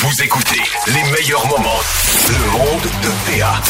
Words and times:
Vous 0.00 0.22
écoutez 0.22 0.60
les 0.86 1.02
meilleurs 1.10 1.44
moments. 1.48 1.80
Le 2.28 2.50
monde 2.52 2.82
de 3.02 3.40
PA. 3.40 3.60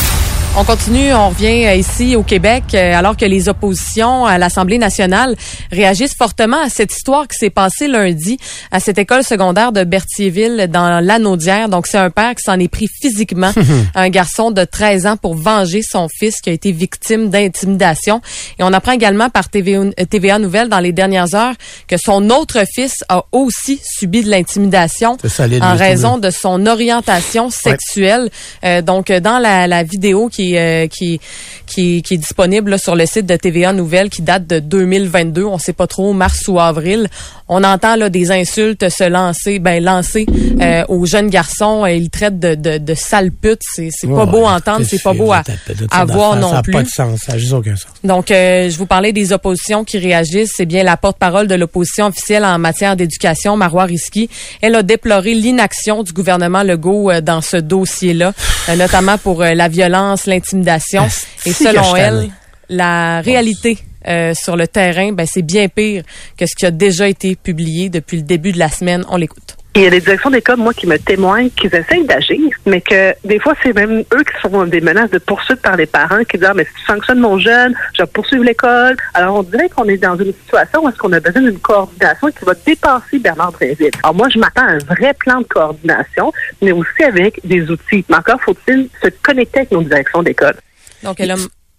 On 0.56 0.64
continue, 0.64 1.12
on 1.12 1.28
revient 1.28 1.66
euh, 1.66 1.74
ici 1.74 2.16
au 2.16 2.24
Québec 2.24 2.64
euh, 2.74 2.92
alors 2.92 3.16
que 3.16 3.24
les 3.24 3.48
oppositions 3.48 4.26
à 4.26 4.38
l'Assemblée 4.38 4.78
nationale 4.78 5.36
réagissent 5.70 6.16
fortement 6.16 6.60
à 6.60 6.68
cette 6.68 6.92
histoire 6.92 7.28
qui 7.28 7.38
s'est 7.38 7.50
passée 7.50 7.86
lundi 7.86 8.38
à 8.72 8.80
cette 8.80 8.98
école 8.98 9.22
secondaire 9.22 9.70
de 9.70 9.84
Berthierville 9.84 10.68
dans 10.68 11.00
l'Anaudière. 11.00 11.68
Donc 11.68 11.86
c'est 11.86 11.98
un 11.98 12.10
père 12.10 12.34
qui 12.34 12.42
s'en 12.42 12.58
est 12.58 12.68
pris 12.68 12.88
physiquement 13.00 13.52
à 13.94 14.02
un 14.02 14.08
garçon 14.08 14.50
de 14.50 14.64
13 14.64 15.06
ans 15.06 15.16
pour 15.16 15.34
venger 15.34 15.80
son 15.82 16.08
fils 16.08 16.40
qui 16.40 16.50
a 16.50 16.52
été 16.52 16.72
victime 16.72 17.30
d'intimidation. 17.30 18.20
Et 18.58 18.64
on 18.64 18.72
apprend 18.72 18.92
également 18.92 19.30
par 19.30 19.48
TVA, 19.50 20.38
Nouvelle 20.40 20.68
dans 20.68 20.80
les 20.80 20.92
dernières 20.92 21.34
heures 21.36 21.54
que 21.86 21.96
son 21.96 22.30
autre 22.30 22.64
fils 22.74 23.04
a 23.08 23.24
aussi 23.30 23.80
subi 23.84 24.22
de 24.22 24.30
l'intimidation 24.30 25.16
en 25.62 25.76
raison 25.76 26.18
de 26.18 26.30
son 26.30 26.66
orientation 26.66 27.48
sexuelle. 27.50 28.28
Euh, 28.64 28.82
donc 28.82 29.12
dans 29.12 29.38
la, 29.38 29.68
la 29.68 29.82
vidéo 29.84 30.28
qui 30.28 30.37
euh, 30.40 30.86
qui, 30.86 31.20
qui, 31.66 32.02
qui, 32.02 32.14
est 32.14 32.18
disponible 32.18 32.78
sur 32.78 32.94
le 32.96 33.06
site 33.06 33.26
de 33.26 33.36
TVA 33.36 33.72
Nouvelles 33.72 34.10
qui 34.10 34.22
date 34.22 34.46
de 34.46 34.58
2022. 34.58 35.44
On 35.44 35.58
sait 35.58 35.72
pas 35.72 35.86
trop, 35.86 36.12
mars 36.12 36.48
ou 36.48 36.58
avril. 36.58 37.08
On 37.48 37.64
entend 37.64 37.96
là, 37.96 38.10
des 38.10 38.30
insultes 38.30 38.88
se 38.88 39.04
lancer, 39.04 39.58
ben 39.58 39.82
lancer 39.82 40.26
euh, 40.60 40.84
aux 40.88 41.06
jeunes 41.06 41.30
garçons. 41.30 41.84
Euh, 41.84 41.90
ils 41.90 42.10
traitent 42.10 42.38
de, 42.38 42.54
de, 42.54 42.78
de 42.78 42.94
sales 42.94 43.32
putes. 43.32 43.62
C'est, 43.74 43.88
c'est 43.90 44.06
pas 44.06 44.26
beau 44.26 44.44
à 44.46 44.52
entendre, 44.52 44.84
c'est 44.88 45.02
pas 45.02 45.14
beau 45.14 45.32
à, 45.32 45.42
à 45.90 46.04
voir 46.04 46.36
non 46.36 46.60
plus. 46.62 46.72
Ça 46.72 46.78
n'a 46.78 46.78
pas 46.78 46.82
de 46.82 46.88
sens, 46.88 47.20
ça 47.26 47.32
n'a 47.32 47.38
juste 47.38 47.52
aucun 47.52 47.76
sens. 47.76 47.90
Donc, 48.04 48.30
euh, 48.30 48.68
je 48.68 48.76
vous 48.76 48.86
parlais 48.86 49.12
des 49.12 49.32
oppositions 49.32 49.84
qui 49.84 49.98
réagissent. 49.98 50.52
C'est 50.56 50.66
bien 50.66 50.82
la 50.82 50.96
porte-parole 50.96 51.46
de 51.46 51.54
l'opposition 51.54 52.06
officielle 52.06 52.44
en 52.44 52.58
matière 52.58 52.96
d'éducation, 52.96 53.56
Marois 53.56 53.84
Risky. 53.84 54.28
Elle 54.60 54.74
a 54.74 54.82
déploré 54.82 55.34
l'inaction 55.34 56.02
du 56.02 56.12
gouvernement 56.12 56.62
Legault 56.62 57.10
euh, 57.10 57.20
dans 57.20 57.40
ce 57.40 57.56
dossier-là, 57.56 58.32
euh, 58.68 58.76
notamment 58.76 59.18
pour 59.18 59.42
la 59.42 59.68
violence, 59.68 60.26
l'intimidation. 60.26 61.06
Et 61.46 61.52
selon 61.52 61.96
elle, 61.96 62.28
la 62.68 63.20
réalité 63.20 63.78
euh, 64.08 64.32
sur 64.34 64.56
le 64.56 64.66
terrain, 64.66 65.12
ben, 65.12 65.26
c'est 65.26 65.42
bien 65.42 65.68
pire 65.68 66.02
que 66.36 66.46
ce 66.46 66.54
qui 66.56 66.66
a 66.66 66.70
déjà 66.70 67.08
été 67.08 67.36
publié 67.36 67.88
depuis 67.88 68.16
le 68.18 68.22
début 68.22 68.52
de 68.52 68.58
la 68.58 68.68
semaine. 68.68 69.04
On 69.10 69.16
l'écoute. 69.16 69.56
Il 69.78 69.82
y 69.82 69.86
a 69.86 69.90
des 69.90 70.00
directions 70.00 70.30
d'école, 70.30 70.56
moi, 70.56 70.74
qui 70.74 70.88
me 70.88 70.98
témoignent 70.98 71.50
qu'ils 71.50 71.72
essayent 71.72 72.04
d'agir, 72.04 72.40
mais 72.66 72.80
que 72.80 73.14
des 73.24 73.38
fois, 73.38 73.54
c'est 73.62 73.72
même 73.72 74.00
eux 74.12 74.24
qui 74.24 74.40
sont 74.42 74.64
des 74.64 74.80
menaces 74.80 75.10
de 75.10 75.18
poursuite 75.18 75.60
par 75.62 75.76
les 75.76 75.86
parents 75.86 76.24
qui 76.24 76.36
disent, 76.36 76.48
ah, 76.50 76.54
mais 76.54 76.64
si 76.64 76.72
tu 76.80 76.84
sanctionnes 76.92 77.20
mon 77.20 77.38
jeune, 77.38 77.74
je 77.96 78.02
vais 78.02 78.08
poursuivre 78.08 78.42
l'école. 78.42 78.96
Alors, 79.14 79.36
on 79.36 79.42
dirait 79.44 79.68
qu'on 79.68 79.84
est 79.84 79.98
dans 79.98 80.16
une 80.16 80.32
situation 80.32 80.84
où 80.84 80.88
est-ce 80.88 80.96
qu'on 80.96 81.12
a 81.12 81.20
besoin 81.20 81.42
d'une 81.42 81.60
coordination 81.60 82.28
qui 82.28 82.44
va 82.44 82.54
dépasser 82.66 83.18
Bernard 83.20 83.52
Dréville. 83.52 83.92
Alors, 84.02 84.16
moi, 84.16 84.28
je 84.34 84.40
m'attends 84.40 84.62
à 84.62 84.72
un 84.72 84.78
vrai 84.78 85.14
plan 85.14 85.42
de 85.42 85.46
coordination, 85.46 86.32
mais 86.60 86.72
aussi 86.72 87.04
avec 87.04 87.40
des 87.44 87.70
outils. 87.70 88.04
Mais 88.08 88.16
encore 88.16 88.40
faut-il 88.40 88.88
se 89.00 89.08
connecter 89.22 89.60
avec 89.60 89.70
nos 89.70 89.82
directions 89.82 90.24
d'école. 90.24 90.56
Donc, 91.04 91.20
elle 91.20 91.30
a 91.30 91.36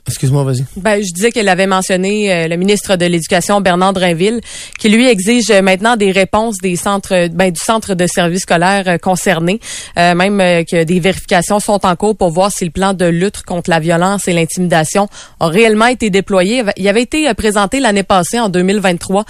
Excuse-moi, 0.09 0.43
vas-y. 0.43 0.65
Ben, 0.75 1.03
je 1.03 1.13
disais 1.13 1.31
qu'elle 1.31 1.49
avait 1.49 1.67
mentionné 1.67 2.33
euh, 2.33 2.47
le 2.47 2.55
ministre 2.57 2.95
de 2.95 3.05
l'Éducation, 3.05 3.61
Bernard 3.61 3.93
Drinville, 3.93 4.41
qui 4.79 4.89
lui 4.89 5.07
exige 5.07 5.51
maintenant 5.51 5.97
des 5.97 6.11
réponses 6.11 6.55
des 6.63 6.75
centres, 6.75 7.27
ben, 7.27 7.51
du 7.51 7.59
centre 7.59 7.93
de 7.93 8.07
services 8.07 8.41
scolaires 8.41 8.87
euh, 8.87 8.97
concernés, 8.97 9.59
euh, 9.99 10.15
même 10.15 10.39
que 10.65 10.83
des 10.83 10.99
vérifications 10.99 11.59
sont 11.59 11.85
en 11.85 11.95
cours 11.95 12.17
pour 12.17 12.31
voir 12.31 12.51
si 12.51 12.65
le 12.65 12.71
plan 12.71 12.93
de 12.93 13.05
lutte 13.05 13.43
contre 13.43 13.69
la 13.69 13.79
violence 13.79 14.27
et 14.27 14.33
l'intimidation 14.33 15.07
a 15.39 15.47
réellement 15.47 15.85
été 15.85 16.09
déployé. 16.09 16.63
Il 16.77 16.87
avait 16.87 17.03
été 17.03 17.31
présenté 17.35 17.79
l'année 17.79 18.03
passée, 18.03 18.39
en 18.39 18.49
2023, 18.49 19.25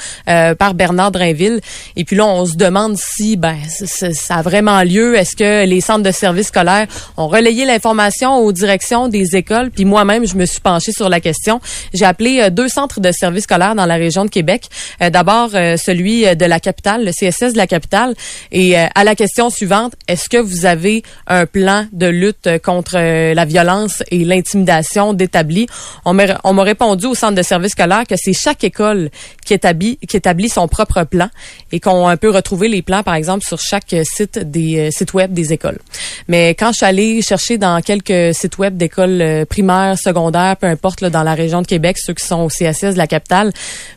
par 0.57 0.73
Bernard 0.73 1.11
Drinville. 1.11 1.59
Et 1.97 2.05
puis 2.05 2.15
là, 2.15 2.25
on 2.25 2.45
se 2.45 2.55
demande 2.55 2.95
si 2.97 3.35
ben, 3.35 3.57
ça 3.67 4.35
a 4.35 4.41
vraiment 4.41 4.81
lieu. 4.83 5.15
Est-ce 5.15 5.35
que 5.35 5.65
les 5.65 5.81
centres 5.81 6.03
de 6.03 6.11
services 6.11 6.47
scolaires 6.47 6.87
ont 7.17 7.27
relayé 7.27 7.65
l'information 7.65 8.37
aux 8.37 8.51
directions 8.53 9.09
des 9.09 9.35
écoles? 9.35 9.71
Puis 9.71 9.85
moi-même, 9.85 10.25
je 10.25 10.35
me 10.35 10.45
suis 10.45 10.61
penché 10.69 10.91
sur 10.91 11.09
la 11.09 11.19
question. 11.19 11.59
J'ai 11.95 12.05
appelé 12.05 12.41
euh, 12.41 12.49
deux 12.51 12.69
centres 12.69 12.99
de 12.99 13.11
services 13.11 13.45
scolaires 13.45 13.73
dans 13.73 13.87
la 13.87 13.95
région 13.95 14.23
de 14.23 14.29
Québec. 14.29 14.69
Euh, 15.01 15.09
d'abord, 15.09 15.49
euh, 15.55 15.77
celui 15.77 16.23
de 16.35 16.45
la 16.45 16.59
capitale, 16.59 17.05
le 17.05 17.11
CSS 17.11 17.53
de 17.53 17.57
la 17.57 17.65
capitale. 17.65 18.13
Et 18.51 18.75
à 18.77 19.03
la 19.03 19.15
question 19.15 19.49
suivante, 19.49 19.93
est-ce 20.07 20.29
que 20.29 20.37
vous 20.37 20.65
avez 20.65 21.01
un 21.25 21.45
plan 21.45 21.87
de 21.91 22.05
lutte 22.05 22.49
contre 22.63 22.97
la 22.97 23.45
violence 23.45 24.03
et 24.11 24.23
l'intimidation 24.25 25.13
d'établi? 25.13 25.67
On 26.05 26.13
m'a 26.13 26.63
répondu 26.63 27.05
au 27.07 27.15
centre 27.15 27.35
de 27.35 27.41
services 27.41 27.71
scolaires 27.71 28.05
que 28.07 28.15
c'est 28.17 28.33
chaque 28.33 28.63
école 28.63 29.09
qui 29.45 29.53
établit, 29.53 29.97
qui 30.07 30.17
établit 30.17 30.49
son 30.49 30.67
propre 30.67 31.03
plan 31.03 31.29
et 31.71 31.79
qu'on 31.79 32.15
peut 32.17 32.29
retrouver 32.29 32.67
les 32.67 32.81
plans, 32.81 33.03
par 33.03 33.15
exemple, 33.15 33.43
sur 33.45 33.59
chaque 33.59 33.95
site 34.03 34.39
des 34.39 34.89
sites 34.91 35.13
web 35.13 35.33
des 35.33 35.53
écoles. 35.53 35.79
Mais 36.27 36.49
quand 36.49 36.71
je 36.71 36.77
suis 36.77 36.85
allée 36.85 37.21
chercher 37.21 37.57
dans 37.57 37.81
quelques 37.81 38.35
sites 38.35 38.57
web 38.57 38.77
d'écoles 38.77 39.45
primaires, 39.49 39.97
secondaires, 39.97 40.57
peu 40.59 40.67
importe 40.67 41.01
là, 41.01 41.09
dans 41.09 41.23
la 41.23 41.33
région 41.33 41.61
de 41.61 41.67
Québec, 41.67 41.97
ceux 41.97 42.13
qui 42.13 42.25
sont 42.25 42.41
au 42.41 42.47
CSS 42.47 42.93
de 42.93 42.97
la 42.97 43.07
capitale, 43.07 43.51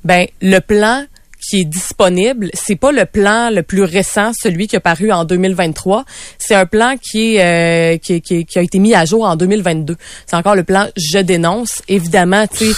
ben 0.04 0.26
le 0.40 0.60
plan 0.60 1.04
qui 1.42 1.60
est 1.60 1.64
disponible, 1.64 2.50
c'est 2.54 2.76
pas 2.76 2.92
le 2.92 3.04
plan 3.04 3.50
le 3.50 3.62
plus 3.62 3.82
récent, 3.82 4.30
celui 4.40 4.68
qui 4.68 4.76
a 4.76 4.80
paru 4.80 5.10
en 5.10 5.24
2023. 5.24 6.04
C'est 6.38 6.54
un 6.54 6.66
plan 6.66 6.94
euh, 6.94 7.96
qui, 7.98 8.20
qui, 8.20 8.44
qui, 8.44 8.58
a 8.58 8.62
été 8.62 8.78
mis 8.78 8.94
à 8.94 9.04
jour 9.04 9.24
en 9.24 9.34
2022. 9.34 9.96
C'est 10.26 10.36
encore 10.36 10.54
le 10.54 10.62
plan 10.62 10.86
Je 10.96 11.18
dénonce. 11.18 11.82
Évidemment, 11.88 12.46
tu 12.46 12.66
sais, 12.66 12.72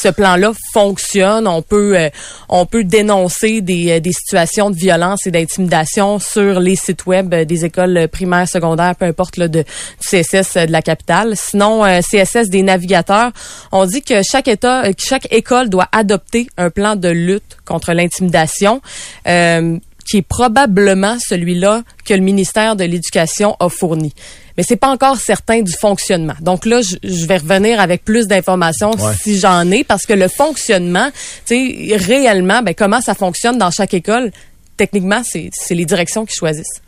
ce 0.00 0.08
plan-là 0.08 0.52
fonctionne. 0.72 1.48
On 1.48 1.62
peut, 1.62 1.96
euh, 1.96 2.08
on 2.48 2.66
peut 2.66 2.84
dénoncer 2.84 3.60
des, 3.60 3.92
euh, 3.92 4.00
des 4.00 4.12
situations 4.12 4.70
de 4.70 4.76
violence 4.76 5.26
et 5.26 5.30
d'intimidation 5.30 6.18
sur 6.18 6.60
les 6.60 6.76
sites 6.76 7.06
web 7.06 7.34
des 7.34 7.64
écoles 7.64 8.08
primaires, 8.08 8.48
secondaires, 8.48 8.94
peu 8.96 9.06
importe 9.06 9.36
là, 9.36 9.48
de, 9.48 9.62
du 9.62 9.66
CSS 10.00 10.54
de 10.66 10.72
la 10.72 10.82
capitale. 10.82 11.34
Sinon, 11.36 11.82
CSS 12.00 12.48
des 12.48 12.62
navigateurs, 12.62 13.32
on 13.72 13.86
dit 13.86 14.02
que 14.02 14.22
chaque 14.22 14.48
État, 14.48 14.84
chaque 14.98 15.32
école 15.32 15.68
doit 15.68 15.88
adopter 15.92 16.48
un 16.56 16.70
plan 16.70 16.96
de 16.96 17.08
lutte 17.08 17.56
contre 17.64 17.92
l'intimidation 17.92 18.10
intimidation, 18.20 18.80
euh, 19.26 19.78
qui 20.08 20.18
est 20.18 20.22
probablement 20.22 21.16
celui-là 21.20 21.82
que 22.04 22.14
le 22.14 22.20
ministère 22.20 22.74
de 22.76 22.84
l'Éducation 22.84 23.56
a 23.60 23.68
fourni. 23.68 24.12
Mais 24.60 24.64
c'est 24.68 24.76
pas 24.76 24.90
encore 24.90 25.16
certain 25.16 25.62
du 25.62 25.72
fonctionnement. 25.72 26.34
Donc 26.42 26.66
là, 26.66 26.82
je, 26.82 27.26
vais 27.26 27.38
revenir 27.38 27.80
avec 27.80 28.04
plus 28.04 28.26
d'informations 28.26 28.90
si 29.18 29.38
j'en 29.38 29.70
ai, 29.70 29.84
parce 29.84 30.04
que 30.04 30.12
le 30.12 30.28
fonctionnement, 30.28 31.10
tu 31.46 31.88
sais, 31.88 31.96
réellement, 31.96 32.60
ben, 32.60 32.74
comment 32.74 33.00
ça 33.00 33.14
fonctionne 33.14 33.56
dans 33.56 33.70
chaque 33.70 33.94
école, 33.94 34.30
techniquement, 34.76 35.22
c'est 35.24 35.50
les 35.70 35.86
directions 35.86 36.26
qui 36.26 36.36
choisissent 36.36 36.82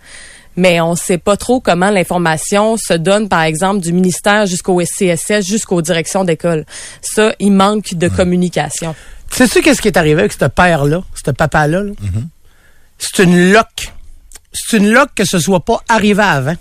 mais 0.54 0.82
on 0.82 0.90
ne 0.90 0.96
sait 0.96 1.16
pas 1.16 1.38
trop 1.38 1.60
comment 1.60 1.88
l'information 1.88 2.76
se 2.76 2.92
donne, 2.92 3.30
par 3.30 3.40
exemple, 3.40 3.80
du 3.80 3.94
ministère 3.94 4.44
jusqu'au 4.44 4.82
SCSS, 4.82 5.46
jusqu'aux 5.46 5.80
directions 5.80 6.24
d'école. 6.24 6.66
Ça, 7.00 7.34
il 7.38 7.52
manque 7.52 7.94
de 7.94 8.06
communication. 8.08 8.94
Sais-tu 9.30 9.62
qu'est-ce 9.62 9.80
qui 9.80 9.88
est 9.88 9.96
arrivé 9.96 10.20
avec 10.20 10.34
ce 10.34 10.44
père-là, 10.44 11.02
ce 11.24 11.30
papa-là? 11.30 11.84
Mm-hmm. 11.84 12.26
C'est 12.98 13.22
une 13.22 13.50
loque. 13.50 13.94
C'est 14.52 14.76
une 14.76 14.92
loque 14.92 15.14
que 15.14 15.24
ce 15.24 15.38
soit 15.38 15.64
pas 15.64 15.82
arrivé 15.88 16.22
avant 16.22 16.56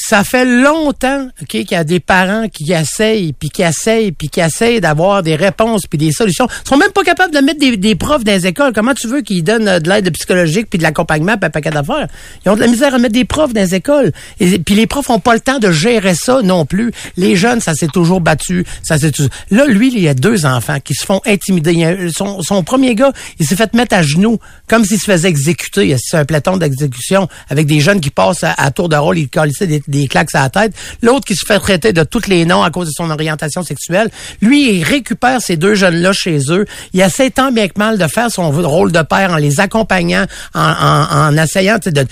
ça 0.00 0.22
fait 0.22 0.44
longtemps 0.44 1.28
ok, 1.42 1.48
qu'il 1.48 1.72
y 1.72 1.74
a 1.74 1.84
des 1.84 1.98
parents 1.98 2.48
qui 2.48 2.72
essayent, 2.72 3.32
puis 3.32 3.50
qui 3.50 3.62
essayent, 3.62 4.12
puis 4.12 4.28
qui 4.28 4.40
essayent 4.40 4.80
d'avoir 4.80 5.22
des 5.22 5.34
réponses, 5.34 5.86
puis 5.86 5.98
des 5.98 6.12
solutions. 6.12 6.46
Ils 6.64 6.68
sont 6.68 6.76
même 6.76 6.92
pas 6.92 7.02
capables 7.02 7.34
de 7.34 7.40
mettre 7.40 7.58
des, 7.58 7.94
profs 7.96 8.22
dans 8.22 8.32
les 8.32 8.46
écoles. 8.46 8.72
Comment 8.72 8.94
tu 8.94 9.08
veux 9.08 9.22
qu'ils 9.22 9.42
donnent 9.42 9.66
euh, 9.66 9.80
de 9.80 9.88
l'aide 9.88 10.10
psychologique, 10.12 10.68
puis 10.70 10.78
de 10.78 10.84
l'accompagnement, 10.84 11.36
puis 11.36 11.46
un 11.46 11.50
paquet 11.50 11.70
d'affaires? 11.70 12.06
Ils 12.44 12.50
ont 12.50 12.54
de 12.54 12.60
la 12.60 12.68
misère 12.68 12.94
à 12.94 12.98
mettre 12.98 13.14
des 13.14 13.24
profs 13.24 13.52
dans 13.52 13.60
les 13.60 13.74
écoles. 13.74 14.12
Et 14.38 14.58
puis 14.58 14.74
les 14.74 14.86
profs 14.86 15.10
ont 15.10 15.18
pas 15.18 15.34
le 15.34 15.40
temps 15.40 15.58
de 15.58 15.72
gérer 15.72 16.14
ça 16.14 16.42
non 16.42 16.64
plus. 16.64 16.92
Les 17.16 17.34
jeunes, 17.34 17.60
ça 17.60 17.74
s'est 17.74 17.88
toujours 17.88 18.20
battu. 18.20 18.64
Ça 18.82 18.98
s'est 18.98 19.10
Là, 19.50 19.66
lui, 19.66 19.92
il 19.92 20.00
y 20.00 20.08
a 20.08 20.14
deux 20.14 20.46
enfants 20.46 20.78
qui 20.80 20.94
se 20.94 21.04
font 21.04 21.20
intimider. 21.26 22.08
Son, 22.14 22.42
son 22.42 22.62
premier 22.62 22.94
gars, 22.94 23.12
il 23.40 23.46
s'est 23.46 23.56
fait 23.56 23.74
mettre 23.74 23.96
à 23.96 24.02
genoux, 24.02 24.38
comme 24.68 24.84
s'il 24.84 25.00
se 25.00 25.10
faisait 25.10 25.28
exécuter. 25.28 25.96
C'est 25.98 26.16
un 26.16 26.24
platon 26.24 26.56
d'exécution 26.56 27.28
avec 27.48 27.66
des 27.66 27.80
jeunes 27.80 28.00
qui 28.00 28.10
passent 28.10 28.44
à, 28.44 28.70
tour 28.70 28.88
de 28.88 28.96
rôle, 28.96 29.18
ils 29.18 29.28
des 29.66 29.82
des 29.88 30.06
claques 30.06 30.28
à 30.34 30.42
la 30.42 30.50
tête. 30.50 30.72
L'autre 31.02 31.24
qui 31.24 31.34
se 31.34 31.44
fait 31.44 31.58
traiter 31.58 31.92
de 31.92 32.04
tous 32.04 32.28
les 32.28 32.44
noms 32.44 32.62
à 32.62 32.70
cause 32.70 32.88
de 32.88 32.92
son 32.94 33.10
orientation 33.10 33.62
sexuelle. 33.62 34.10
Lui, 34.40 34.78
il 34.78 34.84
récupère 34.84 35.40
ces 35.40 35.56
deux 35.56 35.74
jeunes-là 35.74 36.12
chez 36.12 36.38
eux. 36.50 36.66
Il 36.92 37.00
essaie 37.00 37.30
tant 37.30 37.50
bien 37.50 37.68
que 37.68 37.78
mal 37.78 37.98
de 37.98 38.06
faire 38.06 38.30
son 38.30 38.50
rôle 38.50 38.92
de 38.92 39.02
père 39.02 39.32
en 39.32 39.36
les 39.36 39.60
accompagnant, 39.60 40.26
en, 40.54 40.60
en, 40.60 41.28
en 41.28 41.36
essayant 41.36 41.78
de 41.84 42.06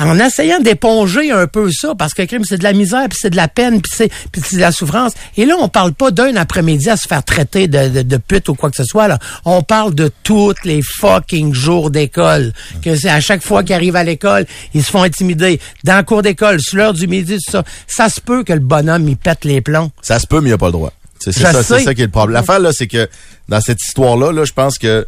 en 0.00 0.18
essayant 0.18 0.60
d'éponger 0.60 1.30
un 1.30 1.46
peu 1.46 1.70
ça, 1.70 1.94
parce 1.94 2.14
que 2.14 2.22
crime, 2.22 2.42
c'est 2.44 2.56
de 2.56 2.64
la 2.64 2.72
misère, 2.72 3.06
puis 3.08 3.18
c'est 3.20 3.30
de 3.30 3.36
la 3.36 3.48
peine, 3.48 3.82
puis 3.82 3.92
c'est, 3.94 4.10
puis 4.32 4.40
de 4.56 4.60
la 4.60 4.72
souffrance. 4.72 5.12
Et 5.36 5.44
là, 5.44 5.56
on 5.60 5.68
parle 5.68 5.92
pas 5.92 6.10
d'un 6.10 6.36
après-midi 6.36 6.88
à 6.88 6.96
se 6.96 7.06
faire 7.06 7.22
traiter 7.22 7.68
de, 7.68 7.88
de, 7.88 8.02
de, 8.02 8.16
pute 8.16 8.48
ou 8.48 8.54
quoi 8.54 8.70
que 8.70 8.76
ce 8.76 8.84
soit. 8.84 9.08
Là. 9.08 9.18
On 9.44 9.62
parle 9.62 9.94
de 9.94 10.10
tous 10.22 10.54
les 10.64 10.80
fucking 10.82 11.52
jours 11.52 11.90
d'école. 11.90 12.52
Que 12.82 12.96
c'est 12.96 13.10
à 13.10 13.20
chaque 13.20 13.42
fois 13.42 13.62
qu'ils 13.62 13.74
arrivent 13.74 13.96
à 13.96 14.04
l'école, 14.04 14.46
ils 14.72 14.82
se 14.82 14.90
font 14.90 15.02
intimider. 15.02 15.60
Dans 15.84 15.98
le 15.98 16.02
cours 16.02 16.22
d'école, 16.22 16.60
sur 16.60 16.78
l'heure 16.78 16.94
du 16.94 17.06
midi, 17.06 17.19
ça. 17.38 17.62
Ça 17.86 18.08
se 18.08 18.20
peut 18.20 18.44
que 18.44 18.52
le 18.52 18.60
bonhomme, 18.60 19.08
il 19.08 19.16
pète 19.16 19.44
les 19.44 19.60
plombs. 19.60 19.90
Ça 20.02 20.18
se 20.18 20.26
peut, 20.26 20.40
mais 20.40 20.50
il 20.50 20.52
a 20.52 20.58
pas 20.58 20.66
le 20.66 20.72
droit. 20.72 20.92
C'est 21.18 21.32
ça, 21.32 21.62
c'est 21.62 21.80
ça 21.84 21.94
qui 21.94 22.00
est 22.00 22.06
le 22.06 22.10
problème. 22.10 22.34
L'affaire, 22.34 22.60
là, 22.60 22.70
c'est 22.72 22.86
que 22.86 23.08
dans 23.48 23.60
cette 23.60 23.82
histoire-là, 23.82 24.32
là, 24.32 24.44
je 24.44 24.52
pense 24.52 24.78
que 24.78 25.06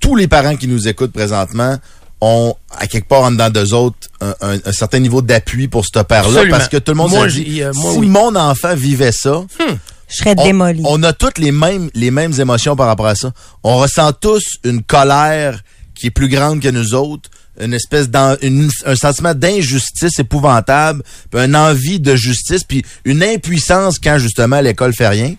tous 0.00 0.16
les 0.16 0.26
parents 0.26 0.56
qui 0.56 0.66
nous 0.66 0.88
écoutent 0.88 1.12
présentement 1.12 1.76
ont, 2.20 2.54
à 2.76 2.86
quelque 2.86 3.06
part 3.08 3.22
en 3.22 3.30
dedans 3.30 3.50
d'eux 3.50 3.72
autres, 3.72 3.96
un, 4.20 4.34
un, 4.40 4.58
un 4.64 4.72
certain 4.72 4.98
niveau 4.98 5.22
d'appui 5.22 5.68
pour 5.68 5.84
ce 5.84 6.00
père-là. 6.02 6.42
Parce 6.50 6.68
que 6.68 6.76
tout 6.78 6.92
le 6.92 6.96
monde 6.96 7.10
moi, 7.10 7.28
se 7.28 7.34
dit, 7.34 7.62
euh, 7.62 7.72
moi, 7.74 7.92
si 7.92 7.98
oui. 7.98 8.08
mon 8.08 8.34
enfant 8.34 8.74
vivait 8.74 9.12
ça, 9.12 9.44
Hmm. 9.60 9.74
Je 10.08 10.16
serais 10.16 10.34
on, 10.36 10.44
démoli. 10.44 10.82
on 10.84 11.02
a 11.02 11.12
toutes 11.14 11.38
les 11.38 11.50
mêmes, 11.50 11.88
les 11.94 12.10
mêmes 12.10 12.38
émotions 12.38 12.76
par 12.76 12.86
rapport 12.88 13.06
à 13.06 13.14
ça. 13.14 13.32
On 13.62 13.78
ressent 13.78 14.12
tous 14.12 14.42
une 14.62 14.82
colère 14.82 15.60
qui 15.94 16.08
est 16.08 16.10
plus 16.10 16.28
grande 16.28 16.60
que 16.60 16.68
nous 16.68 16.94
autres, 16.94 17.30
un 17.60 18.96
sentiment 18.96 19.34
d'injustice 19.34 20.18
épouvantable, 20.18 21.02
une 21.34 21.56
envie 21.56 22.00
de 22.00 22.16
justice, 22.16 22.64
puis 22.64 22.84
une 23.04 23.22
impuissance 23.22 23.98
quand 23.98 24.18
justement 24.18 24.60
l'école 24.60 24.92
fait 24.92 25.08
rien. 25.08 25.34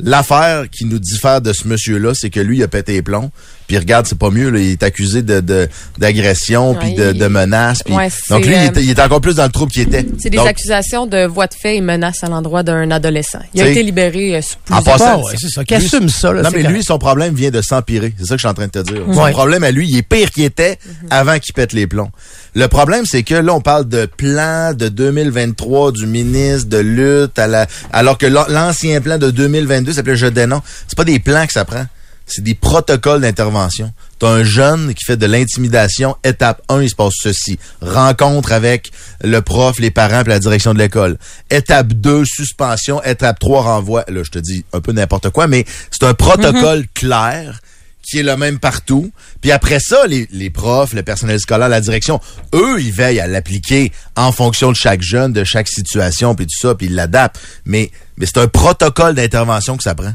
L'affaire 0.00 0.68
qui 0.70 0.86
nous 0.86 0.98
diffère 0.98 1.40
de 1.40 1.52
ce 1.52 1.68
monsieur-là, 1.68 2.14
c'est 2.14 2.30
que 2.30 2.40
lui, 2.40 2.58
il 2.58 2.62
a 2.64 2.68
pété 2.68 2.94
les 2.94 3.02
plombs. 3.02 3.30
Puis 3.66 3.78
regarde, 3.78 4.06
c'est 4.06 4.18
pas 4.18 4.30
mieux, 4.30 4.50
là, 4.50 4.58
il 4.58 4.72
est 4.72 4.82
accusé 4.82 5.22
de 5.22 5.40
de- 5.40 5.68
d'agression, 5.98 6.74
puis 6.74 6.94
de, 6.94 7.06
Ouais, 7.06 7.14
de 7.14 7.26
menaces. 7.28 7.82
puis- 7.82 7.94
ouais, 7.94 8.08
c'est, 8.10 8.28
donc 8.34 8.44
lui, 8.44 8.54
il, 8.54 8.58
euh, 8.58 8.70
est, 8.72 8.82
il 8.82 8.90
est 8.90 9.00
encore 9.00 9.20
plus 9.20 9.34
dans 9.36 9.44
le 9.44 9.50
trouble 9.50 9.72
qu'il 9.72 9.82
était. 9.82 10.06
C'est 10.18 10.30
des 10.30 10.36
Donc, 10.36 10.46
accusations 10.48 11.06
de 11.06 11.24
voies 11.26 11.46
de 11.46 11.54
fait 11.54 11.76
et 11.76 11.80
menaces 11.80 12.22
à 12.22 12.28
l'endroit 12.28 12.62
d'un 12.62 12.90
adolescent. 12.90 13.38
Il 13.54 13.62
a 13.62 13.68
été 13.68 13.82
libéré 13.82 14.36
euh, 14.36 14.42
sous 14.42 14.56
En 14.70 14.82
passant, 14.82 15.22
ouais, 15.22 15.32
c'est 15.40 15.48
ça. 15.48 15.62
Lui, 15.62 15.74
assume 15.74 16.08
ça, 16.08 16.32
là, 16.32 16.42
Non, 16.42 16.50
mais 16.52 16.62
lui, 16.62 16.82
son 16.84 16.98
problème 16.98 17.34
vient 17.34 17.50
de 17.50 17.62
s'empirer. 17.62 18.14
C'est 18.18 18.26
ça 18.26 18.34
que 18.34 18.40
je 18.42 18.46
suis 18.46 18.48
en 18.50 18.54
train 18.54 18.66
de 18.66 18.70
te 18.70 18.78
dire. 18.80 19.02
Son 19.12 19.22
Ouais. 19.22 19.32
problème 19.32 19.64
à 19.64 19.70
lui, 19.70 19.88
il 19.88 19.96
est 19.96 20.02
pire 20.02 20.30
qu'il 20.30 20.44
était 20.44 20.78
avant 21.10 21.38
qu'il 21.38 21.54
pète 21.54 21.72
les 21.72 21.86
plombs. 21.86 22.10
Le 22.54 22.68
problème, 22.68 23.04
c'est 23.06 23.22
que 23.22 23.34
là, 23.34 23.54
on 23.54 23.60
parle 23.60 23.88
de 23.88 24.06
plan 24.06 24.72
de 24.74 24.88
2023 24.88 25.90
du 25.92 26.06
ministre 26.06 26.68
de 26.68 26.78
lutte, 26.78 27.38
à 27.38 27.46
la, 27.46 27.66
alors 27.92 28.18
que 28.18 28.26
l'an- 28.26 28.46
l'ancien 28.48 29.00
plan 29.00 29.18
de 29.18 29.30
2022 29.30 29.92
s'appelait 29.94 30.16
Je 30.16 30.26
dénonce. 30.26 30.62
C'est 30.86 30.96
pas 30.96 31.04
des 31.04 31.18
plans 31.18 31.46
que 31.46 31.52
ça 31.52 31.64
prend. 31.64 31.86
C'est 32.26 32.42
des 32.42 32.54
protocoles 32.54 33.20
d'intervention. 33.20 33.92
T'as 34.18 34.28
un 34.28 34.44
jeune 34.44 34.94
qui 34.94 35.04
fait 35.04 35.16
de 35.16 35.26
l'intimidation. 35.26 36.16
Étape 36.24 36.62
1, 36.68 36.82
il 36.82 36.90
se 36.90 36.94
passe 36.94 37.14
ceci. 37.20 37.58
Rencontre 37.80 38.52
avec 38.52 38.90
le 39.22 39.40
prof, 39.40 39.78
les 39.78 39.90
parents 39.90 40.22
et 40.22 40.28
la 40.28 40.38
direction 40.38 40.72
de 40.72 40.78
l'école. 40.78 41.18
Étape 41.50 41.88
2, 41.88 42.24
suspension. 42.24 43.02
Étape 43.02 43.38
3, 43.38 43.62
renvoi. 43.62 44.04
Là, 44.08 44.22
je 44.22 44.30
te 44.30 44.38
dis 44.38 44.64
un 44.72 44.80
peu 44.80 44.92
n'importe 44.92 45.30
quoi, 45.30 45.46
mais 45.46 45.64
c'est 45.90 46.04
un 46.04 46.14
protocole 46.14 46.86
clair 46.94 47.60
qui 48.04 48.18
est 48.18 48.22
le 48.22 48.36
même 48.36 48.58
partout. 48.58 49.12
Puis 49.40 49.50
après 49.50 49.80
ça, 49.80 50.06
les, 50.06 50.28
les 50.30 50.50
profs, 50.50 50.92
le 50.92 51.02
personnel 51.02 51.40
scolaire, 51.40 51.68
la 51.68 51.80
direction, 51.80 52.20
eux, 52.54 52.80
ils 52.80 52.92
veillent 52.92 53.20
à 53.20 53.26
l'appliquer 53.26 53.92
en 54.16 54.30
fonction 54.30 54.70
de 54.70 54.76
chaque 54.76 55.02
jeune, 55.02 55.32
de 55.32 55.44
chaque 55.44 55.68
situation, 55.68 56.34
puis 56.34 56.46
tout 56.46 56.58
ça, 56.58 56.74
puis 56.74 56.86
ils 56.86 56.94
l'adaptent. 56.94 57.40
Mais, 57.64 57.90
mais 58.16 58.26
c'est 58.26 58.38
un 58.38 58.48
protocole 58.48 59.14
d'intervention 59.14 59.76
que 59.76 59.82
ça 59.82 59.94
prend. 59.94 60.12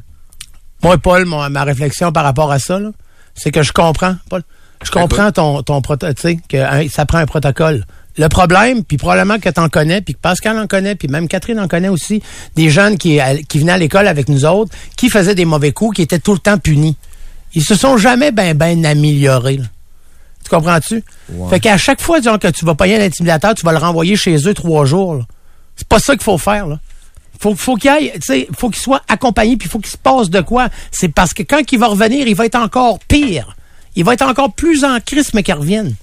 Moi, 0.83 0.97
Paul, 0.97 1.25
ma 1.25 1.63
réflexion 1.63 2.11
par 2.11 2.23
rapport 2.23 2.51
à 2.51 2.59
ça, 2.59 2.79
c'est 3.35 3.51
que 3.51 3.63
je 3.63 3.71
comprends, 3.71 4.15
Paul. 4.29 4.43
Je 4.83 4.91
comprends 4.91 5.31
ton, 5.33 5.61
ton 5.61 5.81
proto, 5.81 6.07
tu 6.13 6.21
sais, 6.21 6.37
que 6.47 6.55
hein, 6.57 6.87
ça 6.89 7.05
prend 7.05 7.17
un 7.17 7.25
protocole. 7.25 7.85
Le 8.17 8.27
problème, 8.29 8.83
puis 8.85 8.97
probablement 8.97 9.37
que 9.39 9.49
tu 9.49 9.59
en 9.59 9.67
connais, 9.69 10.01
puis 10.01 10.13
que 10.13 10.19
Pascal 10.19 10.57
en 10.57 10.67
connaît, 10.67 10.95
puis 10.95 11.07
même 11.09 11.27
Catherine 11.27 11.59
en 11.59 11.67
connaît 11.67 11.89
aussi, 11.89 12.21
des 12.55 12.69
jeunes 12.69 12.97
qui, 12.97 13.19
à- 13.19 13.35
qui 13.37 13.59
venaient 13.59 13.73
à 13.73 13.77
l'école 13.77 14.07
avec 14.07 14.29
nous 14.29 14.45
autres, 14.45 14.73
qui 14.95 15.09
faisaient 15.09 15.35
des 15.35 15.45
mauvais 15.45 15.73
coups, 15.73 15.97
qui 15.97 16.01
étaient 16.01 16.19
tout 16.19 16.33
le 16.33 16.39
temps 16.39 16.57
punis. 16.57 16.95
Ils 17.55 17.63
se 17.63 17.75
sont 17.75 17.97
jamais 17.97 18.31
ben 18.31 18.55
ben 18.55 18.85
améliorés. 18.85 19.57
là. 19.57 19.65
Tu 20.43 20.49
comprends-tu? 20.49 21.03
Fait 21.49 21.59
qu'à 21.59 21.77
chaque 21.77 22.01
fois 22.01 22.19
disons, 22.19 22.37
que 22.37 22.47
tu 22.47 22.63
vas 22.65 22.75
payer 22.75 22.95
un 22.97 23.05
intimidateur, 23.05 23.53
tu 23.55 23.65
vas 23.65 23.71
le 23.73 23.77
renvoyer 23.79 24.15
chez 24.15 24.35
eux 24.47 24.53
trois 24.53 24.85
jours. 24.85 25.23
C'est 25.75 25.87
pas 25.87 25.99
ça 25.99 26.13
qu'il 26.13 26.23
faut 26.23 26.37
faire. 26.37 26.67
Là. 26.67 26.79
Faut, 27.39 27.56
faut 27.56 27.75
qu'il 27.77 28.12
soit 28.74 29.01
accompagné, 29.07 29.56
puis 29.56 29.69
faut 29.69 29.80
qu'il 29.80 29.91
se 29.91 29.97
passe 29.97 30.30
de 30.30 30.41
quoi. 30.41 30.68
C'est 30.91 31.07
parce 31.07 31.33
que 31.33 31.44
quand 31.44 31.62
il 31.71 31.80
va 31.80 31.88
revenir, 31.88 32.27
il 32.27 32.36
va 32.36 32.45
être 32.45 32.56
encore 32.59 33.00
pire. 33.07 33.56
Il 33.95 34.03
va 34.03 34.13
être 34.13 34.27
encore 34.27 34.53
plus 34.53 34.83
en 34.83 35.00
crise, 35.00 35.33
mais 35.33 35.41
qu'il 35.41 35.53
revienne. 35.53 35.95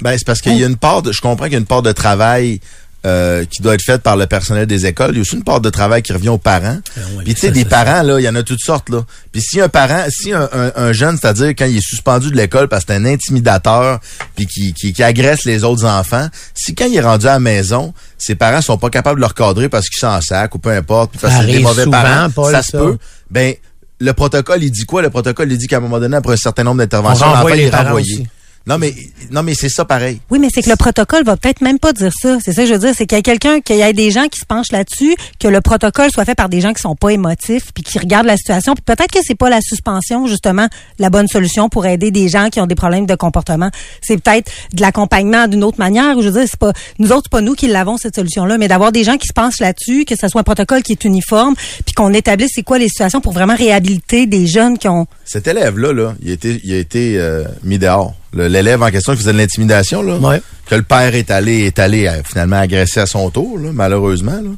Ben, 0.00 0.16
c'est 0.16 0.26
parce 0.26 0.40
qu'il 0.40 0.56
y 0.56 0.64
a 0.64 0.66
une 0.66 0.76
part 0.76 1.02
je 1.04 1.20
comprends 1.20 1.44
qu'il 1.44 1.54
y 1.54 1.56
a 1.56 1.60
une 1.60 1.66
part 1.66 1.82
de 1.82 1.92
travail 1.92 2.60
euh, 3.06 3.44
qui 3.44 3.60
doit 3.62 3.74
être 3.74 3.82
faite 3.82 4.02
par 4.02 4.16
le 4.16 4.26
personnel 4.26 4.66
des 4.66 4.86
écoles. 4.86 5.10
Il 5.12 5.16
y 5.16 5.18
a 5.18 5.22
aussi 5.22 5.36
une 5.36 5.44
part 5.44 5.60
de 5.60 5.68
travail 5.70 6.02
qui 6.02 6.12
revient 6.12 6.30
aux 6.30 6.38
parents. 6.38 6.78
ouais, 6.96 7.24
Puis 7.24 7.34
tu 7.34 7.40
sais, 7.40 7.50
des 7.50 7.64
parents, 7.64 8.02
là, 8.02 8.18
il 8.18 8.22
y 8.24 8.28
en 8.28 8.34
a 8.34 8.42
toutes 8.42 8.60
sortes, 8.64 8.88
là. 8.88 9.02
Puis 9.32 9.42
si 9.42 9.60
un 9.60 9.68
parent, 9.68 10.04
si 10.08 10.32
un, 10.32 10.48
un- 10.52 10.72
un 10.76 10.92
jeune, 10.92 11.16
c'est-à-dire 11.20 11.48
quand 11.48 11.66
il 11.66 11.76
est 11.76 11.86
suspendu 11.86 12.30
de 12.30 12.36
l'école 12.36 12.68
parce 12.68 12.84
que 12.84 12.92
c'est 12.94 12.98
un 12.98 13.04
intimidateur, 13.04 14.00
puis 14.36 14.46
qui, 14.46 14.72
qui, 14.72 14.92
qui 14.92 15.02
agresse 15.02 15.44
les 15.44 15.64
autres 15.64 15.84
enfants, 15.84 16.28
si 16.54 16.74
quand 16.74 16.86
il 16.86 16.96
est 16.96 17.00
rendu 17.00 17.26
à 17.26 17.32
la 17.34 17.40
maison, 17.40 17.92
ses 18.16 18.34
parents 18.34 18.62
sont 18.62 18.78
pas 18.78 18.90
capables 18.90 19.16
de 19.16 19.20
le 19.22 19.26
recadrer 19.26 19.68
parce 19.68 19.88
qu'ils 19.88 20.00
s'en 20.00 20.20
sac 20.20 20.54
ou 20.54 20.58
peu 20.58 20.70
importe, 20.70 21.10
puis 21.10 21.20
parce 21.20 21.34
que 21.34 21.40
c'est 21.40 21.46
des 21.46 21.62
mauvais 21.62 21.84
souvent, 21.84 22.02
parents, 22.02 22.30
Paul, 22.30 22.52
ça 22.52 22.62
se 22.62 22.72
peut. 22.78 22.98
Ben, 23.30 23.54
le 24.00 24.12
protocole, 24.12 24.62
il 24.62 24.70
dit 24.70 24.84
quoi? 24.86 25.02
Le 25.02 25.10
protocole, 25.10 25.50
il 25.52 25.56
dit 25.58 25.66
qu'à 25.66 25.76
un 25.76 25.80
moment 25.80 26.00
donné, 26.00 26.16
après 26.16 26.32
un 26.34 26.36
certain 26.36 26.64
nombre 26.64 26.78
d'interventions, 26.78 27.26
l'enfant 27.26 27.42
les 27.56 27.62
est 27.64 27.70
renvoyé. 27.88 28.26
Non, 28.66 28.78
mais, 28.78 28.94
non, 29.30 29.42
mais 29.42 29.54
c'est 29.54 29.68
ça 29.68 29.84
pareil. 29.84 30.20
Oui, 30.30 30.38
mais 30.38 30.48
c'est 30.52 30.62
que 30.62 30.70
le 30.70 30.76
protocole 30.76 31.22
va 31.22 31.36
peut-être 31.36 31.60
même 31.60 31.78
pas 31.78 31.92
dire 31.92 32.12
ça. 32.18 32.38
C'est 32.42 32.54
ça 32.54 32.62
que 32.62 32.68
je 32.68 32.72
veux 32.72 32.78
dire. 32.78 32.94
C'est 32.96 33.06
qu'il 33.06 33.16
y 33.16 33.18
a 33.18 33.22
quelqu'un, 33.22 33.60
qu'il 33.60 33.76
y 33.76 33.82
ait 33.82 33.92
des 33.92 34.10
gens 34.10 34.26
qui 34.28 34.40
se 34.40 34.46
penchent 34.46 34.72
là-dessus, 34.72 35.14
que 35.38 35.48
le 35.48 35.60
protocole 35.60 36.10
soit 36.10 36.24
fait 36.24 36.34
par 36.34 36.48
des 36.48 36.62
gens 36.62 36.72
qui 36.72 36.80
sont 36.80 36.96
pas 36.96 37.10
émotifs, 37.10 37.72
puis 37.74 37.82
qui 37.82 37.98
regardent 37.98 38.26
la 38.26 38.38
situation. 38.38 38.74
Puis 38.74 38.82
peut-être 38.82 39.12
que 39.12 39.18
c'est 39.22 39.34
pas 39.34 39.50
la 39.50 39.60
suspension, 39.60 40.26
justement, 40.26 40.66
la 40.98 41.10
bonne 41.10 41.28
solution 41.28 41.68
pour 41.68 41.84
aider 41.84 42.10
des 42.10 42.28
gens 42.28 42.48
qui 42.48 42.58
ont 42.58 42.66
des 42.66 42.74
problèmes 42.74 43.04
de 43.04 43.14
comportement. 43.14 43.70
C'est 44.00 44.16
peut-être 44.16 44.50
de 44.72 44.80
l'accompagnement 44.80 45.46
d'une 45.46 45.62
autre 45.62 45.78
manière. 45.78 46.18
Je 46.22 46.28
veux 46.30 46.40
dire, 46.40 46.48
c'est 46.50 46.58
pas, 46.58 46.72
nous 46.98 47.12
autres, 47.12 47.24
c'est 47.24 47.32
pas 47.32 47.42
nous 47.42 47.54
qui 47.54 47.66
l'avons, 47.66 47.98
cette 47.98 48.14
solution-là, 48.14 48.56
mais 48.56 48.68
d'avoir 48.68 48.92
des 48.92 49.04
gens 49.04 49.18
qui 49.18 49.26
se 49.26 49.34
penchent 49.34 49.60
là-dessus, 49.60 50.06
que 50.06 50.14
ce 50.18 50.26
soit 50.26 50.40
un 50.40 50.44
protocole 50.44 50.82
qui 50.82 50.92
est 50.92 51.04
uniforme, 51.04 51.54
puis 51.84 51.94
qu'on 51.94 52.14
établisse 52.14 52.52
c'est 52.54 52.62
quoi 52.62 52.78
les 52.78 52.88
situations 52.88 53.20
pour 53.20 53.32
vraiment 53.32 53.56
réhabiliter 53.56 54.26
des 54.26 54.46
jeunes 54.46 54.78
qui 54.78 54.88
ont, 54.88 55.06
Cet 55.26 55.48
élève-là, 55.48 55.92
là, 55.92 56.14
il 56.22 56.30
a 56.30 56.32
été, 56.32 56.60
il 56.64 56.72
a 56.72 56.78
été 56.78 57.18
euh, 57.18 57.44
mis 57.62 57.78
dehors. 57.78 58.14
L'élève 58.34 58.82
en 58.82 58.90
question 58.90 59.12
qui 59.12 59.18
faisait 59.20 59.32
de 59.32 59.38
l'intimidation, 59.38 60.02
là, 60.02 60.16
Ouais. 60.16 60.40
que 60.66 60.74
le 60.74 60.82
père 60.82 61.14
est 61.14 61.30
allé, 61.30 61.60
est 61.66 61.78
allé 61.78 62.06
euh, 62.06 62.22
finalement 62.24 62.56
agresser 62.58 63.00
à 63.00 63.06
son 63.06 63.30
tour, 63.30 63.58
là, 63.58 63.70
malheureusement. 63.72 64.32
Là. 64.32 64.50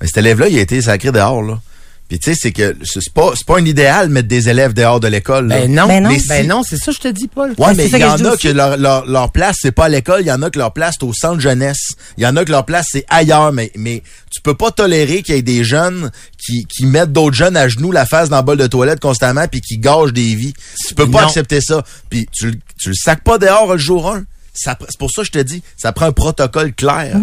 Mais 0.00 0.06
cet 0.06 0.18
élève-là, 0.18 0.48
il 0.48 0.58
a 0.58 0.60
été 0.60 0.80
sacré 0.82 1.10
dehors. 1.12 1.42
Là. 1.42 1.58
Puis 2.08 2.18
tu 2.18 2.32
sais, 2.32 2.38
c'est 2.38 2.52
que 2.52 2.76
c'est 2.84 3.12
pas, 3.14 3.32
c'est 3.34 3.46
pas 3.46 3.58
un 3.58 3.64
idéal 3.64 4.08
de 4.08 4.12
mettre 4.12 4.28
des 4.28 4.50
élèves 4.50 4.74
dehors 4.74 5.00
de 5.00 5.08
l'école. 5.08 5.48
Ben 5.48 5.72
non, 5.72 5.86
Ben 5.88 6.02
non. 6.02 6.10
ben 6.10 6.20
Mais 6.28 6.42
non, 6.44 6.62
c'est 6.62 6.76
ça 6.76 6.92
que 6.92 6.98
je 6.98 7.00
te 7.00 7.08
dis, 7.08 7.28
Paul. 7.28 7.50
Ouais, 7.56 7.68
Ben, 7.68 7.76
mais 7.76 7.86
il 7.88 7.98
y 7.98 8.04
en 8.04 8.22
a 8.24 8.32
aussi. 8.34 8.42
que 8.46 8.52
leur, 8.52 8.76
leur, 8.76 9.06
leur 9.06 9.32
place, 9.32 9.56
c'est 9.62 9.72
pas 9.72 9.86
à 9.86 9.88
l'école. 9.88 10.20
Il 10.20 10.26
y 10.26 10.32
en 10.32 10.42
a 10.42 10.50
que 10.50 10.58
leur 10.58 10.72
place, 10.74 10.96
c'est 11.00 11.06
au 11.06 11.14
centre 11.14 11.40
jeunesse. 11.40 11.80
Il 12.18 12.22
y 12.22 12.26
en 12.26 12.36
a 12.36 12.44
que 12.44 12.50
leur 12.50 12.66
place, 12.66 12.88
c'est 12.90 13.06
ailleurs. 13.08 13.52
Mais, 13.54 13.72
mais 13.74 14.02
tu 14.30 14.42
peux 14.42 14.54
pas 14.54 14.70
tolérer 14.70 15.22
qu'il 15.22 15.34
y 15.34 15.38
ait 15.38 15.42
des 15.42 15.64
jeunes 15.64 16.10
qui, 16.38 16.66
qui 16.66 16.84
mettent 16.84 17.12
d'autres 17.12 17.36
jeunes 17.36 17.56
à 17.56 17.68
genoux, 17.68 17.90
la 17.90 18.04
face 18.04 18.28
dans 18.28 18.36
le 18.36 18.42
bol 18.42 18.58
de 18.58 18.66
toilette 18.66 19.00
constamment, 19.00 19.48
puis 19.48 19.62
qui 19.62 19.78
gâchent 19.78 20.12
des 20.12 20.34
vies. 20.34 20.52
Tu 20.86 20.94
peux 20.94 21.10
pas 21.10 21.22
Non. 21.22 21.26
accepter 21.28 21.62
ça. 21.62 21.82
Puis 22.10 22.28
tu, 22.30 22.50
le- 22.50 22.58
tu 22.78 22.90
le 22.90 22.94
sacs 22.94 23.24
pas 23.24 23.38
dehors 23.38 23.72
le 23.72 23.78
jour 23.78 24.10
1. 24.14 24.24
Ça, 24.52 24.74
pr- 24.74 24.84
c'est 24.90 24.98
pour 24.98 25.10
ça 25.10 25.22
que 25.22 25.26
je 25.28 25.32
te 25.32 25.38
dis, 25.38 25.62
ça 25.78 25.92
prend 25.92 26.04
un 26.06 26.12
protocole 26.12 26.74
clair. 26.74 27.16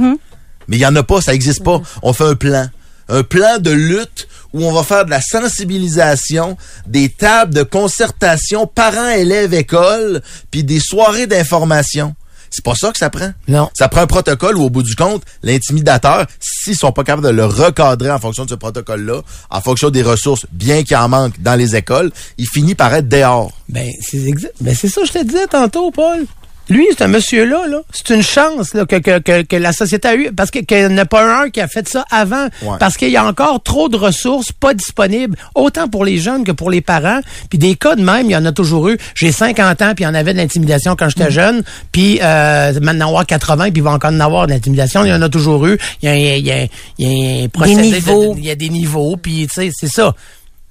Mais 0.68 0.78
il 0.78 0.80
y 0.82 0.86
en 0.88 0.96
a 0.96 1.04
pas, 1.04 1.22
ça 1.22 1.36
existe 1.36 1.64
pas. 1.64 1.82
On 2.02 2.14
fait 2.14 2.26
un 2.26 2.36
plan. 2.36 2.68
Un 3.10 3.24
plan 3.24 3.58
de 3.60 3.72
lutte 3.72 4.28
où 4.54 4.66
on 4.66 4.72
va 4.72 4.84
faire 4.84 5.06
de 5.06 5.10
la 5.10 5.22
sensibilisation, 5.22 6.58
des 6.88 7.10
tables 7.10 7.54
de 7.54 7.64
concertation 7.64 8.68
parents, 8.68 9.10
élèves, 9.10 9.54
écoles, 9.54 10.22
puis 10.50 10.64
des 10.64 10.80
soirées 10.80 11.28
d'information. 11.28 12.16
C'est 12.54 12.66
pas 12.66 12.76
ça 12.76 12.92
que 12.92 12.98
ça 12.98 13.10
prend? 13.10 13.32
Non. 13.48 13.70
Ça 13.74 13.88
prend 13.88 14.02
un 14.02 14.08
protocole 14.08 14.58
où, 14.58 14.64
au 14.64 14.70
bout 14.70 14.84
du 14.84 14.94
compte, 14.96 15.24
l'intimidateur, 15.42 16.26
s'ils 16.42 16.76
sont 16.76 16.92
pas 16.92 17.06
capables 17.06 17.24
de 17.26 17.32
le 17.32 17.46
recadrer 17.46 18.12
en 18.12 18.20
fonction 18.20 18.44
de 18.44 18.50
ce 18.50 18.56
protocole-là, 18.56 19.22
en 19.50 19.62
fonction 19.62 19.90
des 19.90 20.02
ressources, 20.04 20.46
bien 20.52 20.84
qu'il 20.84 20.98
en 20.98 21.08
manque 21.08 21.42
dans 21.42 21.56
les 21.56 21.78
écoles, 21.78 22.12
il 22.38 22.46
finit 22.48 22.76
par 22.76 22.94
être 22.94 23.08
dehors. 23.08 23.54
Ben, 23.70 23.90
c'est 24.02 24.18
exa- 24.18 24.52
ben, 24.60 24.76
c'est 24.76 24.90
ça 24.90 25.00
que 25.00 25.08
je 25.08 25.14
te 25.14 25.24
disais 25.24 25.48
tantôt, 25.48 25.92
Paul. 25.92 26.26
Lui, 26.70 26.86
c'est 26.92 27.04
un 27.04 27.08
monsieur-là, 27.08 27.68
là. 27.68 27.82
C'est 27.92 28.14
une 28.16 28.22
chance 28.24 28.74
là, 28.74 28.86
que, 28.86 28.96
que, 28.98 29.20
que, 29.20 29.42
que 29.42 29.56
la 29.58 29.74
société 29.74 30.08
a 30.08 30.16
eu. 30.16 30.32
Parce 30.32 30.52
que- 30.52 30.60
qu'il 30.60 30.78
n'y 30.88 30.94
en 30.94 30.98
a 31.00 31.06
pas 31.06 31.42
un 31.44 31.50
qui 31.50 31.60
a 31.60 31.68
fait 31.68 31.88
ça 31.90 32.06
avant. 32.12 32.46
Ouais. 32.62 32.78
Parce 32.80 32.96
qu'il 32.96 33.10
y 33.10 33.18
a 33.18 33.26
encore 33.26 33.62
trop 33.62 33.90
de 33.90 33.98
ressources 33.98 34.52
pas 34.54 34.74
disponibles, 34.74 35.38
autant 35.56 35.90
pour 35.90 36.06
les 36.06 36.18
jeunes 36.18 36.44
que 36.46 36.52
pour 36.54 36.70
les 36.72 36.80
parents. 36.82 37.20
Puis 37.50 37.60
des 37.60 37.76
cas 37.76 37.96
de 37.96 38.04
même, 38.04 38.28
il 38.28 38.32
y 38.32 38.36
en 38.38 38.46
a 38.46 38.52
toujours 38.54 38.88
eu. 38.90 38.98
J'ai 39.16 39.32
50 39.34 39.82
ans, 39.82 39.94
puis 39.96 40.04
il 40.04 40.08
y 40.08 40.10
en 40.10 40.14
avait 40.14 40.32
de 40.34 40.38
l'intimidation 40.38 40.96
quand 40.96 41.10
j'étais 41.10 41.32
jeune. 41.32 41.64
Puis 41.92 42.20
euh, 42.22 42.80
maintenant, 42.82 43.08
avoir 43.10 43.26
80, 43.26 43.64
puis 43.72 43.74
il 43.78 43.84
va 43.84 43.92
encore 43.92 44.12
en 44.12 44.20
avoir 44.22 44.48
de 44.48 44.54
l'intimidation. 44.54 45.04
Il 45.04 45.10
y 45.10 45.14
en 45.14 45.22
a 45.22 45.30
toujours 45.30 45.66
eu. 45.68 45.78
Il 46.02 46.06
y 46.06 46.10
a, 46.10 46.16
il 46.38 46.46
y 46.46 46.52
a, 46.52 46.68
il 46.98 47.08
y 47.08 47.42
a 47.42 47.44
un 47.46 47.50
procédé 47.50 47.82
de- 47.90 47.96
niveaux. 47.96 48.36
il 48.38 48.46
y 48.46 48.52
a 48.52 48.56
des 48.56 48.70
niveaux, 48.70 49.18
puis 49.18 49.48
tu 49.48 49.62
sais, 49.62 49.72
c'est 49.78 49.92
ça. 49.92 50.16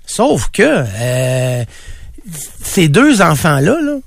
Sauf 0.07 0.49
que 0.53 0.63
euh, 0.67 1.65
ces 2.63 2.89
deux 2.89 3.21
enfants-là, 3.23 3.77
là, 3.83 3.95
tu 3.97 4.03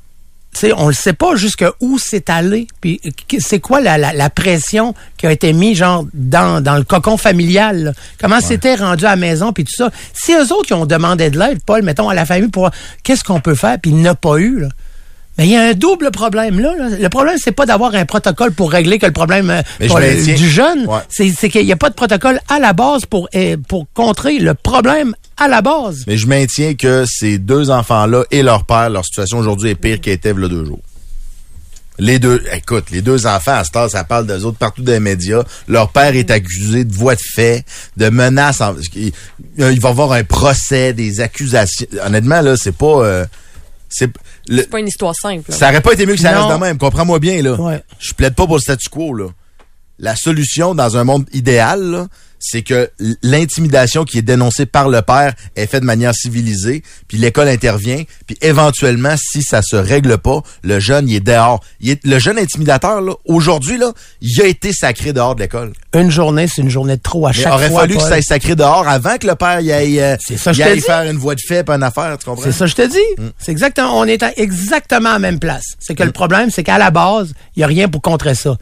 on 0.78 0.88
ne 0.88 0.94
sait 0.94 1.14
pas 1.14 1.36
jusqu'à 1.36 1.72
où 1.80 1.98
c'est 1.98 2.30
allé. 2.30 2.68
Puis 2.82 3.00
c'est 3.40 3.60
quoi 3.60 3.82
la, 3.82 3.98
la, 3.98 4.14
la 4.14 4.30
pression 4.30 4.94
qui 5.18 5.26
a 5.28 5.32
été 5.32 5.54
mise 5.54 5.78
genre 5.78 6.06
dans, 6.14 6.62
dans 6.62 6.76
le 6.78 6.84
cocon 6.84 7.18
familial. 7.18 7.84
là? 7.84 7.92
Comment 8.22 8.40
c'était 8.42 8.76
rendu 8.76 9.06
à 9.06 9.12
la 9.12 9.16
maison 9.16 9.54
puis 9.54 9.64
tout 9.64 9.76
ça? 9.76 9.90
Si 10.14 10.34
eux 10.34 10.52
autres 10.54 10.68
qui 10.68 10.74
ont 10.74 10.86
demandé 10.86 11.30
de 11.30 11.40
l'aide, 11.40 11.60
Paul, 11.66 11.82
mettons 11.84 12.10
à 12.10 12.14
la 12.14 12.26
famille 12.26 12.50
pour 12.50 12.70
qu'est-ce 13.04 13.24
qu'on 13.24 13.40
peut 13.40 13.56
faire 13.56 13.78
puis 13.82 13.92
il 13.92 14.02
n'a 14.02 14.16
pas 14.16 14.38
eu 14.38 14.60
là? 14.60 14.68
Mais 15.40 15.46
il 15.48 15.52
y 15.52 15.56
a 15.56 15.64
un 15.64 15.74
double 15.74 16.12
problème 16.12 16.60
là. 16.60 16.76
là. 16.78 16.90
Le 16.90 17.10
problème 17.10 17.38
c'est 17.44 17.52
pas 17.52 17.66
d'avoir 17.66 17.96
un 17.96 18.06
protocole 18.06 18.52
pour 18.52 18.72
régler 18.72 19.00
que 19.00 19.08
le 19.08 19.12
problème 19.12 19.50
euh, 19.50 19.62
je 19.80 20.36
du 20.36 20.48
jeune, 20.48 20.86
Ouais. 20.86 21.00
c'est 21.10 21.50
qu'il 21.50 21.66
n'y 21.66 21.72
a 21.72 21.76
pas 21.76 21.90
de 21.90 21.96
protocole 21.96 22.40
à 22.50 22.60
la 22.60 22.74
base 22.74 23.06
pour 23.08 23.28
euh, 23.34 23.58
pour 23.68 23.88
contrer 23.96 24.38
le 24.38 24.54
problème 24.54 25.16
à 25.38 25.48
la 25.48 25.62
base. 25.62 26.04
Mais 26.08 26.18
je 26.18 26.28
maintiens 26.28 26.76
que 26.76 27.06
ces 27.08 27.38
deux 27.40 27.70
enfants-là 27.70 28.24
et 28.32 28.44
leur 28.44 28.66
père, 28.66 28.90
leur 28.90 29.04
situation 29.06 29.40
aujourd'hui 29.40 29.72
est 29.72 29.76
pire 29.76 30.00
qu'elle 30.02 30.14
était 30.14 30.32
il 30.32 30.42
y 30.42 30.46
a 30.46 30.48
deux 30.48 30.66
jours. 30.66 30.82
Les 32.00 32.18
deux, 32.18 32.44
écoute, 32.52 32.86
les 32.90 33.04
deux 33.04 33.28
enfants, 33.28 33.52
à 33.62 33.64
heure, 33.78 33.90
ça 33.90 34.04
parle 34.04 34.26
d'eux 34.26 34.46
autres 34.46 34.58
partout 34.58 34.82
dans 34.82 34.92
les 34.94 35.00
médias. 35.00 35.44
Leur 35.68 35.90
père 35.90 36.16
est 36.16 36.32
accusé 36.32 36.86
de 36.86 36.94
voies 36.94 37.14
de 37.16 37.22
fait, 37.22 37.64
de 37.98 38.10
menaces. 38.10 38.62
en- 38.62 38.76
il, 38.96 39.12
il 39.60 39.80
va 39.80 39.90
avoir 39.90 40.12
un 40.14 40.24
procès, 40.24 40.94
des 40.94 41.22
accusations. 41.22 41.86
Honnêtement, 42.04 42.42
là, 42.42 42.56
c'est 42.58 42.76
pas... 42.76 43.06
euh, 43.06 43.26
c'est 43.90 44.10
pas 44.72 44.80
une 44.80 44.88
histoire 44.88 45.14
simple. 45.16 45.52
là. 45.52 45.56
ça 45.56 45.70
aurait 45.70 45.82
pas 45.82 45.94
été 45.94 46.08
mieux 46.08 46.16
que 46.16 46.22
ça 46.22 46.34
Non. 46.34 46.48
reste 46.48 46.60
de 46.60 46.66
même. 46.66 46.78
Comprends-moi 46.80 47.20
bien, 47.20 47.44
là. 47.44 47.54
Ouais. 47.62 47.84
Je 48.00 48.12
plaide 48.14 48.34
pas 48.34 48.48
pour 48.48 48.56
le 48.56 48.62
statu 48.62 48.90
quo, 48.90 49.14
là. 49.14 49.28
La 50.00 50.16
solution 50.16 50.74
dans 50.74 50.98
un 50.98 51.04
monde 51.04 51.26
idéal, 51.32 51.80
là, 51.84 52.08
c'est 52.46 52.62
que 52.62 52.92
l'intimidation 53.22 54.04
qui 54.04 54.18
est 54.18 54.24
dénoncée 54.24 54.66
par 54.66 54.90
le 54.90 55.02
père 55.02 55.34
est 55.56 55.66
faite 55.66 55.80
de 55.80 55.86
manière 55.86 56.14
civilisée, 56.14 56.84
puis 57.08 57.18
l'école 57.18 57.48
intervient, 57.48 58.04
puis 58.28 58.38
éventuellement, 58.42 59.16
si 59.18 59.42
ça 59.42 59.62
se 59.62 59.78
règle 59.78 60.18
pas, 60.18 60.42
le 60.62 60.80
jeune, 60.82 61.08
il 61.08 61.16
est 61.16 61.20
dehors. 61.22 61.64
Il 61.80 61.92
est, 61.92 62.06
le 62.06 62.20
jeune 62.20 62.38
intimidateur, 62.38 63.00
là, 63.02 63.14
aujourd'hui, 63.26 63.78
là, 63.78 63.94
il 64.20 64.42
a 64.42 64.46
été 64.46 64.74
sacré 64.74 65.14
dehors 65.14 65.36
de 65.36 65.42
l'école. 65.42 65.72
Une 65.94 66.12
journée, 66.12 66.48
c'est 66.48 66.62
une 66.62 66.70
journée 66.70 66.98
de 66.98 67.02
trop 67.02 67.28
à 67.28 67.30
Mais 67.30 67.36
chaque 67.36 67.54
aurait 67.54 67.70
fois. 67.70 67.82
fallu 67.82 67.96
que 67.96 68.04
ça 68.04 68.16
aille 68.16 68.24
sacré 68.24 68.56
dehors 68.56 68.88
avant 68.90 69.18
que 69.18 69.26
le 69.26 69.36
père 69.36 69.62
y 69.62 69.72
aille, 69.72 70.02
euh, 70.02 70.18
ça, 70.36 70.52
y 70.52 70.64
aille 70.64 70.82
faire 70.82 71.10
une 71.10 71.18
voie 71.18 71.36
de 71.36 71.42
fait, 71.42 71.64
pas 71.64 71.76
une 71.76 71.84
affaire, 71.84 72.18
tu 72.18 72.26
comprends? 72.26 72.44
C'est 72.44 72.52
ça, 72.52 72.66
je 72.66 72.76
te 72.76 72.86
dis. 72.86 73.24
C'est 73.40 73.54
exactement, 73.54 73.98
on 73.98 74.06
est 74.06 74.22
à 74.22 74.34
exactement 74.38 75.10
à 75.10 75.14
la 75.14 75.20
même 75.20 75.40
place. 75.40 75.64
C'est 75.80 75.96
que 75.96 76.04
le 76.04 76.12
problème, 76.12 76.50
c'est 76.52 76.64
qu'à 76.64 76.78
la 76.78 76.92
base, 76.92 77.34
il 77.56 77.60
n'y 77.60 77.64
a 77.64 77.68
rien 77.68 77.88
pour 77.88 78.02
contrer 78.02 78.36
ça. 78.36 78.58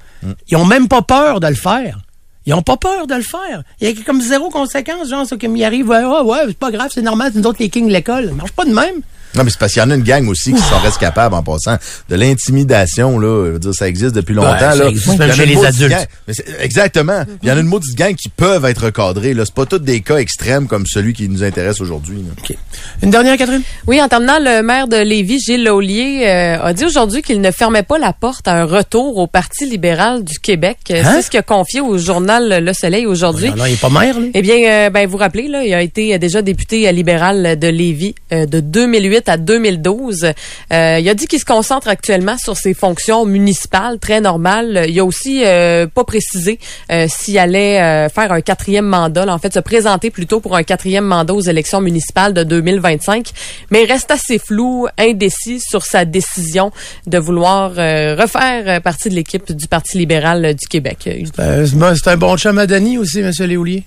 Ils 0.49 0.57
ont 0.57 0.65
même 0.65 0.87
pas 0.87 1.01
peur 1.01 1.39
de 1.39 1.47
le 1.47 1.55
faire. 1.55 1.99
Ils 2.45 2.53
ont 2.53 2.63
pas 2.63 2.77
peur 2.77 3.05
de 3.05 3.15
le 3.15 3.21
faire. 3.21 3.63
Il 3.79 3.89
y 3.89 3.91
a 3.91 4.03
comme 4.03 4.21
zéro 4.21 4.49
conséquence, 4.49 5.09
genre, 5.09 5.25
ça 5.25 5.37
qui 5.37 5.47
m'y 5.47 5.63
arrive, 5.63 5.89
ouais, 5.89 6.03
ouais, 6.03 6.21
ouais, 6.21 6.39
c'est 6.47 6.57
pas 6.57 6.71
grave, 6.71 6.89
c'est 6.93 7.01
normal, 7.01 7.31
c'est 7.33 7.39
nous 7.39 7.47
autres 7.47 7.61
les 7.61 7.69
kings 7.69 7.87
de 7.87 7.93
l'école. 7.93 8.29
Ça 8.29 8.33
marche 8.33 8.51
pas 8.51 8.65
de 8.65 8.73
même. 8.73 9.01
Non, 9.35 9.43
mais 9.43 9.49
c'est 9.49 9.59
parce 9.59 9.73
qu'il 9.73 9.81
y 9.81 9.85
en 9.85 9.89
a 9.91 9.95
une 9.95 10.03
gang 10.03 10.27
aussi 10.27 10.53
qui 10.53 10.61
sont 10.61 10.77
restent 10.79 10.97
capables, 10.99 11.35
en 11.35 11.43
passant, 11.43 11.77
de 12.09 12.15
l'intimidation, 12.15 13.17
là. 13.19 13.45
Je 13.47 13.51
veux 13.53 13.59
dire, 13.59 13.73
ça 13.73 13.87
existe 13.87 14.13
depuis 14.15 14.33
longtemps, 14.33 14.57
ça 14.59 14.75
là. 14.75 14.87
existe 14.89 15.17
même 15.19 15.31
chez 15.33 15.45
les 15.45 15.63
adultes. 15.65 15.89
gang. 15.91 16.05
Mais 16.27 16.33
c'est- 16.33 16.45
exactement. 16.61 17.23
Il 17.41 17.49
y 17.49 17.51
en 17.51 17.57
a 17.57 17.59
une 17.59 17.67
maudite 17.67 17.95
gang 17.97 18.13
qui 18.15 18.29
peuvent 18.29 18.65
être 18.65 18.85
recadrés, 18.85 19.33
là. 19.33 19.43
C'est 19.45 19.53
pas 19.53 19.65
tous 19.65 19.79
des 19.79 20.01
cas 20.01 20.17
extrêmes 20.17 20.67
comme 20.67 20.85
celui 20.85 21.13
qui 21.13 21.29
nous 21.29 21.43
intéresse 21.43 21.79
aujourd'hui, 21.81 22.17
là. 22.17 22.55
Une 23.03 23.09
dernière, 23.11 23.37
Catherine? 23.37 23.61
Oui, 23.87 24.01
en 24.01 24.07
terminant, 24.07 24.39
le 24.39 24.61
maire 24.63 24.87
de 24.87 24.97
Lévis, 24.97 25.39
Gilles 25.39 25.63
Laulier, 25.63 26.23
euh, 26.27 26.59
a 26.63 26.73
dit 26.73 26.85
aujourd'hui 26.85 27.21
qu'il 27.21 27.41
ne 27.41 27.51
fermait 27.51 27.83
pas 27.83 27.97
la 27.97 28.13
porte 28.13 28.47
à 28.47 28.53
un 28.55 28.65
retour 28.65 29.17
au 29.17 29.27
Parti 29.27 29.65
libéral 29.65 30.23
du 30.23 30.39
Québec. 30.39 30.77
Euh, 30.91 31.01
Hein? 31.03 31.13
C'est 31.15 31.21
ce 31.23 31.29
qu'il 31.31 31.39
a 31.39 31.43
confié 31.43 31.81
au 31.81 31.97
journal 31.97 32.63
Le 32.63 32.73
Soleil 32.73 33.05
aujourd'hui. 33.07 33.49
Non, 33.49 33.55
non, 33.57 33.65
il 33.65 33.73
est 33.73 33.81
pas 33.81 33.89
maire, 33.89 34.19
lui? 34.19 34.29
Eh 34.35 34.41
bien, 34.43 34.57
euh, 34.69 34.89
ben, 34.91 35.05
vous 35.05 35.13
vous 35.13 35.17
rappelez, 35.17 35.47
là, 35.47 35.63
il 35.63 35.73
a 35.73 35.81
été 35.81 36.17
déjà 36.19 36.41
député 36.43 36.91
libéral 36.91 37.57
de 37.57 37.67
Lévis 37.67 38.13
euh, 38.31 38.45
de 38.45 38.59
2008 38.59 39.20
à 39.29 39.37
2012. 39.37 40.31
Euh, 40.73 40.97
il 40.99 41.09
a 41.09 41.13
dit 41.13 41.27
qu'il 41.27 41.39
se 41.39 41.45
concentre 41.45 41.87
actuellement 41.87 42.37
sur 42.37 42.57
ses 42.57 42.73
fonctions 42.73 43.25
municipales, 43.25 43.99
très 43.99 44.21
normales. 44.21 44.85
Il 44.87 44.99
a 44.99 45.05
aussi 45.05 45.43
euh, 45.45 45.87
pas 45.87 46.03
précisé 46.03 46.59
euh, 46.91 47.07
s'il 47.09 47.37
allait 47.37 47.81
euh, 47.81 48.09
faire 48.09 48.31
un 48.31 48.41
quatrième 48.41 48.85
mandat, 48.85 49.25
là, 49.25 49.33
en 49.33 49.39
fait, 49.39 49.53
se 49.53 49.59
présenter 49.59 50.09
plutôt 50.11 50.39
pour 50.39 50.55
un 50.55 50.63
quatrième 50.63 51.05
mandat 51.05 51.33
aux 51.33 51.41
élections 51.41 51.81
municipales 51.81 52.33
de 52.33 52.43
2025. 52.43 53.29
Mais 53.71 53.83
il 53.83 53.91
reste 53.91 54.11
assez 54.11 54.39
flou, 54.39 54.87
indécis 54.97 55.59
sur 55.61 55.83
sa 55.83 56.05
décision 56.05 56.71
de 57.07 57.17
vouloir 57.17 57.73
euh, 57.77 58.15
refaire 58.19 58.81
partie 58.81 59.09
de 59.09 59.15
l'équipe 59.15 59.51
du 59.51 59.67
Parti 59.67 59.97
libéral 59.97 60.53
du 60.55 60.67
Québec. 60.67 61.09
C'est 61.37 62.07
un 62.07 62.17
bon 62.17 62.37
chum 62.37 62.57
à 62.57 62.67
Denis 62.67 62.97
aussi, 62.97 63.19
M. 63.19 63.31
Léoulier. 63.39 63.83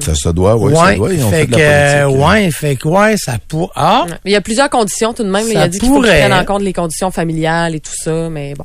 Ça 0.00 0.14
se 0.14 0.28
doit, 0.30 0.56
oui, 0.56 0.74
ça 0.74 0.94
doit. 0.94 1.12
Ils 1.12 1.24
ont 1.24 1.30
fait 1.30 1.40
fait 1.40 1.46
de 1.46 1.54
que, 1.56 1.60
la 1.60 2.02
politique. 2.06 2.22
euh, 2.22 2.28
ouais, 2.28 2.50
fait 2.50 2.76
que, 2.76 2.88
ouais, 2.88 3.14
ça 3.16 3.36
pour, 3.48 3.72
ah, 3.76 4.06
Il 4.24 4.32
y 4.32 4.36
a 4.36 4.40
plusieurs 4.40 4.70
conditions 4.78 5.12
tout 5.14 5.22
de 5.24 5.30
même. 5.30 5.46
là. 5.46 5.52
Il 5.52 5.56
a 5.58 5.68
dit 5.68 5.78
qu'il 5.78 5.88
faut 5.88 6.00
qu'il 6.02 6.10
prenne 6.10 6.32
en 6.32 6.44
compte 6.44 6.62
les 6.62 6.72
conditions 6.72 7.10
familiales 7.10 7.74
et 7.74 7.80
tout 7.80 7.94
ça, 7.94 8.28
mais 8.30 8.54
bon. 8.54 8.64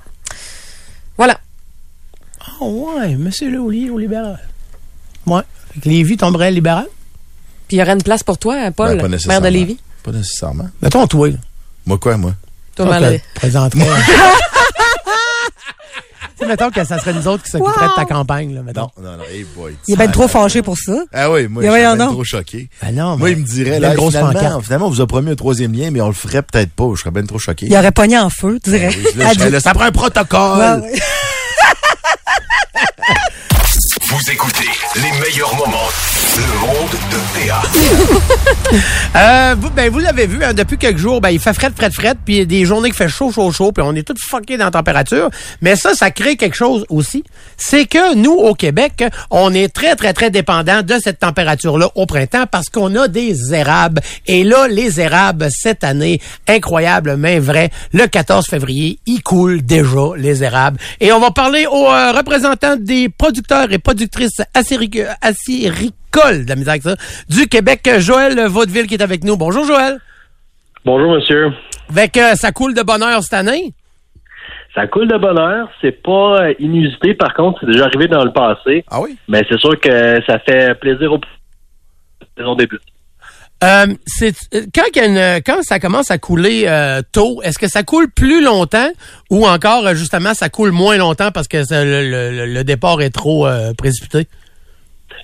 Voilà. 1.18 1.40
ah, 2.40 2.64
ouais, 2.64 3.12
M. 3.12 3.30
Léoulier 3.42 3.90
au 3.90 3.98
libéral. 3.98 4.40
Ouais. 5.26 5.42
Fait 5.74 5.80
que 5.82 5.90
Lévis 5.90 6.18
tomberait 6.18 6.52
libéral. 6.52 6.88
Puis 7.68 7.78
il 7.78 7.80
y 7.80 7.82
aurait 7.84 7.94
une 7.94 8.04
place 8.04 8.24
pour 8.24 8.38
toi, 8.38 8.56
hein, 8.56 8.72
Paul, 8.72 8.90
Ben, 8.90 8.96
pas 8.98 9.02
maire 9.04 9.10
nécessairement. 9.12 9.46
de 9.48 9.52
Lévis? 9.54 9.80
Pas 10.04 10.12
nécessairement. 10.12 10.70
Mettons, 10.82 11.08
toi. 11.08 11.30
Moi, 11.86 11.98
quoi, 11.98 12.18
moi? 12.18 12.34
Toi, 12.76 12.86
maire 13.00 13.20
sais, 16.40 16.46
mettons 16.46 16.70
que 16.70 16.84
ça 16.84 16.98
serait 17.00 17.14
nous 17.14 17.28
autres 17.28 17.44
qui 17.44 17.52
s'occuperaient 17.52 17.88
de 17.88 17.96
ta 17.96 18.06
campagne, 18.06 18.56
là, 18.56 18.62
mettons. 18.62 18.90
Non, 18.98 19.12
non, 19.12 19.18
non, 19.18 19.24
hey 19.32 19.46
boy. 19.56 19.76
Il 19.88 19.94
est 19.94 19.98
bien 19.98 20.08
trop 20.08 20.28
fâché 20.28 20.62
pour 20.62 20.78
ça. 20.78 20.94
Ah 21.14 21.32
oui, 21.32 21.48
moi, 21.48 21.64
je 21.64 21.70
suis 21.70 21.98
trop 21.98 22.24
choqué. 22.24 22.70
Ben 22.82 22.94
non, 22.94 23.18
Moi, 23.18 23.32
il 23.32 23.38
me 23.38 23.46
dirait, 23.46 23.80
là, 23.80 23.96
grosse 23.96 24.16
finalement, 24.16 24.62
finalement, 24.62 24.88
on 24.88 24.90
vous 24.90 25.02
a 25.02 25.08
promis 25.08 25.32
un 25.32 25.36
troisième 25.36 25.74
lien, 25.74 25.92
mais 25.92 26.02
on 26.02 26.08
le 26.08 26.14
ferait 26.14 26.42
peut-être 26.42 26.72
pas. 26.72 26.86
Je 26.96 27.02
serais 27.02 27.12
bien 27.12 27.26
trop 27.26 27.40
choqué. 27.40 27.68
Il 27.68 27.76
aurait 27.76 27.92
pogné 27.92 28.18
en 28.18 28.30
feu, 28.30 28.60
tu 28.64 28.72
dirais. 28.72 28.92
Ben 29.16 29.60
ça 29.60 29.74
prend 29.74 29.86
un 29.86 29.92
protocole. 29.92 30.82
Ouais, 30.82 30.92
ouais. 30.92 31.00
Vous 34.12 34.32
écoutez 34.32 34.70
les 34.96 35.12
meilleurs 35.20 35.56
moments. 35.56 35.90
Le 36.38 36.60
monde 36.60 36.92
de 37.12 37.48
PA. 37.48 37.62
Euh, 39.14 39.56
vous, 39.60 39.70
ben, 39.70 39.92
vous 39.92 40.00
l'avez 40.00 40.26
vu, 40.26 40.42
hein, 40.42 40.54
depuis 40.54 40.78
quelques 40.78 40.98
jours, 40.98 41.20
ben, 41.20 41.30
il 41.30 41.40
fait 41.40 41.54
fret, 41.54 41.72
fret, 41.76 41.92
fret, 41.92 42.16
puis 42.24 42.38
il 42.38 42.48
des 42.48 42.64
journées 42.64 42.92
qui 42.92 42.96
fait 42.96 43.10
chaud, 43.10 43.30
chaud, 43.30 43.52
chaud, 43.52 43.74
puis 43.74 43.84
on 43.86 43.94
est 43.94 44.08
tous 44.08 44.16
fuckés 44.26 44.58
dans 44.58 44.66
la 44.66 44.72
température. 44.72 45.30
Mais 45.62 45.76
ça, 45.76 45.94
ça 45.94 46.12
crée 46.12 46.38
quelque 46.38 46.56
chose 46.56 46.86
aussi. 46.88 47.26
C'est 47.58 47.86
que 47.86 48.16
nous, 48.16 48.32
au 48.32 48.54
Québec, 48.56 49.04
on 49.30 49.54
est 49.54 49.68
très, 49.68 49.98
très, 49.98 50.14
très 50.14 50.30
dépendant 50.32 50.82
de 50.82 50.96
cette 51.04 51.20
température-là 51.20 51.90
au 51.96 52.06
printemps 52.06 52.46
parce 52.50 52.70
qu'on 52.70 52.96
a 52.96 53.10
des 53.10 53.54
érables. 53.54 54.00
Et 54.28 54.46
là, 54.46 54.70
les 54.70 55.02
érables, 55.02 55.50
cette 55.52 55.84
année, 55.84 56.22
incroyable, 56.48 57.18
mais 57.18 57.40
vrai, 57.40 57.70
le 57.94 58.08
14 58.08 58.48
février, 58.48 59.00
ils 59.06 59.22
coulent 59.22 59.62
déjà, 59.62 60.16
les 60.16 60.42
érables. 60.46 60.80
Et 61.02 61.12
on 61.12 61.20
va 61.20 61.32
parler 61.32 61.68
aux 61.68 61.88
euh, 61.88 62.14
représentants 62.14 62.78
des 62.80 63.10
producteurs 63.10 63.72
et 63.74 63.78
productrices 63.78 64.42
acéric- 64.56 65.06
acéricoles, 66.14 66.46
de 66.46 66.50
la 66.50 66.56
misère 66.56 66.72
avec 66.72 66.84
ça, 66.84 66.96
du 67.30 67.48
Québec, 67.48 67.90
Joël 68.00 68.40
Vaudeville 68.48 68.88
qui 68.88 68.96
est 68.96 69.02
avec 69.02 69.24
nous. 69.24 69.38
Bonjour 69.38 69.66
Joël. 69.66 70.00
Bonjour, 70.86 71.14
monsieur. 71.14 71.52
Avec 71.90 72.18
euh, 72.18 72.36
ça 72.36 72.52
coule 72.52 72.74
de 72.74 72.82
bonheur 72.82 73.22
cette 73.24 73.34
année? 73.34 73.74
Ça 74.74 74.88
coule 74.88 75.08
de 75.08 75.18
bonheur. 75.18 75.70
C'est 75.82 76.02
pas 76.02 76.44
euh, 76.44 76.54
inusité, 76.60 77.14
par 77.14 77.34
contre. 77.34 77.60
C'est 77.62 77.68
déjà 77.72 77.86
arrivé 77.86 78.08
dans 78.08 78.24
le 78.24 78.32
passé. 78.32 78.84
Ah 78.90 79.02
oui? 79.02 79.18
Mais 79.28 79.44
c'est 79.50 79.60
sûr 79.60 79.80
que 79.80 80.20
ça 80.26 80.40
fait 80.40 80.74
plaisir 80.80 81.12
au 81.14 81.20
saison. 82.38 82.56
Euh, 83.64 83.86
c'est 84.08 84.34
euh, 84.56 84.62
quand, 84.74 84.84
il 84.96 84.98
y 84.98 85.00
a 85.02 85.06
une- 85.36 85.44
quand 85.44 85.62
ça 85.62 85.80
commence 85.80 86.10
à 86.10 86.18
couler 86.18 86.64
euh, 86.66 87.02
tôt, 87.12 87.42
est-ce 87.44 87.60
que 87.60 87.68
ça 87.68 87.84
coule 87.84 88.10
plus 88.10 88.44
longtemps 88.44 88.90
ou 89.30 89.46
encore 89.46 89.94
justement 89.94 90.34
ça 90.34 90.50
coule 90.50 90.72
moins 90.72 90.98
longtemps 90.98 91.32
parce 91.32 91.48
que 91.48 91.64
ça- 91.64 91.84
le, 91.86 92.10
le- 92.10 92.46
le 92.48 92.64
départ 92.64 93.02
est 93.02 93.12
trop 93.12 93.46
euh, 93.46 93.74
précipité? 93.78 94.28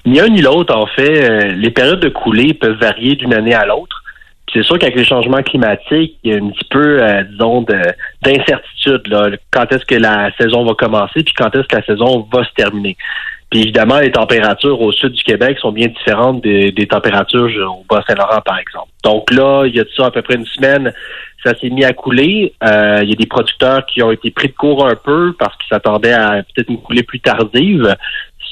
Ni 0.08 0.20
un 0.20 0.30
ni 0.30 0.42
l'autre, 0.42 0.74
en 0.76 0.86
fait. 0.88 1.30
euh, 1.30 1.52
les 1.56 1.70
périodes 1.72 2.00
de 2.00 2.10
coulée 2.10 2.54
peuvent 2.54 2.80
varier 2.80 3.16
d'une 3.16 3.34
année 3.34 3.54
à 3.54 3.66
l'autre. 3.66 4.04
C'est 4.54 4.64
sûr 4.64 4.80
qu'avec 4.80 4.96
les 4.96 5.04
changements 5.04 5.44
climatiques, 5.44 6.16
il 6.24 6.32
y 6.32 6.34
a 6.34 6.38
un 6.38 6.50
petit 6.50 6.68
peu, 6.70 7.04
euh, 7.04 7.24
disons, 7.24 7.62
de- 7.64 7.94
d'incertitude. 8.24 9.04
Quand 9.52 9.72
est-ce 9.74 9.86
que 9.86 9.96
la 9.96 10.32
saison 10.40 10.64
va 10.66 10.74
commencer, 10.74 11.24
puis 11.24 11.34
quand 11.38 11.54
est-ce 11.56 11.68
que 11.68 11.76
la 11.76 11.84
saison 11.84 12.26
va 12.32 12.44
se 12.46 12.54
terminer. 12.56 12.96
Puis 13.50 13.62
évidemment, 13.62 14.00
les 14.00 14.12
températures 14.12 14.82
au 14.82 14.92
sud 14.92 15.14
du 15.14 15.24
Québec 15.24 15.58
sont 15.60 15.72
bien 15.72 15.88
différentes 15.88 16.42
des, 16.44 16.72
des 16.72 16.88
températures 16.88 17.50
au 17.80 17.86
Bas-Saint-Laurent, 17.94 18.42
par 18.46 18.60
exemple. 18.60 18.90
Donc 19.04 19.32
là, 19.32 19.66
il 19.66 19.76
y 19.76 19.80
a 19.80 19.84
de 19.84 19.90
ça 19.96 20.08
à 20.08 20.12
peu 20.12 20.22
près 20.22 20.36
une 20.36 20.46
semaine, 20.46 20.92
ça 21.46 21.56
s'est 21.58 21.70
mis 21.70 21.86
à 21.86 21.94
couler. 21.94 22.54
Euh, 22.64 23.00
Il 23.04 23.10
y 23.10 23.14
a 23.14 23.16
des 23.16 23.26
producteurs 23.26 23.86
qui 23.86 24.04
ont 24.04 24.12
été 24.12 24.32
pris 24.32 24.50
de 24.50 24.54
court 24.54 24.86
un 24.86 24.96
peu 24.96 25.34
parce 25.40 25.56
qu'ils 25.58 25.68
s'attendaient 25.70 26.12
à 26.14 26.44
peut-être 26.44 26.70
une 26.70 26.82
coulée 26.82 27.04
plus 27.04 27.22
tardive. 27.22 27.96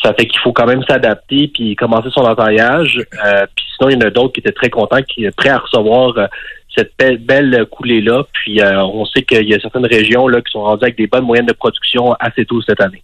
Ça 0.03 0.13
fait 0.13 0.27
qu'il 0.27 0.39
faut 0.41 0.53
quand 0.53 0.67
même 0.67 0.83
s'adapter 0.87 1.49
puis 1.53 1.75
commencer 1.75 2.09
son 2.13 2.21
entaillage. 2.21 2.99
Euh, 3.25 3.45
puis 3.55 3.65
sinon, 3.77 3.89
il 3.89 3.93
y 3.93 3.97
en 3.97 4.07
a 4.07 4.09
d'autres 4.11 4.33
qui 4.33 4.39
étaient 4.41 4.51
très 4.51 4.69
contents, 4.69 5.01
qui 5.01 5.23
étaient 5.25 5.31
prêts 5.35 5.49
à 5.49 5.57
recevoir 5.57 6.15
euh, 6.17 6.27
cette 6.75 6.91
belle, 6.99 7.17
belle 7.17 7.65
coulée-là. 7.71 8.23
Puis 8.33 8.61
euh, 8.61 8.83
on 8.83 9.05
sait 9.05 9.23
qu'il 9.23 9.47
y 9.49 9.53
a 9.55 9.59
certaines 9.59 9.85
régions 9.87 10.27
là 10.27 10.41
qui 10.41 10.51
sont 10.51 10.61
rendues 10.61 10.83
avec 10.83 10.97
des 10.97 11.07
bonnes 11.07 11.25
moyennes 11.25 11.45
de 11.47 11.53
production 11.53 12.13
assez 12.19 12.45
tôt 12.45 12.61
cette 12.61 12.81
année. 12.81 13.01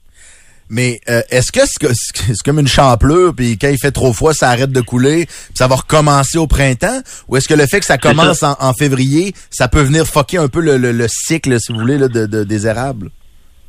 Mais 0.73 1.01
euh, 1.09 1.21
est-ce 1.29 1.51
que 1.51 1.59
c'est 1.65 2.35
comme 2.45 2.59
une 2.59 2.67
champlure, 2.67 3.33
puis 3.35 3.57
quand 3.57 3.67
il 3.67 3.77
fait 3.77 3.91
trop 3.91 4.13
froid, 4.13 4.31
ça 4.33 4.49
arrête 4.49 4.71
de 4.71 4.79
couler, 4.79 5.25
puis 5.25 5.35
ça 5.55 5.67
va 5.67 5.75
recommencer 5.75 6.37
au 6.37 6.47
printemps? 6.47 7.01
Ou 7.27 7.35
est-ce 7.35 7.49
que 7.49 7.55
le 7.55 7.65
fait 7.65 7.79
que 7.81 7.85
ça 7.85 7.97
commence 7.97 8.41
en, 8.43 8.55
en 8.57 8.73
février, 8.73 9.33
ça 9.49 9.67
peut 9.67 9.81
venir 9.81 10.05
fucker 10.05 10.37
un 10.37 10.47
peu 10.47 10.61
le, 10.61 10.77
le- 10.77 10.93
le 10.93 11.07
cycle, 11.09 11.59
si 11.59 11.73
vous 11.73 11.79
voulez, 11.79 11.97
là, 11.97 12.07
de, 12.07 12.25
de- 12.25 12.45
des 12.45 12.67
érables? 12.67 13.09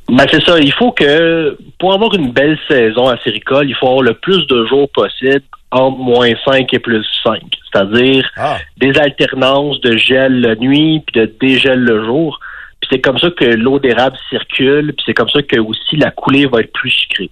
Ben 0.09 0.25
c'est 0.29 0.43
ça. 0.43 0.59
Il 0.59 0.71
faut 0.73 0.91
que 0.91 1.57
pour 1.79 1.93
avoir 1.93 2.13
une 2.13 2.31
belle 2.31 2.57
saison 2.67 3.07
à 3.07 3.17
Séricole, 3.17 3.69
il 3.69 3.75
faut 3.75 3.87
avoir 3.87 4.03
le 4.03 4.13
plus 4.13 4.45
de 4.47 4.65
jours 4.65 4.89
possible 4.89 5.41
entre 5.71 5.97
moins 5.97 6.29
5 6.45 6.71
et 6.73 6.79
plus 6.79 7.05
5. 7.23 7.41
C'est-à-dire 7.71 8.29
Ah. 8.37 8.57
des 8.77 8.97
alternances 8.99 9.79
de 9.81 9.97
gel 9.97 10.41
la 10.41 10.55
nuit 10.55 11.01
puis 11.05 11.21
de 11.21 11.31
dégel 11.39 11.79
le 11.79 12.05
jour. 12.05 12.39
Puis 12.79 12.89
c'est 12.91 13.01
comme 13.01 13.17
ça 13.17 13.29
que 13.31 13.45
l'eau 13.45 13.79
d'érable 13.79 14.17
circule, 14.29 14.93
puis 14.93 15.03
c'est 15.05 15.13
comme 15.13 15.29
ça 15.29 15.41
que 15.41 15.59
aussi 15.59 15.95
la 15.95 16.11
coulée 16.11 16.45
va 16.45 16.59
être 16.59 16.73
plus 16.73 16.91
sucrée. 16.91 17.29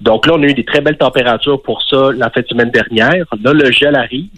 Donc 0.00 0.26
là, 0.26 0.32
on 0.36 0.42
a 0.42 0.46
eu 0.46 0.54
des 0.54 0.64
très 0.64 0.80
belles 0.80 0.96
températures 0.98 1.62
pour 1.62 1.82
ça 1.88 2.10
la 2.16 2.30
fin 2.30 2.40
de 2.40 2.46
semaine 2.48 2.70
dernière. 2.70 3.24
Là, 3.42 3.52
le 3.52 3.70
gel 3.70 3.94
arrive. 3.94 4.28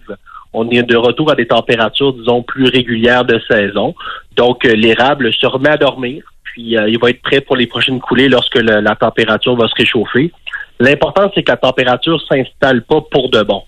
On 0.52 0.68
est 0.70 0.82
de 0.82 0.96
retour 0.96 1.30
à 1.30 1.34
des 1.34 1.46
températures, 1.46 2.12
disons, 2.14 2.42
plus 2.42 2.66
régulières 2.66 3.24
de 3.24 3.40
saison. 3.48 3.94
Donc, 4.36 4.64
euh, 4.64 4.74
l'érable 4.74 5.32
se 5.32 5.46
remet 5.46 5.68
à 5.70 5.76
dormir, 5.76 6.24
puis 6.56 6.74
euh, 6.78 6.88
il 6.88 6.98
va 6.98 7.10
être 7.10 7.20
prêt 7.20 7.42
pour 7.42 7.54
les 7.54 7.66
prochaines 7.66 8.00
coulées 8.00 8.30
lorsque 8.30 8.54
le- 8.54 8.80
la 8.80 8.96
température 8.96 9.54
va 9.56 9.68
se 9.68 9.74
réchauffer. 9.74 10.32
L'important, 10.80 11.30
c'est 11.34 11.42
que 11.42 11.50
la 11.52 11.58
température 11.58 12.18
s'installe 12.26 12.82
pas 12.82 13.02
pour 13.10 13.28
de 13.28 13.42
bon. 13.42 13.62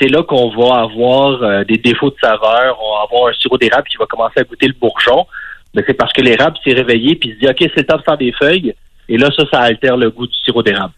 C'est 0.00 0.08
là 0.08 0.22
qu'on 0.22 0.48
va 0.48 0.80
avoir 0.80 1.42
euh, 1.42 1.64
des 1.64 1.76
défauts 1.76 2.08
de 2.08 2.16
saveur, 2.22 2.78
on 2.82 2.94
va 2.96 3.02
avoir 3.04 3.28
un 3.30 3.34
sirop 3.34 3.58
d'érable 3.58 3.86
qui 3.86 3.98
va 3.98 4.06
commencer 4.06 4.40
à 4.40 4.44
goûter 4.44 4.66
le 4.66 4.72
bourgeon. 4.80 5.26
Mais 5.74 5.84
c'est 5.86 5.92
parce 5.92 6.10
que 6.14 6.22
l'érable 6.22 6.56
s'est 6.64 6.72
réveillé 6.72 7.16
puis 7.16 7.32
se 7.32 7.34
dit, 7.38 7.46
OK, 7.50 7.56
c'est 7.60 7.76
le 7.82 7.84
temps 7.84 7.98
de 7.98 8.02
faire 8.02 8.16
des 8.16 8.32
feuilles. 8.32 8.74
Et 9.10 9.18
là, 9.18 9.28
ça, 9.36 9.44
ça 9.52 9.60
altère 9.60 9.98
le 9.98 10.10
goût 10.10 10.26
du 10.26 10.36
sirop 10.42 10.62
d'érable. 10.62 10.94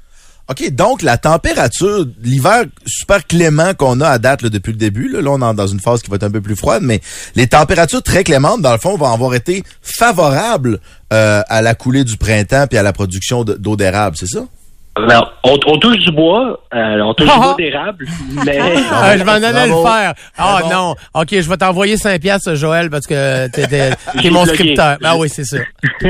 OK, 0.51 0.71
donc 0.73 1.01
la 1.01 1.17
température, 1.17 2.05
l'hiver 2.23 2.65
super 2.87 3.27
clément 3.27 3.73
qu'on 3.73 4.01
a 4.03 4.09
à 4.09 4.19
date 4.19 4.45
depuis 4.45 4.73
le 4.73 4.77
début, 4.79 5.09
là, 5.09 5.23
là, 5.23 5.31
on 5.31 5.51
est 5.51 5.55
dans 5.55 5.67
une 5.67 5.81
phase 5.81 6.03
qui 6.03 6.11
va 6.11 6.17
être 6.17 6.23
un 6.25 6.31
peu 6.31 6.43
plus 6.43 6.55
froide, 6.57 6.83
mais 6.83 7.01
les 7.35 7.47
températures 7.47 8.03
très 8.03 8.25
clémentes, 8.25 8.61
dans 8.61 8.73
le 8.73 8.79
fond, 8.79 8.97
vont 8.99 9.11
avoir 9.11 9.35
été 9.35 9.65
favorables 9.81 10.81
euh, 11.15 11.43
à 11.49 11.63
la 11.63 11.75
coulée 11.75 12.05
du 12.05 12.17
printemps 12.19 12.67
puis 12.69 12.77
à 12.79 12.83
la 12.83 12.93
production 12.93 13.43
de- 13.45 13.55
d'eau 13.55 13.77
d'érable, 13.77 14.17
c'est 14.19 14.27
ça? 14.29 14.45
Alors, 14.97 15.33
on, 15.43 15.59
on 15.67 15.77
touche 15.79 15.99
du 15.99 16.13
bois, 16.13 16.61
euh, 16.73 17.01
on 17.01 17.15
touche 17.15 17.29
du 17.29 17.35
bois 17.39 17.55
d'érable, 17.59 18.07
mais... 18.47 18.59
Ah, 18.93 19.17
je 19.17 19.25
m'en 19.25 19.33
allais 19.33 19.67
le 19.67 19.83
faire. 19.83 20.15
Ah 20.39 20.59
Bravo. 20.61 20.73
non. 20.73 20.95
OK, 21.15 21.29
je 21.33 21.49
vais 21.49 21.57
t'envoyer 21.57 21.97
5 21.97 22.21
piastres, 22.21 22.55
Joël, 22.55 22.91
parce 22.91 23.07
que 23.07 23.49
t'es, 23.49 23.67
t'es- 23.67 23.91
mon 24.31 24.45
bloqué. 24.45 24.55
scripteur. 24.55 24.97
Ah 25.03 25.17
oui, 25.17 25.29
c'est 25.29 25.45
ça. 25.45 25.59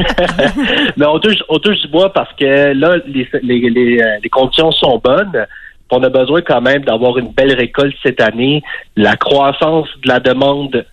Mais 0.97 1.07
on 1.07 1.19
touche, 1.19 1.38
on 1.49 1.59
touche 1.59 1.81
du 1.81 1.88
bois 1.88 2.12
parce 2.12 2.33
que 2.38 2.73
là, 2.75 2.97
les, 3.07 3.26
les, 3.43 3.71
les, 3.71 4.00
euh, 4.03 4.07
les 4.23 4.29
conditions 4.29 4.71
sont 4.73 5.00
bonnes. 5.03 5.47
On 5.91 6.03
a 6.03 6.09
besoin 6.09 6.41
quand 6.43 6.61
même 6.61 6.83
d'avoir 6.85 7.17
une 7.19 7.33
belle 7.33 7.55
récolte 7.55 7.95
cette 8.03 8.21
année. 8.21 8.62
La 8.97 9.17
croissance 9.17 9.87
de 10.03 10.09
la 10.09 10.19
demande 10.21 10.85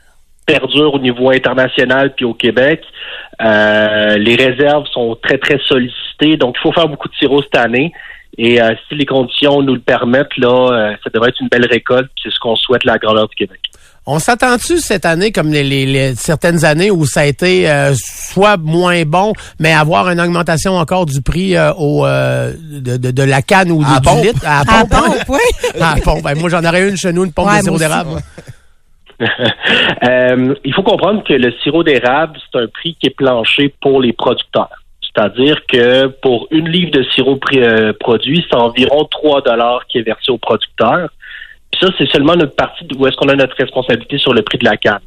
perdure 0.45 0.93
au 0.93 0.99
niveau 0.99 1.31
international 1.31 2.13
puis 2.15 2.23
au 2.25 2.33
Québec. 2.35 2.81
Euh, 3.41 4.17
les 4.17 4.35
réserves 4.35 4.85
sont 4.93 5.17
très, 5.23 5.37
très 5.39 5.59
sollicitées. 5.67 5.97
Donc, 6.37 6.55
il 6.57 6.61
faut 6.61 6.71
faire 6.71 6.87
beaucoup 6.87 7.07
de 7.07 7.15
sirop 7.15 7.41
cette 7.41 7.57
année. 7.57 7.91
Et 8.37 8.61
euh, 8.61 8.73
si 8.87 8.95
les 8.95 9.05
conditions 9.05 9.61
nous 9.61 9.73
le 9.75 9.81
permettent, 9.81 10.37
là, 10.37 10.69
euh, 10.71 10.93
ça 11.03 11.09
devrait 11.13 11.29
être 11.29 11.41
une 11.41 11.49
belle 11.49 11.65
récolte. 11.69 12.09
C'est 12.23 12.31
ce 12.31 12.39
qu'on 12.39 12.55
souhaite 12.55 12.85
la 12.85 12.97
grandeur 12.97 13.27
du 13.27 13.35
Québec. 13.35 13.59
On 14.07 14.17
s'attend-tu 14.17 14.79
cette 14.79 15.05
année, 15.05 15.31
comme 15.31 15.51
les, 15.51 15.63
les- 15.63 15.85
les- 15.85 16.15
certaines 16.15 16.65
années 16.65 16.89
où 16.89 17.05
ça 17.05 17.19
a 17.21 17.25
été 17.25 17.69
euh, 17.69 17.93
soit 17.95 18.57
moins 18.57 19.03
bon, 19.03 19.33
mais 19.59 19.73
avoir 19.73 20.09
une 20.09 20.19
augmentation 20.19 20.73
encore 20.77 21.05
du 21.05 21.21
prix 21.21 21.55
euh, 21.55 21.71
au, 21.73 22.05
euh, 22.07 22.51
de, 22.57 22.97
de, 22.97 23.11
de 23.11 23.23
la 23.23 23.41
canne 23.43 23.69
ou 23.71 23.83
À 23.85 23.99
du 23.99 24.07
pompe. 24.07 24.23
litre? 24.23 24.41
À 24.43 24.63
la 24.65 24.79
À 24.79 24.85
pompe. 24.85 24.89
pompe, 24.89 25.23
oui. 25.29 25.69
À 25.81 25.95
la 25.95 26.01
pompe. 26.01 26.23
Ben, 26.23 26.35
moi, 26.39 26.49
j'en 26.49 26.63
aurais 26.63 26.89
une 26.89 26.97
chez 26.97 27.13
nous, 27.13 27.25
une 27.25 27.31
pompe 27.33 27.47
Ouais, 27.49 27.57
de 27.59 27.63
sirop 27.63 27.77
d'érable. 27.77 28.09
Euh, 30.03 30.55
il 30.65 30.73
faut 30.73 30.81
comprendre 30.83 31.23
que 31.23 31.33
le 31.33 31.51
sirop 31.61 31.83
d'érable, 31.83 32.39
c'est 32.51 32.59
un 32.59 32.67
prix 32.67 32.95
qui 32.99 33.07
est 33.07 33.15
planché 33.15 33.71
pour 33.81 34.01
les 34.01 34.13
producteurs. 34.13 34.69
C'est-à-dire 35.13 35.65
que 35.67 36.07
pour 36.07 36.47
une 36.51 36.69
livre 36.69 36.91
de 36.91 37.03
sirop 37.03 37.39
euh, 37.53 37.93
produit, 37.99 38.45
c'est 38.49 38.55
environ 38.55 39.05
3 39.05 39.41
dollars 39.41 39.85
qui 39.87 39.97
est 39.97 40.03
versé 40.03 40.31
au 40.31 40.37
producteur. 40.37 41.09
Puis 41.71 41.81
ça, 41.81 41.93
c'est 41.97 42.09
seulement 42.09 42.35
notre 42.35 42.55
partie 42.55 42.85
où 42.97 43.07
est-ce 43.07 43.17
qu'on 43.17 43.29
a 43.29 43.35
notre 43.35 43.55
responsabilité 43.57 44.17
sur 44.17 44.33
le 44.33 44.41
prix 44.41 44.57
de 44.57 44.65
la 44.65 44.77
canne. 44.77 44.99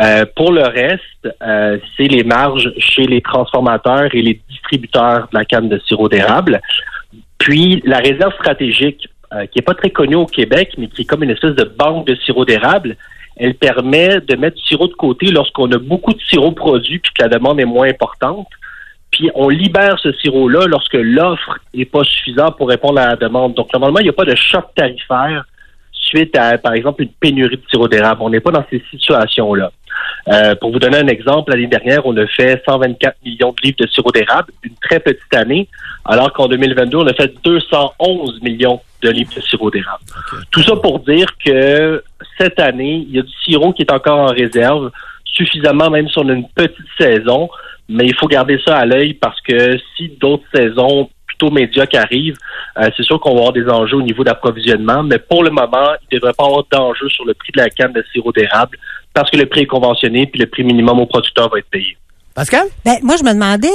Euh, 0.00 0.24
pour 0.36 0.52
le 0.52 0.62
reste, 0.62 1.28
euh, 1.42 1.78
c'est 1.96 2.08
les 2.08 2.24
marges 2.24 2.72
chez 2.78 3.06
les 3.06 3.20
transformateurs 3.20 4.14
et 4.14 4.22
les 4.22 4.40
distributeurs 4.48 5.28
de 5.32 5.38
la 5.38 5.44
canne 5.44 5.68
de 5.68 5.78
sirop 5.86 6.08
d'érable. 6.08 6.60
Puis 7.38 7.82
la 7.84 7.98
réserve 7.98 8.32
stratégique, 8.34 9.08
euh, 9.34 9.46
qui 9.46 9.58
est 9.58 9.62
pas 9.62 9.74
très 9.74 9.90
connue 9.90 10.14
au 10.14 10.26
Québec, 10.26 10.72
mais 10.78 10.88
qui 10.88 11.02
est 11.02 11.04
comme 11.04 11.22
une 11.22 11.30
espèce 11.30 11.54
de 11.54 11.64
banque 11.64 12.06
de 12.06 12.14
sirop 12.16 12.44
d'érable, 12.44 12.96
elle 13.36 13.54
permet 13.54 14.20
de 14.20 14.36
mettre 14.36 14.56
du 14.56 14.62
sirop 14.62 14.88
de 14.88 14.94
côté 14.94 15.26
lorsqu'on 15.26 15.70
a 15.72 15.78
beaucoup 15.78 16.12
de 16.12 16.20
sirop 16.20 16.52
produit 16.52 16.98
puis 16.98 17.12
que 17.12 17.22
la 17.22 17.28
demande 17.28 17.60
est 17.60 17.66
moins 17.66 17.88
importante. 17.88 18.48
Puis 19.12 19.30
on 19.34 19.48
libère 19.48 19.98
ce 20.02 20.12
sirop-là 20.12 20.66
lorsque 20.66 20.94
l'offre 20.94 21.58
n'est 21.74 21.84
pas 21.84 22.02
suffisante 22.02 22.56
pour 22.56 22.68
répondre 22.68 22.98
à 22.98 23.08
la 23.08 23.16
demande. 23.16 23.54
Donc 23.54 23.72
normalement, 23.72 24.00
il 24.00 24.04
n'y 24.04 24.08
a 24.08 24.14
pas 24.14 24.24
de 24.24 24.34
choc 24.34 24.64
tarifaire 24.74 25.44
suite 25.92 26.36
à, 26.36 26.58
par 26.58 26.72
exemple, 26.74 27.02
une 27.02 27.10
pénurie 27.10 27.56
de 27.56 27.62
sirop 27.70 27.88
d'érable. 27.88 28.22
On 28.22 28.30
n'est 28.30 28.40
pas 28.40 28.50
dans 28.50 28.64
ces 28.70 28.82
situations-là. 28.90 29.70
Euh, 30.28 30.54
pour 30.56 30.72
vous 30.72 30.78
donner 30.78 30.98
un 30.98 31.06
exemple, 31.06 31.52
l'année 31.52 31.66
dernière, 31.66 32.06
on 32.06 32.16
a 32.16 32.26
fait 32.26 32.62
124 32.66 33.16
millions 33.24 33.52
de 33.52 33.56
livres 33.62 33.76
de 33.78 33.86
sirop 33.88 34.10
d'érable, 34.12 34.52
une 34.62 34.74
très 34.80 35.00
petite 35.00 35.34
année, 35.34 35.68
alors 36.04 36.32
qu'en 36.32 36.48
2022, 36.48 36.98
on 36.98 37.06
a 37.06 37.12
fait 37.12 37.32
211 37.42 38.40
millions 38.42 38.80
de 39.02 39.10
livres 39.10 39.32
de 39.34 39.40
sirop 39.40 39.70
d'érable. 39.70 40.02
Tout 40.50 40.62
ça 40.62 40.76
pour 40.76 41.00
dire 41.00 41.26
que 41.44 42.02
cette 42.38 42.60
année, 42.60 43.04
il 43.08 43.16
y 43.16 43.18
a 43.18 43.22
du 43.22 43.32
sirop 43.44 43.72
qui 43.72 43.82
est 43.82 43.92
encore 43.92 44.18
en 44.18 44.32
réserve, 44.32 44.90
suffisamment 45.32 45.90
même 45.90 46.08
si 46.08 46.18
on 46.18 46.28
a 46.28 46.32
une 46.32 46.48
petite 46.48 46.86
saison, 46.98 47.48
mais 47.88 48.06
il 48.06 48.14
faut 48.14 48.28
garder 48.28 48.58
ça 48.64 48.78
à 48.78 48.86
l'œil 48.86 49.14
parce 49.14 49.40
que 49.40 49.76
si 49.96 50.08
d'autres 50.20 50.44
saisons 50.54 51.10
plutôt 51.26 51.50
médiocres 51.50 51.98
arrivent, 51.98 52.36
euh, 52.78 52.88
c'est 52.96 53.02
sûr 53.02 53.18
qu'on 53.20 53.34
va 53.34 53.38
avoir 53.38 53.52
des 53.52 53.66
enjeux 53.68 53.96
au 53.96 54.02
niveau 54.02 54.24
d'approvisionnement, 54.24 55.02
mais 55.02 55.18
pour 55.18 55.42
le 55.42 55.50
moment, 55.50 55.90
il 56.02 56.14
ne 56.14 56.18
devrait 56.18 56.34
pas 56.34 56.44
avoir 56.44 56.64
d'enjeu 56.70 57.08
sur 57.08 57.24
le 57.24 57.34
prix 57.34 57.52
de 57.54 57.60
la 57.60 57.70
canne 57.70 57.92
de 57.92 58.04
sirop 58.12 58.32
d'érable 58.32 58.78
parce 59.14 59.30
que 59.30 59.36
le 59.36 59.46
prix 59.46 59.62
est 59.62 59.66
conventionné 59.66 60.26
puis 60.26 60.40
le 60.40 60.46
prix 60.46 60.64
minimum 60.64 61.00
au 61.00 61.06
producteur 61.06 61.50
va 61.50 61.58
être 61.58 61.70
payé. 61.70 61.96
Pascal? 62.34 62.66
Ben, 62.84 62.96
moi, 63.02 63.16
je 63.18 63.24
me 63.24 63.34
demandais, 63.34 63.68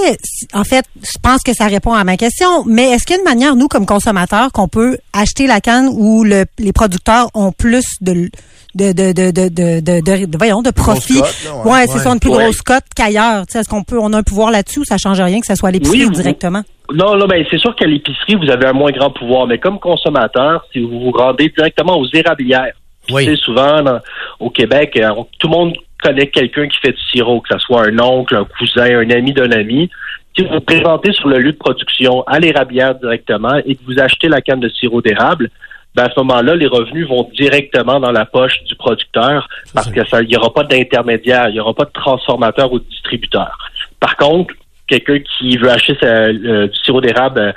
en 0.53 0.63
fait, 0.63 0.83
je 0.95 1.19
pense 1.21 1.43
que 1.43 1.53
ça 1.53 1.67
répond 1.67 1.93
à 1.93 2.03
ma 2.03 2.17
question, 2.17 2.65
mais 2.65 2.89
est-ce 2.89 3.05
qu'il 3.05 3.15
y 3.15 3.19
a 3.19 3.21
une 3.21 3.27
manière, 3.27 3.55
nous, 3.55 3.67
comme 3.67 3.85
consommateurs, 3.85 4.51
qu'on 4.51 4.67
peut 4.67 4.97
acheter 5.13 5.45
la 5.45 5.61
canne 5.61 5.89
où 5.91 6.23
le, 6.23 6.45
les 6.57 6.73
producteurs 6.73 7.27
ont 7.35 7.51
plus 7.51 7.85
de, 8.01 8.29
de, 8.77 8.91
de, 8.93 9.11
de, 9.11 9.31
de, 9.31 9.49
de, 9.49 9.79
de, 9.81 9.99
de- 10.01 10.25
de- 10.25 10.37
voyons, 10.37 10.61
de 10.61 10.71
profit? 10.71 11.15
cote, 11.21 11.35
là, 11.45 11.55
ouais. 11.65 11.71
ouais, 11.71 11.87
c'est 11.87 11.99
ça, 11.99 12.09
une 12.11 12.19
plus 12.19 12.29
Ouais. 12.29 12.43
grosse 12.43 12.61
cote 12.61 12.83
qu'ailleurs. 12.95 13.45
Tu 13.47 13.53
sais, 13.53 13.59
Est-ce 13.59 13.69
qu'on 13.69 13.83
peut, 13.83 13.97
on 13.99 14.13
a 14.13 14.17
un 14.19 14.23
pouvoir 14.23 14.51
là-dessus 14.51 14.79
ou 14.79 14.85
ça 14.85 14.97
change 14.97 15.19
rien 15.19 15.39
que 15.39 15.45
ça 15.47 15.55
soit 15.55 15.69
à 15.69 15.71
l'épicerie 15.71 16.05
Oui, 16.05 16.11
directement? 16.11 16.61
Non, 16.93 17.15
non, 17.17 17.25
ben 17.27 17.43
c'est 17.51 17.57
sûr 17.57 17.75
qu'à 17.75 17.85
l'épicerie, 17.85 18.35
vous 18.35 18.49
avez 18.49 18.65
un 18.67 18.73
moins 18.73 18.91
grand 18.91 19.09
pouvoir, 19.09 19.45
mais 19.47 19.57
comme 19.57 19.79
consommateur, 19.79 20.65
si 20.71 20.79
vous 20.79 20.99
vous 20.99 21.11
rendez 21.11 21.49
directement 21.57 21.97
aux 21.97 22.07
érablières, 22.13 22.73
Oui. 23.11 23.25
tu 23.25 23.35
sais, 23.35 23.41
souvent 23.41 23.81
dans- 23.81 23.99
au 24.39 24.49
Québec, 24.49 24.97
euh, 25.01 25.09
on- 25.17 25.27
tout 25.39 25.47
le 25.47 25.51
monde 25.51 25.73
connaît 26.01 26.27
quelqu'un 26.27 26.67
qui 26.67 26.77
fait 26.79 26.91
du 26.93 27.01
sirop, 27.11 27.41
que 27.41 27.49
ce 27.51 27.59
soit 27.59 27.87
un 27.87 27.99
oncle, 27.99 28.35
un 28.35 28.45
cousin, 28.57 28.99
un 28.99 29.09
ami 29.09 29.33
d'un 29.33 29.51
ami. 29.51 29.89
Si 30.37 30.43
vous 30.45 30.53
vous 30.53 30.59
présentez 30.61 31.11
sur 31.13 31.27
le 31.27 31.39
lieu 31.39 31.51
de 31.51 31.57
production 31.57 32.21
à 32.27 32.39
l'érablière 32.39 32.93
directement 32.95 33.55
et 33.65 33.75
que 33.75 33.81
vous 33.87 33.99
achetez 33.99 34.27
la 34.29 34.39
canne 34.41 34.59
de 34.59 34.69
sirop 34.69 35.01
d'érable, 35.01 35.49
ben 35.97 36.05
à 36.05 36.09
ce 36.13 36.19
moment-là, 36.21 36.55
les 36.55 36.67
revenus 36.67 37.07
vont 37.07 37.27
directement 37.35 37.99
dans 37.99 38.11
la 38.11 38.25
poche 38.25 38.63
du 38.63 38.75
producteur 38.75 39.49
parce 39.73 39.89
que 39.89 40.05
ça, 40.07 40.21
il 40.21 40.27
n'y 40.29 40.37
aura 40.37 40.53
pas 40.53 40.63
d'intermédiaire, 40.63 41.49
il 41.49 41.53
n'y 41.53 41.59
aura 41.59 41.73
pas 41.73 41.85
de 41.85 41.91
transformateur 41.91 42.71
ou 42.71 42.79
de 42.79 42.85
distributeur. 42.85 43.51
Par 43.99 44.15
contre, 44.15 44.53
quelqu'un 44.87 45.19
qui 45.19 45.57
veut 45.57 45.69
acheter 45.71 45.97
sa- 45.99 46.27
euh, 46.29 46.67
du 46.67 46.79
sirop 46.83 47.01
d'érable 47.01 47.39
euh, 47.39 47.51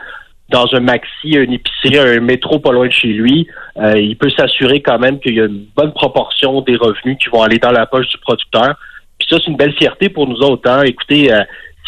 dans 0.48 0.66
un 0.74 0.80
maxi, 0.80 1.28
une 1.30 1.52
épicerie, 1.52 1.98
un 1.98 2.20
métro 2.20 2.58
pas 2.58 2.72
loin 2.72 2.86
de 2.88 2.92
chez 2.92 3.08
lui, 3.22 3.46
euh, 3.76 3.96
il 4.00 4.16
peut 4.16 4.30
s'assurer 4.30 4.80
quand 4.82 4.98
même 4.98 5.20
qu'il 5.20 5.34
y 5.36 5.40
a 5.40 5.44
une 5.44 5.66
bonne 5.76 5.92
proportion 5.92 6.60
des 6.62 6.76
revenus 6.76 7.18
qui 7.22 7.28
vont 7.30 7.42
aller 7.42 7.58
dans 7.58 7.70
la 7.70 7.86
poche 7.86 8.08
du 8.08 8.18
producteur. 8.18 8.74
Puis 9.18 9.28
ça, 9.30 9.36
c'est 9.38 9.50
une 9.50 9.56
belle 9.56 9.74
fierté 9.74 10.08
pour 10.08 10.26
nous 10.26 10.38
autres. 10.38 10.68
Hein. 10.68 10.82
Écoutez, 10.84 11.30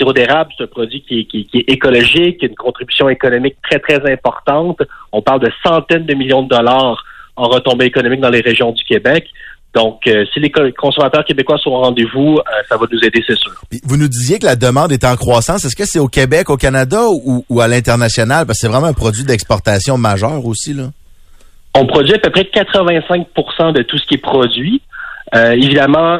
sirop 0.02 0.12
d'érable, 0.12 0.50
c'est 0.56 0.64
un 0.64 0.66
produit 0.66 1.02
qui 1.02 1.20
est, 1.20 1.24
qui, 1.24 1.46
qui 1.46 1.58
est 1.58 1.64
écologique, 1.72 2.38
qui 2.38 2.46
a 2.46 2.48
une 2.48 2.54
contribution 2.56 3.08
économique 3.08 3.56
très, 3.62 3.78
très 3.78 4.00
importante. 4.12 4.78
On 5.12 5.22
parle 5.22 5.40
de 5.40 5.50
centaines 5.64 6.06
de 6.06 6.14
millions 6.14 6.42
de 6.42 6.48
dollars 6.48 7.04
en 7.36 7.48
retombées 7.48 7.86
économiques 7.86 8.20
dans 8.20 8.30
les 8.30 8.40
régions 8.40 8.72
du 8.72 8.82
Québec. 8.84 9.26
Donc, 9.74 10.00
euh, 10.06 10.24
si 10.34 10.40
les 10.40 10.50
co- 10.50 10.70
consommateurs 10.76 11.24
québécois 11.24 11.56
sont 11.56 11.70
au 11.70 11.78
rendez-vous, 11.80 12.36
euh, 12.38 12.42
ça 12.68 12.76
va 12.76 12.84
nous 12.92 12.98
aider, 13.02 13.22
c'est 13.26 13.38
sûr. 13.38 13.52
Puis 13.70 13.80
vous 13.84 13.96
nous 13.96 14.08
disiez 14.08 14.38
que 14.38 14.44
la 14.44 14.56
demande 14.56 14.92
est 14.92 15.04
en 15.04 15.16
croissance. 15.16 15.64
Est-ce 15.64 15.76
que 15.76 15.86
c'est 15.86 15.98
au 15.98 16.08
Québec, 16.08 16.50
au 16.50 16.58
Canada 16.58 17.04
ou, 17.10 17.42
ou 17.48 17.60
à 17.62 17.68
l'international? 17.68 18.44
Parce 18.44 18.58
que 18.58 18.66
c'est 18.66 18.72
vraiment 18.72 18.88
un 18.88 18.92
produit 18.92 19.24
d'exportation 19.24 19.96
majeur 19.96 20.44
aussi, 20.44 20.74
là. 20.74 20.90
On 21.74 21.86
produit 21.86 22.12
à 22.12 22.18
peu 22.18 22.28
près 22.28 22.42
85% 22.42 23.72
de 23.72 23.82
tout 23.82 23.96
ce 23.96 24.06
qui 24.06 24.14
est 24.14 24.18
produit. 24.18 24.82
Euh, 25.34 25.52
évidemment, 25.52 26.18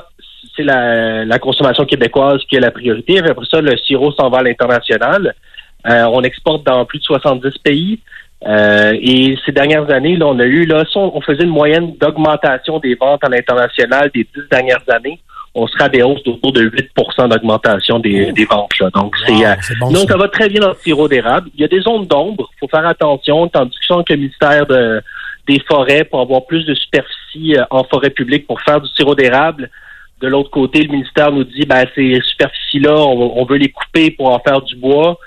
c'est 0.56 0.62
la, 0.62 1.24
la 1.24 1.38
consommation 1.38 1.84
québécoise 1.84 2.40
qui 2.48 2.56
est 2.56 2.60
la 2.60 2.70
priorité. 2.70 3.18
Après 3.18 3.46
ça, 3.50 3.60
le 3.60 3.76
sirop 3.78 4.12
s'en 4.12 4.30
va 4.30 4.38
à 4.38 4.42
l'international. 4.42 5.34
Euh, 5.86 6.04
on 6.12 6.22
exporte 6.22 6.64
dans 6.64 6.84
plus 6.84 6.98
de 6.98 7.04
70 7.04 7.58
pays. 7.58 8.00
Euh, 8.46 8.92
et 9.00 9.36
ces 9.46 9.52
dernières 9.52 9.88
années, 9.90 10.16
là, 10.16 10.26
on 10.26 10.38
a 10.38 10.44
eu, 10.44 10.66
là, 10.66 10.84
si 10.90 10.96
on, 10.96 11.16
on 11.16 11.20
faisait 11.20 11.44
une 11.44 11.50
moyenne 11.50 11.94
d'augmentation 12.00 12.78
des 12.80 12.94
ventes 12.94 13.22
à 13.24 13.28
l'international 13.28 14.10
des 14.12 14.26
dix 14.34 14.48
dernières 14.50 14.82
années, 14.88 15.20
on 15.54 15.66
sera 15.66 15.84
à 15.84 15.88
des 15.88 16.02
hausses 16.02 16.22
d'autour 16.24 16.52
de 16.52 16.62
8% 16.62 17.28
d'augmentation 17.28 17.98
des, 17.98 18.32
des 18.32 18.44
ventes. 18.44 18.78
Là. 18.80 18.88
Donc, 18.94 19.14
c'est, 19.26 19.46
euh, 19.46 19.54
c'est 19.60 19.78
bon, 19.78 19.90
non, 19.90 20.06
ça. 20.06 20.16
va 20.16 20.28
très 20.28 20.48
bien 20.48 20.60
dans 20.60 20.70
le 20.70 20.76
sirop 20.82 21.08
d'érable. 21.08 21.50
Il 21.54 21.60
y 21.60 21.64
a 21.64 21.68
des 21.68 21.80
zones 21.80 22.06
d'ombre. 22.06 22.50
Il 22.56 22.58
faut 22.60 22.68
faire 22.68 22.86
attention. 22.86 23.50
En 23.54 23.64
discussion 23.66 23.96
avec 23.96 24.10
le 24.10 24.16
ministère 24.16 24.66
de, 24.66 25.02
des 25.46 25.60
forêts 25.68 26.04
pour 26.04 26.20
avoir 26.20 26.46
plus 26.46 26.64
de 26.64 26.74
superficie 26.74 27.56
euh, 27.56 27.64
en 27.70 27.84
forêt 27.84 28.10
publique 28.10 28.46
pour 28.46 28.60
faire 28.62 28.80
du 28.80 28.88
sirop 28.88 29.14
d'érable. 29.14 29.70
De 30.22 30.28
l'autre 30.28 30.50
côté, 30.50 30.82
le 30.82 30.92
ministère 30.92 31.32
nous 31.32 31.44
dit, 31.44 31.66
ben, 31.66 31.84
ces 31.94 32.20
superficies-là, 32.22 32.94
on, 32.96 33.40
on 33.40 33.44
veut 33.44 33.56
les 33.56 33.70
couper 33.70 34.12
pour 34.12 34.30
en 34.30 34.38
faire 34.38 34.62
du 34.62 34.76
bois. 34.76 35.18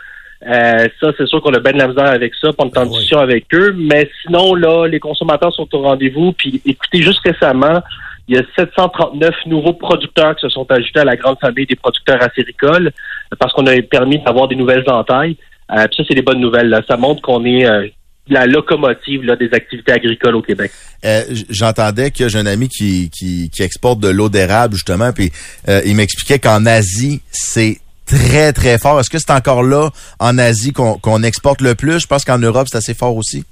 Euh, 0.48 0.88
ça, 1.02 1.12
c'est 1.18 1.28
sûr 1.28 1.42
qu'on 1.42 1.54
a 1.54 1.60
bien 1.60 1.74
de 1.74 1.80
la 1.80 1.88
misère 1.88 2.06
avec 2.08 2.34
ça, 2.36 2.54
pour 2.54 2.70
Ben 2.70 2.82
en 2.82 2.86
discussion 2.86 3.20
avec 3.20 3.46
eux. 3.54 3.74
Mais 3.78 4.10
sinon, 4.22 4.54
là, 4.54 4.88
les 4.88 5.00
consommateurs 5.00 5.54
sont 5.54 5.68
au 5.74 5.82
rendez-vous. 5.82 6.34
Puis, 6.34 6.62
écoutez, 6.66 7.02
juste 7.02 7.20
récemment, 7.26 7.82
il 8.28 8.36
y 8.36 8.40
a 8.40 8.44
739 8.56 9.34
nouveaux 9.48 9.74
producteurs 9.74 10.36
qui 10.36 10.42
se 10.42 10.50
sont 10.50 10.70
ajoutés 10.72 11.00
à 11.00 11.06
la 11.06 11.16
grande 11.16 11.40
famille 11.40 11.66
des 11.66 11.76
producteurs 11.76 12.22
acéricoles 12.22 12.92
parce 13.40 13.54
qu'on 13.54 13.66
a 13.68 13.82
permis 13.82 14.20
d'avoir 14.20 14.48
des 14.48 14.56
nouvelles 14.56 14.90
entailles. 14.90 15.38
Euh, 15.72 15.88
puis 15.88 15.98
ça, 15.98 16.04
c'est 16.08 16.16
des 16.16 16.22
bonnes 16.22 16.40
nouvelles. 16.40 16.70
là. 16.70 16.82
Ça 16.88 16.98
montre 16.98 17.22
qu'on 17.22 17.44
est 17.46 17.66
euh, 17.66 17.88
la 18.28 18.48
locomotive 18.48 19.24
là, 19.24 19.36
des 19.36 19.54
activités 19.54 19.92
agricoles 19.92 20.36
au 20.36 20.42
Québec. 20.42 20.72
Euh, 21.04 21.22
J'entendais 21.50 22.12
que 22.12 22.28
j'ai 22.28 22.40
un 22.40 22.46
ami 22.46 22.70
qui, 22.70 23.10
qui, 23.10 23.50
qui 23.50 23.64
exporte 23.64 24.00
de 24.00 24.10
l'eau 24.10 24.30
d'érable, 24.30 24.74
justement, 24.74 25.12
puis 25.12 25.32
euh, 25.68 25.82
il 25.86 25.96
m'expliquait 25.96 26.40
qu'en 26.40 26.66
Asie, 26.66 27.22
c'est 27.32 27.80
très, 28.06 28.54
très 28.54 28.78
fort. 28.78 29.00
Est-ce 29.00 29.10
que 29.10 29.20
c'est 29.20 29.32
encore 29.32 29.64
là, 29.64 29.90
en 30.20 30.38
Asie, 30.38 30.74
qu'on 30.74 31.24
exporte 31.24 31.62
le 31.62 31.76
plus? 31.76 32.00
Je 32.00 32.08
pense 32.08 32.24
qu'en 32.26 32.40
Europe, 32.40 32.68
c'est 32.70 32.78
assez 32.78 32.94
fort 32.94 33.16
aussi. 33.16 33.46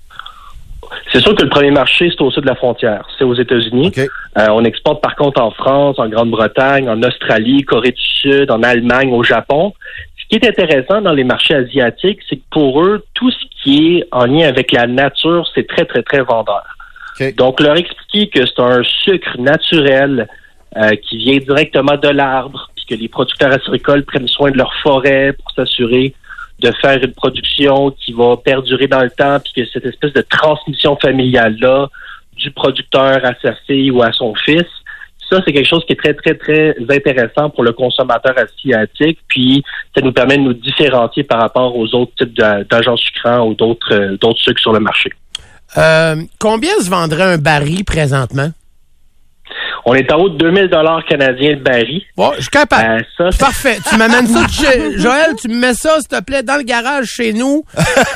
C'est 1.12 1.22
sûr 1.22 1.36
que 1.36 1.44
le 1.44 1.50
premier 1.50 1.72
marché, 1.72 2.10
c'est 2.10 2.22
au 2.22 2.32
sud 2.32 2.44
de 2.44 2.48
la 2.48 2.56
frontière. 2.56 3.08
C'est 3.18 3.24
aux 3.24 3.36
États-Unis. 3.36 3.92
Euh, 3.98 4.48
on 4.50 4.64
exporte 4.64 5.02
par 5.02 5.16
contre 5.16 5.42
en 5.42 5.52
France, 5.52 5.98
en 6.00 6.08
Grande-Bretagne, 6.08 6.90
en 6.90 7.02
Australie, 7.04 7.64
Corée 7.64 7.92
du 7.92 8.02
Sud, 8.02 8.52
en 8.52 8.64
Allemagne, 8.64 9.12
au 9.12 9.24
Japon. 9.24 9.74
Ce 10.34 10.40
qui 10.40 10.46
est 10.48 10.50
intéressant 10.50 11.00
dans 11.00 11.14
les 11.14 11.24
marchés 11.24 11.54
asiatiques, 11.54 12.22
c'est 12.28 12.38
que 12.38 12.46
pour 12.50 12.84
eux, 12.84 13.06
tout 13.14 13.30
ce 13.30 13.38
qui 13.62 13.98
est 13.98 14.08
en 14.12 14.26
lien 14.26 14.48
avec 14.48 14.72
la 14.72 14.88
nature, 14.88 15.48
c'est 15.54 15.68
très, 15.68 15.86
très, 15.86 16.02
très 16.02 16.22
vendeur. 16.22 16.64
Donc, 17.38 17.60
leur 17.60 17.78
expliquer 17.78 18.30
que 18.30 18.44
c'est 18.44 18.60
un 18.60 18.82
sucre 18.84 19.38
naturel 19.38 20.28
euh, 20.76 20.90
qui 21.04 21.18
vient 21.18 21.38
directement 21.38 21.98
de 21.98 22.08
l'arbre, 22.08 22.72
puis 22.76 22.84
que 22.86 22.96
les 22.96 23.10
producteurs 23.10 23.54
agricoles 23.54 24.06
prennent 24.06 24.28
soin 24.28 24.50
de 24.50 24.58
leur 24.58 24.74
forêt 24.82 25.34
pour 25.34 25.52
s'assurer 25.52 26.16
de 26.62 26.72
faire 26.82 27.04
une 27.04 27.14
production 27.14 27.92
qui 27.92 28.12
va 28.14 28.36
perdurer 28.38 28.88
dans 28.88 29.04
le 29.04 29.12
temps, 29.12 29.38
puis 29.40 29.54
que 29.54 29.70
cette 29.72 29.86
espèce 29.86 30.14
de 30.14 30.22
transmission 30.22 30.98
familiale-là 31.00 31.90
du 32.38 32.50
producteur 32.50 33.24
à 33.24 33.34
sa 33.40 33.54
fille 33.68 33.92
ou 33.92 34.02
à 34.02 34.12
son 34.12 34.34
fils, 34.34 34.66
ça, 35.36 35.42
c'est 35.46 35.54
quelque 35.54 35.68
chose 35.70 35.84
qui 35.86 35.94
est 35.94 35.96
très, 35.96 36.14
très, 36.14 36.36
très 36.36 36.76
intéressant 36.90 37.50
pour 37.50 37.64
le 37.64 37.72
consommateur 37.74 38.36
asiatique, 38.38 39.20
puis 39.28 39.64
ça 39.96 40.02
nous 40.02 40.12
permet 40.14 40.38
de 40.38 40.44
nous 40.44 40.54
différencier 40.54 41.24
par 41.24 41.40
rapport 41.42 41.76
aux 41.76 41.88
autres 41.96 42.12
types 42.18 42.38
d'a- 42.38 42.64
d'agents 42.64 42.98
sucrants 42.98 43.48
ou 43.48 43.54
d'autres 43.56 43.94
euh, 43.94 44.18
d'autres 44.22 44.40
sucres 44.40 44.62
sur 44.62 44.74
le 44.74 44.80
marché. 44.80 45.10
Euh, 45.78 46.16
combien 46.40 46.74
se 46.80 46.90
vendrait 46.90 47.24
un 47.34 47.38
baril 47.38 47.84
présentement? 47.84 48.52
On 49.86 49.94
est 49.96 50.10
en 50.14 50.18
haut 50.18 50.30
de 50.30 50.38
2000 50.38 50.70
dollars 50.70 51.04
canadiens 51.06 51.56
de 51.58 51.62
baril. 51.62 52.02
Bon, 52.16 52.32
je 52.38 52.42
suis 52.42 52.50
capable. 52.50 53.02
Euh, 53.20 53.30
ça, 53.32 53.38
Parfait. 53.38 53.78
Tu 53.90 53.98
m'amènes 53.98 54.28
ça 54.28 54.46
de 54.46 54.50
chez... 54.52 54.98
Joël, 54.98 55.32
tu 55.42 55.50
me 55.50 55.56
mets 55.56 55.74
ça, 55.74 56.00
s'il 56.00 56.08
te 56.08 56.24
plaît, 56.24 56.42
dans 56.42 56.56
le 56.56 56.64
garage 56.64 57.08
chez 57.08 57.34
nous, 57.34 57.66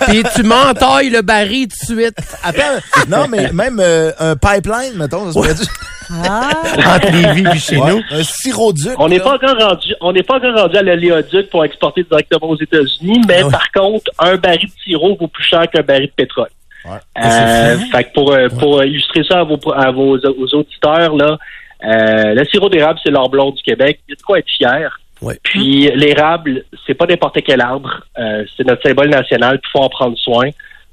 puis 0.07 0.23
tu 0.35 0.43
m'entailles 0.43 1.09
le 1.09 1.21
baril 1.23 1.67
tout 1.67 1.93
de 1.93 1.99
suite. 2.01 2.17
Attends, 2.43 2.61
non, 3.09 3.27
mais 3.29 3.51
même 3.51 3.79
euh, 3.81 4.11
un 4.19 4.35
pipeline, 4.37 4.93
mettons, 4.95 5.31
ça 5.31 5.55
se. 5.55 5.65
Ah, 6.09 6.49
Entre 6.95 7.11
les 7.11 7.33
vies 7.33 7.59
chez 7.59 7.77
Ouais, 7.77 7.91
nous. 7.91 8.01
Un 8.11 8.23
sirop-duc. 8.23 8.93
On 8.97 9.09
n'est 9.09 9.19
pas 9.19 9.35
encore 9.35 9.57
rendu, 9.59 9.93
on 10.01 10.11
n'est 10.13 10.23
pas 10.23 10.35
encore 10.37 10.55
rendu 10.55 10.77
à 10.77 10.81
l'oléoduc 10.81 11.49
pour 11.49 11.63
exporter 11.65 12.03
directement 12.03 12.49
aux 12.49 12.57
États-Unis, 12.59 13.21
mais 13.27 13.39
Ah 13.41 13.45
ouais. 13.45 13.51
par 13.51 13.71
contre, 13.71 14.09
un 14.19 14.35
baril 14.37 14.67
de 14.67 14.71
sirop 14.83 15.17
vaut 15.19 15.27
plus 15.27 15.43
cher 15.43 15.69
qu'un 15.69 15.81
baril 15.81 16.07
de 16.07 16.11
pétrole. 16.15 16.49
Ouais. 16.85 16.97
Euh, 17.23 17.77
fait 17.91 18.03
que 18.05 18.13
pour, 18.13 18.31
euh, 18.31 18.47
pour 18.49 18.83
illustrer 18.83 19.23
ça 19.23 19.39
à 19.39 19.43
vos, 19.43 19.59
à 19.73 19.91
vos 19.91 20.17
aux 20.17 20.55
auditeurs, 20.55 21.15
là, 21.15 21.37
euh, 21.83 22.33
le 22.33 22.45
sirop 22.45 22.69
d'érable, 22.69 22.99
c'est 23.03 23.11
l'or 23.11 23.29
blond 23.29 23.51
du 23.51 23.61
Québec. 23.61 23.99
Il 24.07 24.11
y 24.11 24.13
a 24.13 24.15
de 24.15 24.21
quoi 24.21 24.39
être 24.39 24.49
fier. 24.49 24.99
Ouais. 25.21 25.37
Puis 25.43 25.91
l'érable, 25.95 26.63
c'est 26.85 26.93
pas 26.93 27.05
n'importe 27.05 27.39
quel 27.45 27.59
arbre. 27.61 28.01
Euh, 28.17 28.45
c'est 28.55 28.65
notre 28.65 28.83
symbole 28.83 29.09
national, 29.09 29.59
puis 29.59 29.69
il 29.73 29.77
faut 29.77 29.83
en 29.83 29.89
prendre 29.89 30.17
soin. 30.17 30.49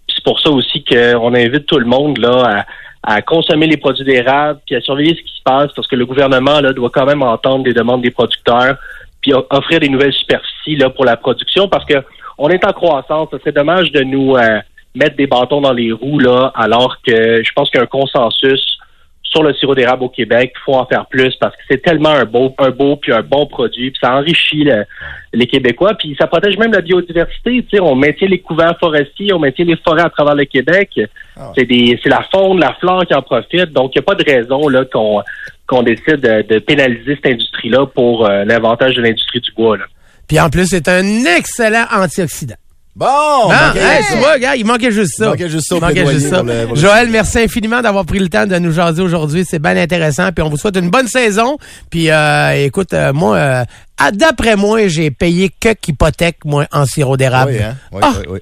Puis 0.06 0.16
c'est 0.16 0.24
pour 0.24 0.40
ça 0.40 0.50
aussi 0.50 0.82
qu'on 0.84 1.34
invite 1.34 1.66
tout 1.66 1.78
le 1.78 1.86
monde 1.86 2.18
là 2.18 2.42
à, 2.60 2.64
à 3.06 3.20
consommer 3.20 3.66
les 3.66 3.76
produits 3.76 4.04
d'érable, 4.04 4.60
puis 4.66 4.74
à 4.74 4.80
surveiller 4.80 5.14
ce 5.14 5.20
qui 5.20 5.36
se 5.36 5.42
passe, 5.42 5.70
parce 5.76 5.86
que 5.86 5.94
le 5.94 6.06
gouvernement 6.06 6.60
là 6.60 6.72
doit 6.72 6.90
quand 6.90 7.04
même 7.04 7.22
entendre 7.22 7.66
les 7.66 7.74
demandes 7.74 8.02
des 8.02 8.10
producteurs, 8.10 8.76
puis 9.20 9.32
offrir 9.50 9.80
des 9.80 9.88
nouvelles 9.88 10.12
superficies 10.12 10.76
là 10.76 10.88
pour 10.88 11.04
la 11.04 11.16
production, 11.16 11.68
parce 11.68 11.84
que 11.84 12.02
on 12.38 12.48
est 12.48 12.64
en 12.64 12.72
croissance. 12.72 13.28
Ce 13.30 13.38
serait 13.38 13.52
dommage 13.52 13.92
de 13.92 14.02
nous 14.02 14.36
euh, 14.36 14.58
mettre 14.94 15.16
des 15.16 15.26
bâtons 15.26 15.60
dans 15.60 15.72
les 15.72 15.92
roues 15.92 16.18
là, 16.18 16.50
alors 16.54 16.96
que 17.06 17.42
je 17.44 17.52
pense 17.54 17.70
qu'il 17.70 17.84
consensus 17.86 18.78
sur 19.34 19.42
le 19.42 19.52
sirop 19.54 19.74
d'érable 19.74 20.04
au 20.04 20.08
Québec. 20.08 20.52
Il 20.54 20.60
faut 20.64 20.74
en 20.74 20.86
faire 20.86 21.06
plus 21.06 21.34
parce 21.40 21.54
que 21.56 21.62
c'est 21.68 21.82
tellement 21.82 22.10
un 22.10 22.24
beau, 22.24 22.54
un 22.58 22.70
beau 22.70 22.96
puis 22.96 23.12
un 23.12 23.22
bon 23.22 23.46
produit. 23.46 23.90
Puis 23.90 23.98
ça 24.00 24.14
enrichit 24.14 24.62
le- 24.64 24.84
les 25.32 25.46
Québécois. 25.48 25.94
Puis 25.98 26.14
ça 26.18 26.26
protège 26.28 26.56
même 26.56 26.72
la 26.72 26.80
biodiversité. 26.80 27.64
On 27.80 27.94
maintient 27.96 28.28
les 28.28 28.38
couverts 28.40 28.76
forestiers, 28.78 29.32
on 29.32 29.38
maintient 29.40 29.64
les 29.64 29.76
forêts 29.76 30.02
à 30.02 30.10
travers 30.10 30.36
le 30.36 30.44
Québec. 30.44 30.90
C'est 31.56 31.64
des, 31.64 31.98
c'est 32.02 32.08
la 32.08 32.22
faune, 32.32 32.60
la 32.60 32.74
flore 32.74 33.04
qui 33.06 33.14
en 33.14 33.22
profite. 33.22 33.72
Donc 33.72 33.92
il 33.94 33.98
n'y 33.98 34.02
a 34.02 34.02
pas 34.02 34.14
de 34.14 34.24
raison 34.24 34.68
là 34.68 34.84
qu'on 34.84 35.20
qu'on 35.66 35.82
décide 35.82 36.20
de, 36.20 36.42
de 36.42 36.58
pénaliser 36.60 37.16
cette 37.16 37.32
industrie-là 37.32 37.86
pour 37.86 38.26
euh, 38.28 38.44
l'avantage 38.44 38.94
de 38.96 39.02
l'industrie 39.02 39.40
du 39.40 39.50
bois. 39.52 39.76
Là. 39.78 39.84
Puis 40.28 40.38
en 40.38 40.48
plus, 40.50 40.66
c'est 40.66 40.88
un 40.88 41.04
excellent 41.36 41.84
antioxydant. 41.90 42.54
Bon! 42.96 43.06
Ah, 43.08 43.68
manquait 43.68 43.80
hey, 43.80 44.02
ça. 44.04 44.12
tu 44.12 44.18
vois, 44.20 44.38
gars, 44.38 44.54
il 44.54 44.64
manquait 44.64 44.92
juste 44.92 45.16
ça. 45.16 45.24
Il 45.24 45.28
manquait 45.30 45.48
juste 45.48 45.66
ça 45.68 45.74
Il 45.76 45.80
manquait 45.80 45.94
plaidoyer 45.94 46.18
juste 46.20 46.30
ça. 46.30 46.36
pour 46.38 46.46
le- 46.46 46.66
pour 46.66 46.74
le- 46.76 46.80
Joël, 46.80 47.08
merci 47.10 47.38
infiniment 47.40 47.80
d'avoir 47.82 48.04
pris 48.06 48.20
le 48.20 48.28
temps 48.28 48.46
de 48.46 48.56
nous 48.58 48.70
jaser 48.72 49.02
aujourd'hui. 49.02 49.44
C'est 49.44 49.58
bien 49.58 49.76
intéressant. 49.76 50.30
Puis 50.32 50.44
on 50.44 50.48
vous 50.48 50.56
souhaite 50.56 50.76
une 50.76 50.90
bonne 50.90 51.08
saison. 51.08 51.58
Puis 51.90 52.10
euh, 52.10 52.52
écoute, 52.64 52.92
euh, 52.94 53.12
moi, 53.12 53.36
euh, 53.36 53.64
d'après 54.12 54.54
moi, 54.54 54.86
j'ai 54.86 55.10
payé 55.10 55.50
que 55.60 55.70
hypothèque, 55.88 56.38
moi, 56.44 56.66
en 56.72 56.86
sirop 56.86 57.16
d'érable. 57.16 57.52
Oui, 57.56 57.62
hein? 57.62 57.74
Oui, 57.92 58.00
Ah! 58.04 58.12
oui, 58.20 58.24
oui. 58.30 58.38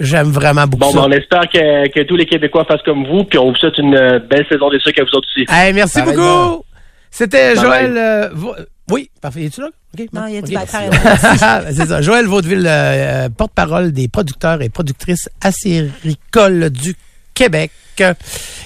J'aime 0.00 0.30
vraiment 0.32 0.66
beaucoup 0.66 0.80
Bon, 0.84 0.90
ça. 0.92 1.00
ben, 1.00 1.06
on 1.08 1.12
espère 1.12 1.42
que, 1.48 1.88
que 1.88 2.00
tous 2.02 2.16
les 2.16 2.26
Québécois 2.26 2.64
fassent 2.66 2.82
comme 2.84 3.06
vous. 3.06 3.24
Puis 3.24 3.38
on 3.38 3.50
vous 3.52 3.56
souhaite 3.56 3.78
une 3.78 4.18
belle 4.28 4.44
saison 4.50 4.68
des 4.68 4.80
sucres 4.80 5.00
à 5.00 5.04
vous 5.04 5.16
autres 5.16 5.28
aussi. 5.34 5.46
Hey, 5.48 5.72
merci 5.72 6.02
beaucoup. 6.02 6.64
C'était 7.10 7.54
Joël. 7.56 8.30
Oui, 8.90 9.10
parfait. 9.20 9.44
Es-tu 9.44 9.60
là? 9.60 9.70
Non, 10.12 10.26
il 10.26 10.34
y 10.34 10.38
a 10.38 10.42
du 10.42 10.54
OK. 10.54 10.60
bac, 10.60 10.70
pareil. 10.70 10.90
C'est 11.76 11.86
ça. 11.86 12.02
Joël 12.02 12.26
Vaudeville, 12.26 12.66
euh, 12.66 13.26
euh, 13.26 13.28
porte-parole 13.28 13.92
des 13.92 14.08
producteurs 14.08 14.60
et 14.60 14.68
productrices 14.68 15.28
acéricoles 15.40 16.70
du 16.70 16.94
Québec. 17.32 17.70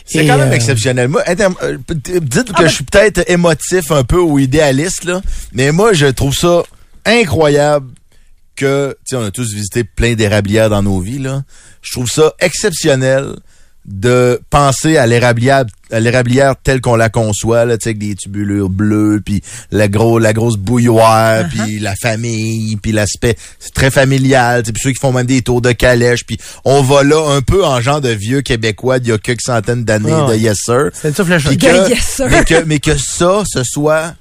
C'est 0.04 0.26
quand 0.26 0.38
même 0.38 0.48
euh, 0.48 0.54
exceptionnel. 0.54 1.08
Moi, 1.08 1.22
dites 1.28 2.52
que 2.52 2.66
je 2.66 2.72
suis 2.72 2.84
peut-être 2.84 3.30
émotif 3.30 3.92
un 3.92 4.04
peu 4.04 4.20
ou 4.20 4.38
idéaliste, 4.38 5.04
là, 5.04 5.20
mais 5.52 5.70
moi, 5.70 5.92
je 5.92 6.06
trouve 6.06 6.34
ça 6.34 6.62
incroyable 7.04 7.90
que, 8.56 8.96
tu 9.06 9.10
sais, 9.10 9.16
on 9.16 9.24
a 9.24 9.30
tous 9.30 9.52
visité 9.52 9.84
plein 9.84 10.14
d'érablières 10.14 10.70
dans 10.70 10.82
nos 10.82 10.98
vies, 10.98 11.18
là. 11.18 11.42
Je 11.82 11.92
trouve 11.92 12.10
ça 12.10 12.32
exceptionnel 12.40 13.36
de 13.90 14.38
penser 14.50 14.98
à 14.98 15.06
l'érablière, 15.06 15.64
à 15.90 15.98
l'érablière 15.98 16.54
telle 16.62 16.82
qu'on 16.82 16.94
la 16.94 17.08
conçoit, 17.08 17.64
là, 17.64 17.78
tu 17.78 17.84
sais, 17.84 17.88
avec 17.90 17.98
des 17.98 18.14
tubulures 18.14 18.68
bleues, 18.68 19.22
puis 19.24 19.42
la 19.70 19.88
gros, 19.88 20.18
la 20.18 20.34
grosse 20.34 20.58
bouilloire, 20.58 21.48
puis 21.48 21.78
la 21.78 21.94
famille, 21.96 22.76
puis 22.76 22.92
l'aspect 22.92 23.34
c'est 23.58 23.72
très 23.72 23.90
familial, 23.90 24.62
tu 24.62 24.66
sais, 24.66 24.72
puis 24.74 24.82
ceux 24.82 24.90
qui 24.92 25.00
font 25.00 25.12
même 25.12 25.26
des 25.26 25.40
tours 25.40 25.62
de 25.62 25.72
calèche, 25.72 26.26
puis 26.26 26.36
on 26.66 26.82
va 26.82 27.02
là 27.02 27.30
un 27.30 27.40
peu 27.40 27.64
en 27.64 27.80
genre 27.80 28.02
de 28.02 28.10
vieux 28.10 28.42
québécois 28.42 28.98
d'il 28.98 29.08
y 29.08 29.12
a 29.12 29.18
quelques 29.18 29.40
centaines 29.40 29.84
d'années 29.84 30.12
Ah. 30.12 30.26
de 30.30 30.36
Yes 30.36 30.58
Sir. 30.64 30.90
De 31.56 31.56
Yes 31.90 32.04
Sir. 32.04 32.26
mais, 32.30 32.44
que, 32.44 32.64
mais 32.64 32.78
que 32.80 32.96
ça, 32.98 33.42
ce 33.50 33.62
soit 33.64 34.14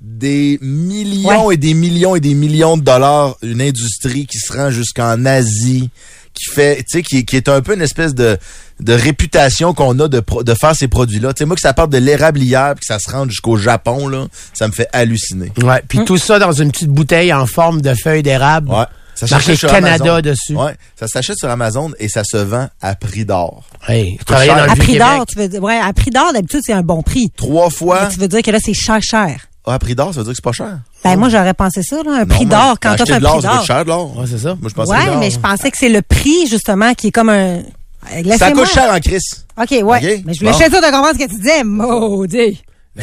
des 0.00 0.58
millions 0.60 1.52
et 1.52 1.56
des 1.56 1.74
millions 1.74 2.16
et 2.16 2.20
des 2.20 2.34
millions 2.34 2.76
de 2.76 2.82
dollars, 2.82 3.36
une 3.42 3.62
industrie 3.62 4.26
qui 4.26 4.38
se 4.38 4.52
rend 4.52 4.70
jusqu'en 4.72 5.24
Asie, 5.26 5.90
qui 6.34 6.50
fait, 6.50 6.76
tu 6.78 6.84
sais, 6.88 7.02
qui, 7.02 7.24
qui 7.24 7.36
est 7.36 7.48
un 7.48 7.60
peu 7.60 7.74
une 7.74 7.82
espèce 7.82 8.14
de, 8.14 8.38
de 8.80 8.92
réputation 8.92 9.74
qu'on 9.74 9.98
a 10.00 10.08
de, 10.08 10.20
pro- 10.20 10.42
de 10.42 10.54
faire 10.54 10.74
ces 10.74 10.88
produits-là. 10.88 11.32
Tu 11.34 11.40
sais, 11.40 11.44
moi, 11.44 11.54
que 11.56 11.60
ça 11.62 11.72
parte 11.74 11.90
de 11.90 11.98
l'érable 11.98 12.40
hier, 12.40 12.74
puis 12.74 12.80
que 12.80 12.86
ça 12.86 12.98
se 12.98 13.10
rende 13.10 13.30
jusqu'au 13.30 13.56
Japon, 13.56 14.08
là, 14.08 14.26
ça 14.54 14.66
me 14.66 14.72
fait 14.72 14.88
halluciner. 14.92 15.52
Ouais, 15.62 15.82
puis 15.88 16.04
tout 16.04 16.18
ça 16.18 16.38
dans 16.38 16.52
une 16.52 16.70
petite 16.72 16.88
bouteille 16.90 17.32
en 17.32 17.46
forme 17.46 17.80
de 17.82 17.94
feuille 17.94 18.22
d'érable. 18.22 18.70
Ouais. 18.70 18.84
Ça 19.14 19.26
Marqué 19.30 19.44
s'achète 19.44 19.58
sur 19.58 19.70
Canada 19.70 20.04
Amazon. 20.16 20.20
dessus. 20.22 20.54
Ouais. 20.56 20.74
Ça 20.98 21.06
s'achète 21.06 21.36
sur 21.36 21.50
Amazon 21.50 21.92
et 21.98 22.08
ça 22.08 22.22
se 22.24 22.38
vend 22.38 22.68
à 22.80 22.94
prix 22.94 23.26
d'or. 23.26 23.62
Hey, 23.86 24.18
À 24.26 24.74
prix 24.74 24.96
d'or, 24.98 25.26
tu 25.26 25.38
veux 25.38 25.48
dire. 25.48 25.62
Ouais, 25.62 25.78
à 25.78 25.92
prix 25.92 26.10
d'or, 26.10 26.32
d'habitude, 26.32 26.60
c'est 26.64 26.72
un 26.72 26.80
bon 26.82 27.02
prix. 27.02 27.30
Trois 27.36 27.68
fois. 27.68 28.04
Mais 28.04 28.14
tu 28.14 28.18
veux 28.20 28.26
dire 28.28 28.40
que 28.42 28.50
là, 28.50 28.58
c'est 28.60 28.72
cher, 28.74 29.00
cher. 29.02 29.36
Ah, 29.64 29.74
à 29.74 29.78
prix 29.78 29.94
d'or, 29.94 30.12
ça 30.12 30.20
veut 30.20 30.24
dire 30.24 30.32
que 30.32 30.36
c'est 30.36 30.44
pas 30.44 30.52
cher? 30.52 30.78
Ben, 31.04 31.16
moi, 31.16 31.28
j'aurais 31.28 31.54
pensé 31.54 31.82
ça, 31.82 32.02
là, 32.02 32.16
un 32.22 32.26
prix 32.26 32.46
d'or, 32.46 32.76
quand 32.82 32.96
t'as 32.96 33.06
fait 33.06 33.12
un 33.12 33.20
prix 33.20 33.26
ça 33.28 33.32
coûte 33.34 33.42
d'or. 33.42 33.64
cher 33.64 33.84
de 33.84 33.88
l'or. 33.90 34.18
Ouais, 34.18 34.26
c'est 34.28 34.38
ça. 34.38 34.56
Moi, 34.60 34.68
je 34.68 34.74
pense 34.74 34.88
Ouais, 34.88 35.16
mais 35.20 35.30
je 35.30 35.38
pensais 35.38 35.70
que 35.70 35.76
c'est 35.78 35.88
le 35.88 36.02
prix, 36.02 36.46
justement, 36.48 36.94
qui 36.94 37.08
est 37.08 37.12
comme 37.12 37.28
un. 37.28 37.60
Ça 38.36 38.50
coûte 38.50 38.66
cher 38.66 38.92
en 38.92 38.98
crise. 38.98 39.46
OK, 39.56 39.70
ouais. 39.70 40.22
Mais 40.26 40.34
je 40.34 40.40
voulais 40.40 40.50
bon. 40.52 40.58
juste 40.58 40.62
être 40.62 40.72
sûr 40.72 40.80
de 40.80 40.86
comprendre 40.86 41.12
ce 41.18 41.24
que 41.24 41.30
tu 41.30 41.36
disais. 41.38 41.62
Maudit. 41.62 42.62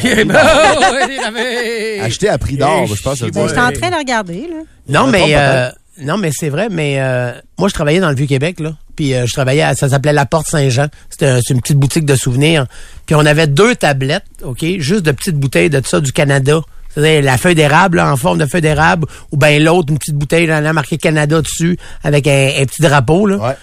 Acheter 2.02 2.28
à 2.28 2.38
prix 2.38 2.56
d'or, 2.56 2.86
je 2.86 3.02
pense 3.02 3.14
que 3.14 3.18
ça 3.20 3.24
veut 3.26 3.30
Ben, 3.32 3.40
dire. 3.40 3.48
j'étais 3.48 3.60
en 3.60 3.72
train 3.72 3.90
de 3.90 3.96
regarder, 3.96 4.48
là. 4.48 4.56
Non, 4.88 5.06
Je 5.06 5.10
mais 5.12 5.24
euh, 5.34 5.70
non, 6.02 6.16
mais 6.18 6.30
c'est 6.32 6.48
vrai. 6.48 6.68
Mais 6.70 6.96
euh, 7.00 7.32
moi, 7.58 7.68
je 7.68 7.74
travaillais 7.74 8.00
dans 8.00 8.08
le 8.10 8.14
Vieux-Québec 8.16 8.60
là. 8.60 8.72
Puis 8.96 9.14
euh, 9.14 9.26
je 9.26 9.32
travaillais, 9.32 9.62
à, 9.62 9.74
ça 9.74 9.88
s'appelait 9.88 10.12
la 10.12 10.26
Porte 10.26 10.46
Saint-Jean. 10.46 10.88
C'était 11.08 11.40
une 11.50 11.60
petite 11.60 11.76
boutique 11.78 12.04
de 12.04 12.14
souvenirs. 12.16 12.66
Puis 13.06 13.14
on 13.14 13.24
avait 13.26 13.46
deux 13.46 13.74
tablettes, 13.74 14.24
ok, 14.42 14.64
juste 14.78 15.02
de 15.02 15.12
petites 15.12 15.36
bouteilles 15.36 15.70
de 15.70 15.80
ça 15.84 16.00
du 16.00 16.12
Canada. 16.12 16.60
C'est-à-dire 16.92 17.22
la 17.22 17.38
feuille 17.38 17.54
d'érable 17.54 17.98
là, 17.98 18.12
en 18.12 18.16
forme 18.16 18.38
de 18.38 18.46
feuille 18.46 18.62
d'érable, 18.62 19.06
ou 19.30 19.36
ben 19.36 19.62
l'autre 19.62 19.92
une 19.92 19.98
petite 19.98 20.16
bouteille 20.16 20.46
là, 20.46 20.60
là, 20.60 20.72
marqué 20.72 20.98
Canada 20.98 21.40
dessus 21.40 21.78
avec 22.02 22.26
un, 22.26 22.50
un 22.58 22.64
petit 22.66 22.82
drapeau 22.82 23.26
là, 23.26 23.36
Ouais. 23.36 23.56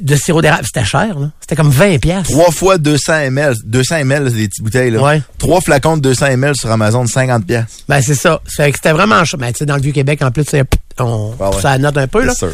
de 0.00 0.16
sirop 0.16 0.40
d'érable. 0.40 0.64
C'était 0.64 0.84
cher 0.86 1.18
là. 1.18 1.30
C'était 1.40 1.54
comme 1.54 1.68
20 1.70 1.98
pièces. 2.00 2.28
Trois 2.28 2.50
fois 2.50 2.78
200 2.78 3.12
ml. 3.26 3.54
200 3.66 3.96
ml, 3.96 4.30
c'est 4.30 4.36
des 4.36 4.48
petites 4.48 4.64
bouteilles, 4.64 4.90
là. 4.90 5.02
Ouais. 5.02 5.22
Trois 5.38 5.60
flacons 5.60 5.98
de 5.98 6.02
200 6.02 6.26
ml 6.28 6.56
sur 6.56 6.70
Amazon, 6.70 7.06
50 7.06 7.46
pièces. 7.46 7.84
Ben 7.90 8.00
c'est 8.00 8.14
ça. 8.14 8.40
C'était 8.48 8.92
vraiment 8.92 9.22
cher. 9.26 9.38
Ben, 9.38 9.52
tu 9.52 9.58
sais, 9.58 9.66
dans 9.66 9.76
le 9.76 9.82
Vieux-Québec, 9.82 10.22
en 10.22 10.30
plus, 10.30 10.44
c'est- 10.48 10.64
on 11.00 11.34
Ah 11.40 11.50
ouais. 11.50 11.60
ça 11.60 11.78
note 11.78 11.96
un 11.96 12.06
peu 12.08 12.24
là. 12.24 12.34
Sûr. 12.34 12.50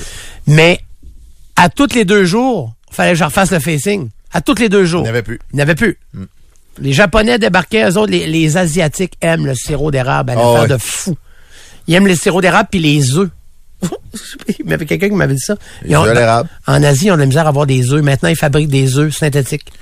Mais 0.47 0.81
à 1.57 1.69
tous 1.69 1.95
les 1.95 2.05
deux 2.05 2.25
jours, 2.25 2.73
fallait 2.91 3.13
que 3.13 3.19
je 3.19 3.25
refasse 3.25 3.51
le 3.51 3.59
facing. 3.61 4.11
À 4.33 4.41
tous 4.41 4.57
les 4.57 4.69
deux 4.69 4.85
jours. 4.85 5.01
Il 5.01 5.05
n'y 5.05 5.09
avait 5.11 5.23
plus. 5.23 5.39
Il 5.53 5.57
n'y 5.57 5.63
avait 5.63 5.75
plus. 5.75 5.99
Les 6.81 6.93
Japonais 6.93 7.39
débarquaient, 7.39 7.91
eux 7.91 7.97
autres, 7.97 8.13
les, 8.13 8.27
les 8.27 8.57
Asiatiques 8.57 9.15
aiment 9.21 9.47
le 9.47 9.55
sirop 9.55 9.91
d'érable 9.91 10.31
à 10.31 10.35
Ah 10.35 10.37
l'affaire 10.37 10.63
ouais. 10.63 10.69
de 10.69 10.77
fou. 10.79 11.17
Ils 11.89 11.95
aiment 11.95 12.07
le 12.07 12.15
sirop 12.15 12.41
d'érable 12.41 12.69
puis 12.71 12.79
les 12.81 13.17
œufs. 13.17 13.31
Il 14.61 14.69
y 14.69 14.73
avait 14.73 14.87
quelqu'un 14.87 15.09
qui 15.09 15.15
m'avait 15.15 15.35
dit 15.35 15.41
ça. 15.41 15.57
En 16.67 16.83
Asie, 16.83 17.07
ils 17.07 17.11
ont 17.13 17.15
de 17.15 17.21
la 17.21 17.27
misère 17.27 17.47
à 17.47 17.49
avoir 17.49 17.67
des 17.67 17.93
œufs. 17.93 18.03
Maintenant, 18.03 18.29
ils 18.29 18.37
fabriquent 18.37 18.69
des 18.69 18.99
œufs 18.99 19.15
synthétiques. 19.17 19.73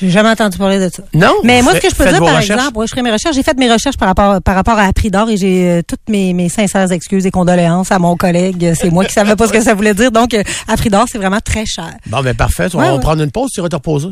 J'ai 0.00 0.10
jamais 0.10 0.28
entendu 0.30 0.58
parler 0.58 0.78
de 0.78 0.88
ça. 0.92 1.02
Non? 1.14 1.32
Mais 1.44 1.62
moi, 1.62 1.74
ce 1.74 1.80
que 1.80 1.88
je 1.88 1.94
peux 1.94 2.04
dire, 2.08 2.18
par 2.18 2.36
recherches. 2.36 2.50
exemple, 2.50 2.78
ouais, 2.78 2.86
je 2.86 2.90
ferai 2.90 3.02
mes 3.02 3.12
recherches. 3.12 3.36
J'ai 3.36 3.42
fait 3.42 3.56
mes 3.58 3.72
recherches 3.72 3.96
par 3.96 4.08
rapport, 4.08 4.42
par 4.42 4.54
rapport 4.56 4.78
à 4.78 4.92
prix 4.92 5.10
d'or 5.10 5.30
et 5.30 5.36
j'ai 5.36 5.68
euh, 5.70 5.82
toutes 5.86 6.08
mes, 6.08 6.32
mes 6.32 6.48
sincères 6.48 6.90
excuses 6.90 7.26
et 7.26 7.30
condoléances 7.30 7.92
à 7.92 7.98
mon 7.98 8.16
collègue. 8.16 8.72
C'est 8.78 8.90
moi 8.90 9.04
qui 9.04 9.12
savais 9.12 9.36
pas 9.36 9.46
ce 9.46 9.52
que 9.52 9.60
ça 9.62 9.74
voulait 9.74 9.94
dire. 9.94 10.10
Donc, 10.10 10.34
euh, 10.34 10.42
à 10.68 10.76
prix 10.76 10.90
d'or, 10.90 11.04
c'est 11.10 11.18
vraiment 11.18 11.40
très 11.44 11.64
cher. 11.66 11.92
Bon, 12.06 12.22
ben 12.22 12.34
parfait. 12.34 12.66
On 12.74 12.78
Ouais, 12.78 12.86
va 12.86 12.94
ouais. 12.94 13.00
prendre 13.00 13.22
une 13.22 13.30
pause, 13.30 13.50
tu 13.54 13.60
vas 13.60 13.68
te 13.68 13.76
reposer. 13.76 14.08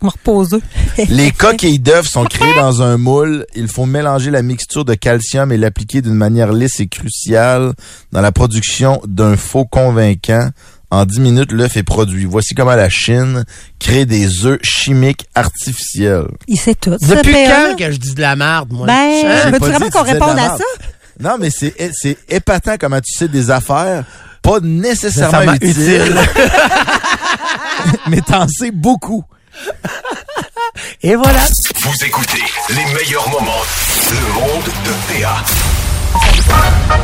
Me 0.00 0.08
reposer. 0.08 0.56
Les 1.10 1.30
coquilles 1.30 1.78
d'œufs 1.78 2.08
sont 2.08 2.24
créées 2.24 2.54
dans 2.56 2.82
un 2.82 2.96
moule. 2.96 3.46
Il 3.54 3.68
faut 3.68 3.86
mélanger 3.86 4.30
la 4.32 4.42
mixture 4.42 4.84
de 4.84 4.94
calcium 4.94 5.52
et 5.52 5.56
l'appliquer 5.58 6.02
d'une 6.02 6.14
manière 6.14 6.52
lisse 6.52 6.80
et 6.80 6.88
cruciale 6.88 7.72
dans 8.10 8.20
la 8.20 8.32
production 8.32 9.00
d'un 9.06 9.36
faux 9.36 9.64
convaincant. 9.64 10.48
En 10.92 11.06
10 11.06 11.20
minutes, 11.20 11.52
l'œuf 11.52 11.78
est 11.78 11.82
produit. 11.82 12.26
Voici 12.26 12.54
comment 12.54 12.74
la 12.74 12.90
Chine 12.90 13.46
crée 13.80 14.04
des 14.04 14.44
œufs 14.44 14.58
chimiques 14.62 15.24
artificiels. 15.34 16.26
Il 16.48 16.58
sait 16.58 16.74
tout. 16.74 16.90
Depuis 16.90 17.32
PA, 17.32 17.70
quand 17.70 17.76
que 17.78 17.92
je 17.92 17.96
dis 17.96 18.12
de 18.12 18.20
la 18.20 18.36
merde, 18.36 18.68
moi? 18.70 18.86
Ben, 18.86 18.92
Hein? 18.92 19.36
J'ai 19.42 19.50
veux-tu 19.52 19.58
pas 19.60 19.68
vraiment 19.70 19.88
qu'on 19.88 20.02
réponde 20.02 20.38
à 20.38 20.58
ça? 20.58 20.64
Non, 21.18 21.36
mais 21.40 21.48
c'est 21.48 21.74
c'est 21.94 22.18
épatant 22.28 22.74
comment 22.78 23.00
tu 23.00 23.10
sais 23.10 23.28
des 23.28 23.50
affaires 23.50 24.04
pas 24.42 24.60
nécessairement 24.60 25.52
Nécessairement 25.52 25.54
utiles, 25.54 26.12
utile. 26.12 26.50
mais 28.08 28.20
t'en 28.20 28.46
sais 28.46 28.70
beaucoup. 28.70 29.24
Et 31.02 31.14
voilà. 31.14 31.40
Vous 31.84 32.04
écoutez 32.04 32.42
les 32.68 32.84
meilleurs 32.92 33.30
moments. 33.30 33.62
Le 34.10 34.32
monde 34.34 34.64
de 34.64 35.22
PA. 35.22 35.36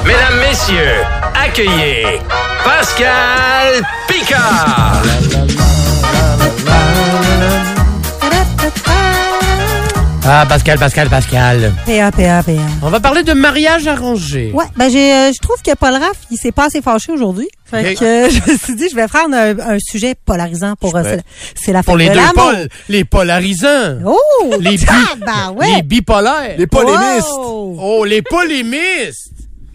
Mesdames, 0.05 0.41
Messieurs, 0.41 1.05
accueillez 1.35 2.21
Pascal 2.65 3.83
Picard. 4.07 5.03
Ah, 10.31 10.45
Pascal, 10.47 10.79
Pascal, 10.79 11.09
Pascal. 11.09 11.73
PA, 11.87 12.11
PA, 12.13 12.43
PA. 12.43 12.53
On 12.83 12.91
va 12.91 13.01
parler 13.01 13.23
de 13.23 13.33
mariage 13.33 13.87
arrangé. 13.87 14.51
Ouais, 14.53 14.67
ben 14.77 14.91
j'ai, 14.91 15.11
euh, 15.13 15.33
je 15.33 15.39
trouve 15.41 15.57
que 15.65 15.75
Paul 15.75 15.95
Raff, 15.95 16.19
il 16.31 16.37
s'est 16.37 16.53
pas 16.53 16.67
assez 16.67 16.83
fâché 16.83 17.13
aujourd'hui. 17.13 17.49
Fait 17.65 17.95
que 17.95 18.29
je 18.31 18.53
me 18.53 18.59
suis 18.59 18.77
dit, 18.77 18.89
je 18.91 18.95
vais 18.95 19.07
prendre 19.09 19.35
un, 19.35 19.59
un 19.59 19.79
sujet 19.79 20.15
polarisant 20.27 20.75
pour 20.79 20.95
euh, 20.97 21.03
c'est- 21.03 21.23
c'est 21.55 21.73
la 21.73 21.83
Pour 21.83 21.95
fête 21.97 22.03
les 22.03 22.09
de 22.11 22.15
deux 22.15 22.21
l'amour. 22.21 22.51
pôles, 22.53 22.69
les 22.91 23.05
polarisants. 23.05 23.99
Oh, 24.05 24.19
Les 24.61 24.77
bi-. 24.77 24.87
Les 25.77 25.83
bipolaires. 25.83 26.57
Les 26.59 26.67
polémistes. 26.67 27.29
Wow. 27.39 27.79
Oh, 27.81 28.05
les 28.05 28.21
polémistes. 28.21 29.31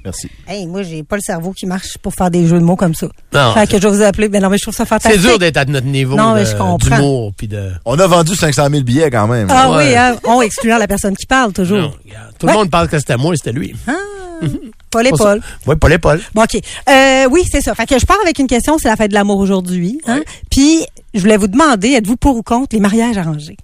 Merci. 0.05 0.29
Hey, 0.47 0.65
moi, 0.67 0.83
j'ai 0.83 1.03
pas 1.03 1.15
le 1.15 1.21
cerveau 1.21 1.51
qui 1.51 1.65
marche 1.65 1.97
pour 2.01 2.13
faire 2.13 2.29
des 2.29 2.45
jeux 2.45 2.59
de 2.59 2.63
mots 2.63 2.75
comme 2.75 2.93
ça. 2.93 3.07
Non. 3.33 3.53
Fait 3.53 3.67
que 3.67 3.77
je 3.77 3.87
vais 3.87 3.95
vous 3.95 4.01
appeler. 4.01 4.27
Ben 4.29 4.41
non, 4.41 4.49
mais 4.49 4.57
je 4.57 4.63
trouve 4.63 4.75
ça 4.75 4.85
fantastique. 4.85 5.21
C'est 5.21 5.27
dur 5.27 5.39
d'être 5.39 5.57
à 5.57 5.65
notre 5.65 5.87
niveau 5.87 6.15
Non, 6.17 6.33
mais 6.33 6.45
je 6.45 6.55
comprends. 6.55 6.77
d'humour 6.77 7.31
puis 7.37 7.47
de. 7.47 7.71
On 7.85 7.97
a 7.97 8.05
vendu 8.07 8.35
500 8.35 8.67
000 8.69 8.83
billets 8.83 9.09
quand 9.09 9.27
même. 9.27 9.47
Ah 9.49 9.71
Ouais. 9.71 9.87
oui, 9.89 9.95
hein, 9.95 10.15
on 10.25 10.41
excluant 10.41 10.77
la 10.77 10.87
personne 10.87 11.15
qui 11.15 11.25
parle 11.25 11.53
toujours. 11.53 11.77
Non, 11.79 11.93
Tout 12.37 12.47
Ouais. 12.47 12.51
le 12.53 12.57
monde 12.59 12.69
pense 12.69 12.87
que 12.89 12.99
c'était 12.99 13.17
moi, 13.17 13.33
c'était 13.35 13.53
lui. 13.53 13.75
Paul 14.89 15.07
et. 15.07 15.11
Paul. 15.11 15.41
Oui, 15.67 15.75
Paul 15.77 15.93
et 15.93 15.97
Paul. 15.97 16.21
Bon, 16.33 16.43
OK. 16.43 16.57
Euh, 16.89 17.27
oui, 17.31 17.43
c'est 17.49 17.61
ça. 17.61 17.73
Fait 17.73 17.85
que 17.85 17.97
je 17.97 18.05
pars 18.05 18.17
avec 18.21 18.37
une 18.39 18.47
question, 18.47 18.77
c'est 18.77 18.89
la 18.89 18.95
fête 18.95 19.09
de 19.09 19.15
l'amour 19.15 19.37
aujourd'hui. 19.39 19.99
Hein? 20.05 20.21
Puis, 20.51 20.85
je 21.13 21.21
voulais 21.21 21.37
vous 21.37 21.47
demander, 21.47 21.91
êtes-vous 21.93 22.17
pour 22.17 22.35
ou 22.35 22.43
contre 22.43 22.75
les 22.75 22.79
mariages 22.81 23.17
arrangés? 23.17 23.57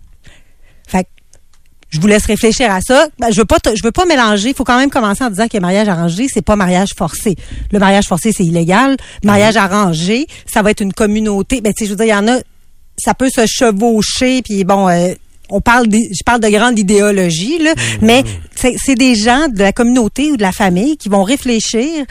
Je 1.90 2.00
vous 2.00 2.08
laisse 2.08 2.26
réfléchir 2.26 2.72
à 2.72 2.82
ça. 2.82 3.08
Ben, 3.20 3.32
je 3.32 3.38
veux 3.38 3.46
pas, 3.46 3.60
te- 3.60 3.76
je 3.76 3.82
veux 3.84 3.92
pas 3.92 4.06
mélanger. 4.06 4.50
Il 4.50 4.56
faut 4.56 4.64
quand 4.64 4.78
même 4.78 4.90
commencer 4.92 5.24
en 5.24 5.30
disant 5.30 5.48
que 5.48 5.58
mariage 5.58 5.88
arrangé, 5.88 6.28
c'est 6.32 6.44
pas 6.44 6.56
mariage 6.56 6.90
forcé. 6.96 7.36
Le 7.72 7.80
mariage 7.80 8.06
forcé, 8.06 8.32
c'est 8.32 8.46
illégal. 8.46 8.96
Le 9.24 9.28
mariage 9.28 9.58
arrangé, 9.58 10.28
ça 10.46 10.62
va 10.62 10.72
être 10.72 10.82
une 10.82 10.94
communauté. 10.94 11.62
Ben, 11.62 11.74
tu 11.74 11.80
sais, 11.80 11.86
je 11.86 11.92
veux 11.92 11.96
dire, 11.98 12.06
il 12.06 12.10
y 12.10 12.14
en 12.14 12.28
a, 12.28 12.40
ça 12.98 13.14
peut 13.14 13.30
se 13.30 13.46
chevaucher, 13.48 14.42
puis 14.44 14.64
bon, 14.66 14.88
euh, 14.88 15.14
on 15.50 15.62
parle, 15.62 15.88
des- 15.88 16.10
je 16.12 16.22
parle 16.24 16.42
de 16.42 16.50
grande 16.50 16.78
idéologie, 16.78 17.58
là, 17.58 17.74
mais 18.02 18.24
c'est 18.56 18.76
c'est 18.78 18.94
des 18.94 19.16
gens 19.16 19.48
de 19.48 19.58
la 19.60 19.72
communauté 19.74 20.30
ou 20.32 20.38
de 20.38 20.44
la 20.44 20.52
famille 20.52 20.96
qui 20.96 21.10
vont 21.10 21.24
réfléchir 21.24 22.06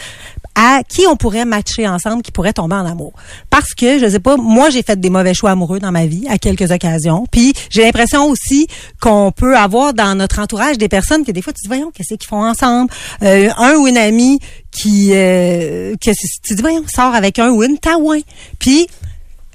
à 0.60 0.82
qui 0.82 1.06
on 1.06 1.14
pourrait 1.14 1.44
matcher 1.44 1.86
ensemble, 1.86 2.20
qui 2.22 2.32
pourrait 2.32 2.52
tomber 2.52 2.74
en 2.74 2.84
amour. 2.84 3.12
Parce 3.48 3.74
que, 3.74 4.00
je 4.00 4.08
sais 4.08 4.18
pas, 4.18 4.36
moi, 4.36 4.70
j'ai 4.70 4.82
fait 4.82 4.98
des 4.98 5.08
mauvais 5.08 5.32
choix 5.32 5.52
amoureux 5.52 5.78
dans 5.78 5.92
ma 5.92 6.06
vie 6.06 6.26
à 6.28 6.36
quelques 6.36 6.72
occasions. 6.72 7.26
Puis, 7.30 7.54
j'ai 7.70 7.82
l'impression 7.82 8.24
aussi 8.24 8.66
qu'on 9.00 9.30
peut 9.30 9.56
avoir 9.56 9.94
dans 9.94 10.16
notre 10.16 10.40
entourage 10.40 10.76
des 10.76 10.88
personnes 10.88 11.24
que 11.24 11.30
des 11.30 11.42
fois, 11.42 11.52
tu 11.52 11.62
dis, 11.62 11.68
voyons, 11.68 11.92
qu'est-ce 11.94 12.14
qu'ils 12.14 12.28
font 12.28 12.42
ensemble? 12.44 12.90
Euh, 13.22 13.50
un 13.56 13.74
ou 13.74 13.86
une 13.86 13.96
amie 13.96 14.40
qui, 14.72 15.10
euh, 15.12 15.94
que 16.04 16.10
tu 16.42 16.54
dis, 16.56 16.60
voyons, 16.60 16.84
sort 16.92 17.14
avec 17.14 17.38
un 17.38 17.50
ou 17.50 17.62
une 17.62 17.78
taouin. 17.78 18.18
Puis, 18.58 18.88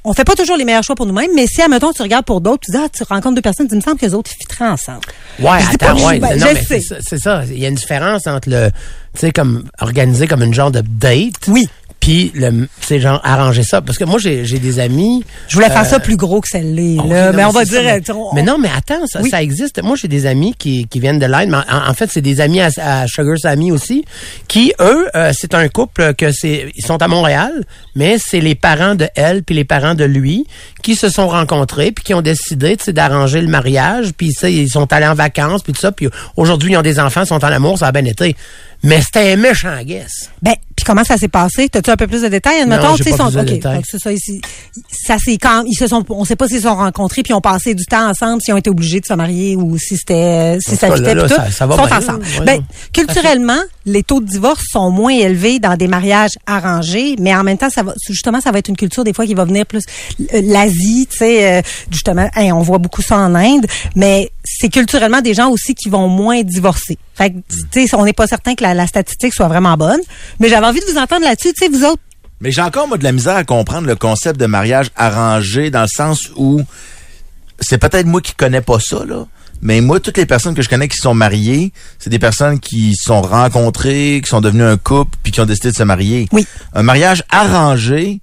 on 0.06 0.14
fait 0.14 0.24
pas 0.26 0.36
toujours 0.36 0.58
les 0.58 0.66
meilleurs 0.66 0.84
choix 0.84 0.96
pour 0.96 1.06
nous-mêmes, 1.06 1.32
mais 1.36 1.48
si, 1.48 1.62
admettons, 1.62 1.92
tu 1.94 2.02
regardes 2.02 2.26
pour 2.26 2.42
d'autres, 2.42 2.64
tu 2.66 2.72
dis, 2.72 2.78
ah, 2.78 2.88
tu 2.90 3.04
rencontres 3.04 3.36
deux 3.36 3.42
personnes, 3.42 3.68
tu 3.68 3.76
me 3.76 3.82
semble 3.82 3.98
que 3.98 4.06
les 4.06 4.14
autres 4.14 4.32
fitteraient 4.32 4.68
ensemble. 4.70 5.00
Ouais, 5.40 5.60
Je 5.62 5.76
attends, 5.76 6.06
ouais. 6.08 6.20
ben, 6.20 6.38
non, 6.38 6.48
mais 6.54 6.64
c'est 6.68 6.82
ça- 6.82 6.98
c'est 7.02 7.20
ça. 7.20 7.44
Il 7.50 7.58
y 7.60 7.66
a 7.66 7.70
une 7.70 7.76
différence 7.76 8.28
entre 8.28 8.50
le, 8.50 8.70
tu 9.14 9.20
sais, 9.22 9.32
comme 9.32 9.64
organisé 9.80 10.28
comme 10.28 10.44
une 10.44 10.54
genre 10.54 10.72
de 10.72 10.82
date. 10.82 11.48
Oui. 11.48 11.68
Puis 12.04 12.34
le, 12.36 12.68
c'est 12.82 13.00
genre 13.00 13.22
arranger 13.24 13.64
ça. 13.64 13.82
Parce 13.82 13.98
que 13.98 14.04
moi, 14.04 14.20
j'ai 14.20 14.44
j'ai 14.44 14.60
des 14.60 14.80
amis. 14.82 15.24
Je 15.48 15.56
voulais 15.56 15.70
faire 15.70 15.84
euh, 15.84 15.86
ça 15.86 16.00
plus 16.02 16.18
gros 16.18 16.42
que 16.42 16.50
celle-là, 16.50 17.02
non, 17.32 17.34
mais 17.34 17.46
on 17.46 17.52
va 17.52 17.64
ça, 17.64 17.66
dire, 17.66 17.82
mais, 17.82 18.10
euh, 18.10 18.14
on- 18.14 18.36
mais 18.36 18.44
non, 18.44 18.58
mais 18.58 18.68
attends, 18.76 19.08
ça, 19.08 19.22
Oui. 19.22 19.30
ça 19.30 19.42
existe. 19.42 19.82
Moi, 19.82 19.96
j'ai 19.96 20.10
des 20.10 20.26
amis 20.26 20.54
qui, 20.60 20.86
qui 20.88 21.00
viennent 21.00 21.18
de 21.20 21.26
l'Inde, 21.26 21.48
mais 21.50 21.58
en, 21.74 21.90
en 21.90 21.94
fait, 21.94 22.10
c'est 22.12 22.20
des 22.20 22.42
amis 22.42 22.60
à, 22.60 22.70
à 22.82 23.08
Sugar 23.08 23.38
Sammy 23.38 23.72
aussi, 23.72 24.04
qui, 24.50 24.74
eux, 24.82 25.08
euh, 25.16 25.32
c'est 25.34 25.54
un 25.54 25.70
couple 25.70 26.14
que 26.16 26.34
c'est, 26.34 26.74
ils 26.76 26.86
sont 26.86 27.02
à 27.02 27.08
Montréal, 27.08 27.54
mais 27.96 28.18
c'est 28.20 28.42
les 28.42 28.56
parents 28.56 28.96
de 28.96 29.08
elle 29.16 29.42
puis 29.44 29.56
les 29.56 29.64
parents 29.64 29.96
de 29.96 30.04
lui 30.04 30.46
qui 30.82 30.96
se 30.98 31.08
sont 31.08 31.30
rencontrés 31.30 31.94
puis 31.94 32.04
qui 32.04 32.14
ont 32.14 32.22
décidé, 32.22 32.76
d'arranger 32.88 33.40
le 33.40 33.48
mariage, 33.48 34.12
puis 34.18 34.34
ça, 34.34 34.50
ils 34.50 34.68
sont 34.70 34.92
allés 34.92 35.08
en 35.08 35.14
vacances 35.16 35.64
puis 35.64 35.72
tout 35.72 35.80
ça, 35.80 35.94
puis 35.94 36.10
aujourd'hui, 36.36 36.74
ils 36.74 36.78
ont 36.78 36.82
des 36.82 37.00
enfants, 37.00 37.22
ils 37.22 37.28
sont 37.28 37.36
en 37.46 37.52
amour, 37.52 37.78
ça 37.80 37.88
a 37.88 37.92
bien 37.94 38.04
été. 38.04 38.36
Mais 38.84 39.02
c'était 39.02 39.32
un 39.32 39.36
méchant 39.38 39.76
guess. 39.84 40.30
Ben, 40.42 40.54
puis 40.76 40.84
comment 40.86 41.04
ça 41.06 41.16
s'est 41.18 41.30
passé? 41.30 41.70
T'as-tu 41.70 41.90
un 41.90 41.96
peu 41.96 42.06
plus 42.08 42.22
de 42.22 42.28
détails? 42.28 42.62
Admettons, 42.62 42.96
tu 42.98 43.04
sais, 43.04 43.10
pas 43.12 43.18
sont- 43.18 43.40
OK, 43.40 43.48
c'est 43.90 44.00
ça 44.00 44.12
ici. 44.12 44.42
Ça 45.06 45.16
c'est 45.24 45.38
quand 45.38 45.64
ils 45.66 45.76
se 45.76 45.88
sont 45.88 46.04
on 46.10 46.26
sait 46.26 46.36
pas 46.36 46.48
s'ils 46.48 46.58
se 46.58 46.64
sont 46.64 46.76
rencontrés 46.76 47.24
puis 47.24 47.34
ont 47.34 47.40
passé 47.42 47.74
du 47.76 47.86
temps 47.86 48.10
ensemble, 48.10 48.42
s'ils 48.42 48.54
ont 48.54 48.58
été 48.58 48.70
obligés 48.70 49.00
de 49.00 49.06
se 49.06 49.14
marier 49.14 49.56
ou 49.56 49.78
si 49.78 49.96
c'était 49.98 50.58
si 50.60 50.72
En 50.74 50.76
ça 50.78 50.96
fitait 50.96 51.16
tout. 51.16 51.28
ça- 51.30 51.50
ça 51.52 51.66
va 51.66 51.76
Ils 51.76 51.80
sont 51.80 51.86
bien, 51.86 51.98
ensemble. 51.98 52.26
Ben, 52.46 52.62
culturellement, 52.92 53.60
les 53.86 54.04
taux 54.04 54.22
de 54.22 54.26
divorce 54.26 54.64
sont 54.72 54.92
moins 54.92 55.14
élevés 55.14 55.60
dans 55.60 55.76
des 55.76 55.88
mariages 55.88 56.32
arrangés, 56.46 57.16
mais 57.20 57.36
en 57.36 57.44
même 57.44 57.58
temps, 57.58 57.70
ça 57.70 57.84
va, 57.84 57.94
justement, 58.08 58.40
ça 58.40 58.52
va 58.52 58.60
être 58.60 58.70
une 58.70 58.78
culture 58.78 59.04
des 59.04 59.14
fois 59.14 59.26
qui 59.26 59.34
va 59.34 59.46
venir 59.46 59.66
plus 59.66 59.84
euh, 60.34 60.42
l'Asie, 60.44 61.08
tu 61.10 61.18
sais, 61.18 61.58
euh, 61.58 61.62
justement, 61.92 62.30
on 62.36 62.62
voit 62.62 62.78
beaucoup 62.78 63.02
ça 63.02 63.18
en 63.18 63.36
Inde, 63.36 63.66
mais 63.96 64.32
c'est 64.44 64.70
culturellement 64.70 65.22
des 65.22 65.34
gens 65.34 65.50
aussi 65.50 65.76
qui 65.76 65.90
vont 65.90 66.08
moins 66.08 66.44
divorcer. 66.44 66.98
Fait 67.16 67.32
que, 67.32 67.36
tu 67.72 67.88
sais, 67.88 67.96
on 67.96 68.06
n'est 68.06 68.14
pas 68.14 68.28
certain 68.28 68.56
que 68.56 68.64
la, 68.64 68.74
la 68.74 68.88
statistique 68.88 69.34
soit 69.34 69.48
vraiment 69.48 69.76
bonne, 69.76 70.02
mais 70.40 70.50
j'avais 70.50 70.68
envie 70.68 70.80
de 70.80 70.86
vous 70.86 70.98
entendre 70.98 71.26
là-dessus, 71.26 71.54
tu 71.54 71.66
sais, 71.66 71.70
vous 71.70 71.84
autres. 71.84 72.02
Mais 72.42 72.52
j'ai 72.52 72.62
encore, 72.62 72.88
moi, 72.88 72.98
de 72.98 73.04
la 73.04 73.12
misère 73.12 73.36
à 73.36 73.44
comprendre 73.44 73.88
le 73.88 73.96
concept 73.96 74.40
de 74.40 74.46
mariage 74.46 74.90
arrangé 74.96 75.70
dans 75.70 75.84
le 75.84 75.88
sens 75.88 76.30
où 76.36 76.62
c'est 77.60 77.78
peut-être 77.78 78.06
moi 78.06 78.22
qui 78.22 78.34
connais 78.34 78.62
pas 78.62 78.80
ça, 78.80 79.06
là. 79.06 79.26
Mais 79.62 79.80
moi, 79.82 80.00
toutes 80.00 80.18
les 80.18 80.26
personnes 80.26 80.56
que 80.56 80.62
je 80.62 80.70
connais 80.70 80.88
qui 80.90 80.98
sont 80.98 81.14
mariées, 81.14 81.72
c'est 82.00 82.10
des 82.10 82.20
personnes 82.20 82.60
qui 82.60 82.96
sont 82.96 83.22
rencontrées, 83.22 84.20
qui 84.24 84.30
sont 84.30 84.42
devenues 84.42 84.64
un 84.64 84.78
couple, 84.78 85.18
puis 85.24 85.32
qui 85.32 85.40
ont 85.42 85.46
décidé 85.46 85.72
de 85.72 85.76
se 85.76 85.84
marier. 85.84 86.28
Oui. 86.34 86.46
Un 86.74 86.84
mariage 86.84 87.24
arrangé, 87.30 88.20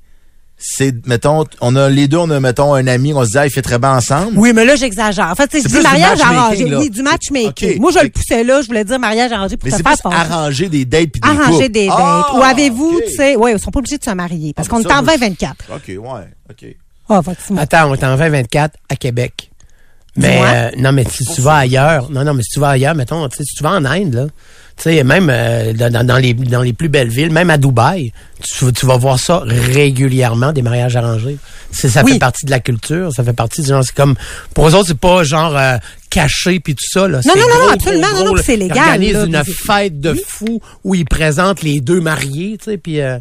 c'est, 0.59 1.07
mettons, 1.07 1.47
on 1.63 1.75
a 1.77 1.89
les 1.89 2.07
deux, 2.09 2.19
on 2.19 2.29
a, 2.29 2.39
mettons, 2.39 2.75
un 2.75 2.87
ami, 2.87 3.15
on 3.15 3.25
se 3.25 3.31
dit, 3.31 3.39
ah, 3.39 3.47
il 3.47 3.51
fait 3.51 3.63
très 3.63 3.79
bien 3.79 3.93
ensemble. 3.97 4.33
Oui, 4.37 4.53
mais 4.55 4.67
là, 4.67 4.77
j'exagère. 4.77 5.29
En 5.31 5.35
fait, 5.35 5.49
c'est 5.51 5.67
du 5.67 5.81
mariage 5.83 6.21
arrangé. 6.21 6.75
Oui, 6.77 6.91
du 6.91 7.03
matchmaking. 7.03 7.81
Moi, 7.81 7.91
je 7.93 8.05
le 8.05 8.11
poussais 8.11 8.45
là, 8.45 8.61
je 8.61 8.67
voulais 8.67 8.85
dire 8.85 8.99
mariage 8.99 9.33
arrangé 9.33 9.57
pour 9.57 9.71
Mais 9.71 9.79
te 9.79 9.83
faire 9.83 9.97
plus 9.97 10.15
arranger 10.15 10.69
des 10.69 10.85
dates 10.85 11.09
puis 11.13 11.21
des 11.23 11.29
Arranger 11.29 11.53
couples. 11.53 11.69
des 11.71 11.87
dates. 11.87 11.97
Ah, 11.99 12.35
Ou 12.37 12.43
avez-vous, 12.43 13.01
tu 13.09 13.15
sais, 13.17 13.37
ouais, 13.37 13.53
ils 13.55 13.59
sont 13.59 13.71
pas 13.71 13.79
obligés 13.79 13.97
de 13.97 14.05
se 14.05 14.11
marier. 14.11 14.53
Parce 14.53 14.69
Ah, 14.69 14.71
qu'on 14.73 14.83
est 14.83 14.93
en 14.93 15.03
moi, 15.03 15.17
2024. 15.17 15.55
OK, 15.75 15.83
ouais, 15.89 15.97
OK. 16.51 16.77
Effectivement. 17.19 17.61
Attends, 17.63 17.91
on 17.91 17.95
est 17.95 18.05
en 18.05 18.17
2024 18.17 18.77
à 18.91 18.97
Québec. 18.97 19.50
Mais 20.17 20.41
euh, 20.43 20.71
non, 20.77 20.93
mais 20.93 21.05
si 21.11 21.25
tu 21.25 21.41
vas 21.41 21.59
ailleurs, 21.59 22.11
non, 22.11 22.25
non, 22.25 22.35
mais 22.35 22.43
si 22.43 22.51
tu 22.55 22.61
vas 22.61 22.71
ailleurs, 22.71 22.95
mettons, 22.95 23.29
si 23.31 23.45
tu 23.45 23.63
vas 23.63 23.71
en 23.73 23.85
Inde, 23.85 24.15
là, 24.15 24.27
tu 24.77 24.85
sais, 24.85 25.05
même 25.05 25.29
euh, 25.31 25.73
dans, 25.75 26.07
dans- 26.07 26.17
les 26.17 26.33
dans 26.35 26.63
les 26.63 26.73
plus 26.73 26.89
belles 26.89 27.09
villes, 27.11 27.31
même 27.31 27.51
à 27.51 27.59
Dubaï, 27.59 28.13
tu, 28.43 28.73
tu 28.73 28.87
vas 28.87 28.97
voir 28.97 29.19
ça 29.21 29.43
régulièrement 29.45 30.53
des 30.53 30.63
mariages 30.63 30.97
arrangés. 30.97 31.37
Ça 31.71 32.03
Oui. 32.03 32.15
fait 32.15 32.19
partie 32.19 32.47
de 32.47 32.51
la 32.51 32.61
culture, 32.61 33.13
ça 33.13 33.23
fait 33.23 33.33
partie 33.33 33.61
du 33.63 33.69
genre, 33.69 33.85
c'est 33.85 33.95
comme 33.95 34.17
pour 34.55 34.67
eux 34.69 34.75
autres, 34.75 34.89
c'est 34.89 34.99
pas 34.99 35.23
genre 35.23 35.57
euh, 35.57 35.77
caché 36.09 36.61
puis 36.61 36.75
tout 36.75 36.87
ça 36.91 37.07
là. 37.07 37.21
Non, 37.25 37.35
non, 37.37 37.43
non, 37.43 37.49
gros, 37.55 37.67
non, 37.67 37.73
absolument, 37.73 38.13
gros, 38.15 38.25
non, 38.25 38.35
non, 38.37 38.43
c'est 38.45 38.55
Ils 38.55 38.61
légal, 38.61 38.79
organisent 38.79 39.13
là, 39.29 39.39
une 39.41 39.45
fête 39.45 40.01
de 40.01 40.17
fou 40.27 40.61
où 40.83 40.95
ils 40.95 41.05
présentent 41.05 41.63
les 41.63 41.81
deux 41.81 42.01
mariés, 42.01 42.57
tu 42.59 42.71
sais, 42.73 42.77
puis 42.79 43.01
euh, 43.01 43.19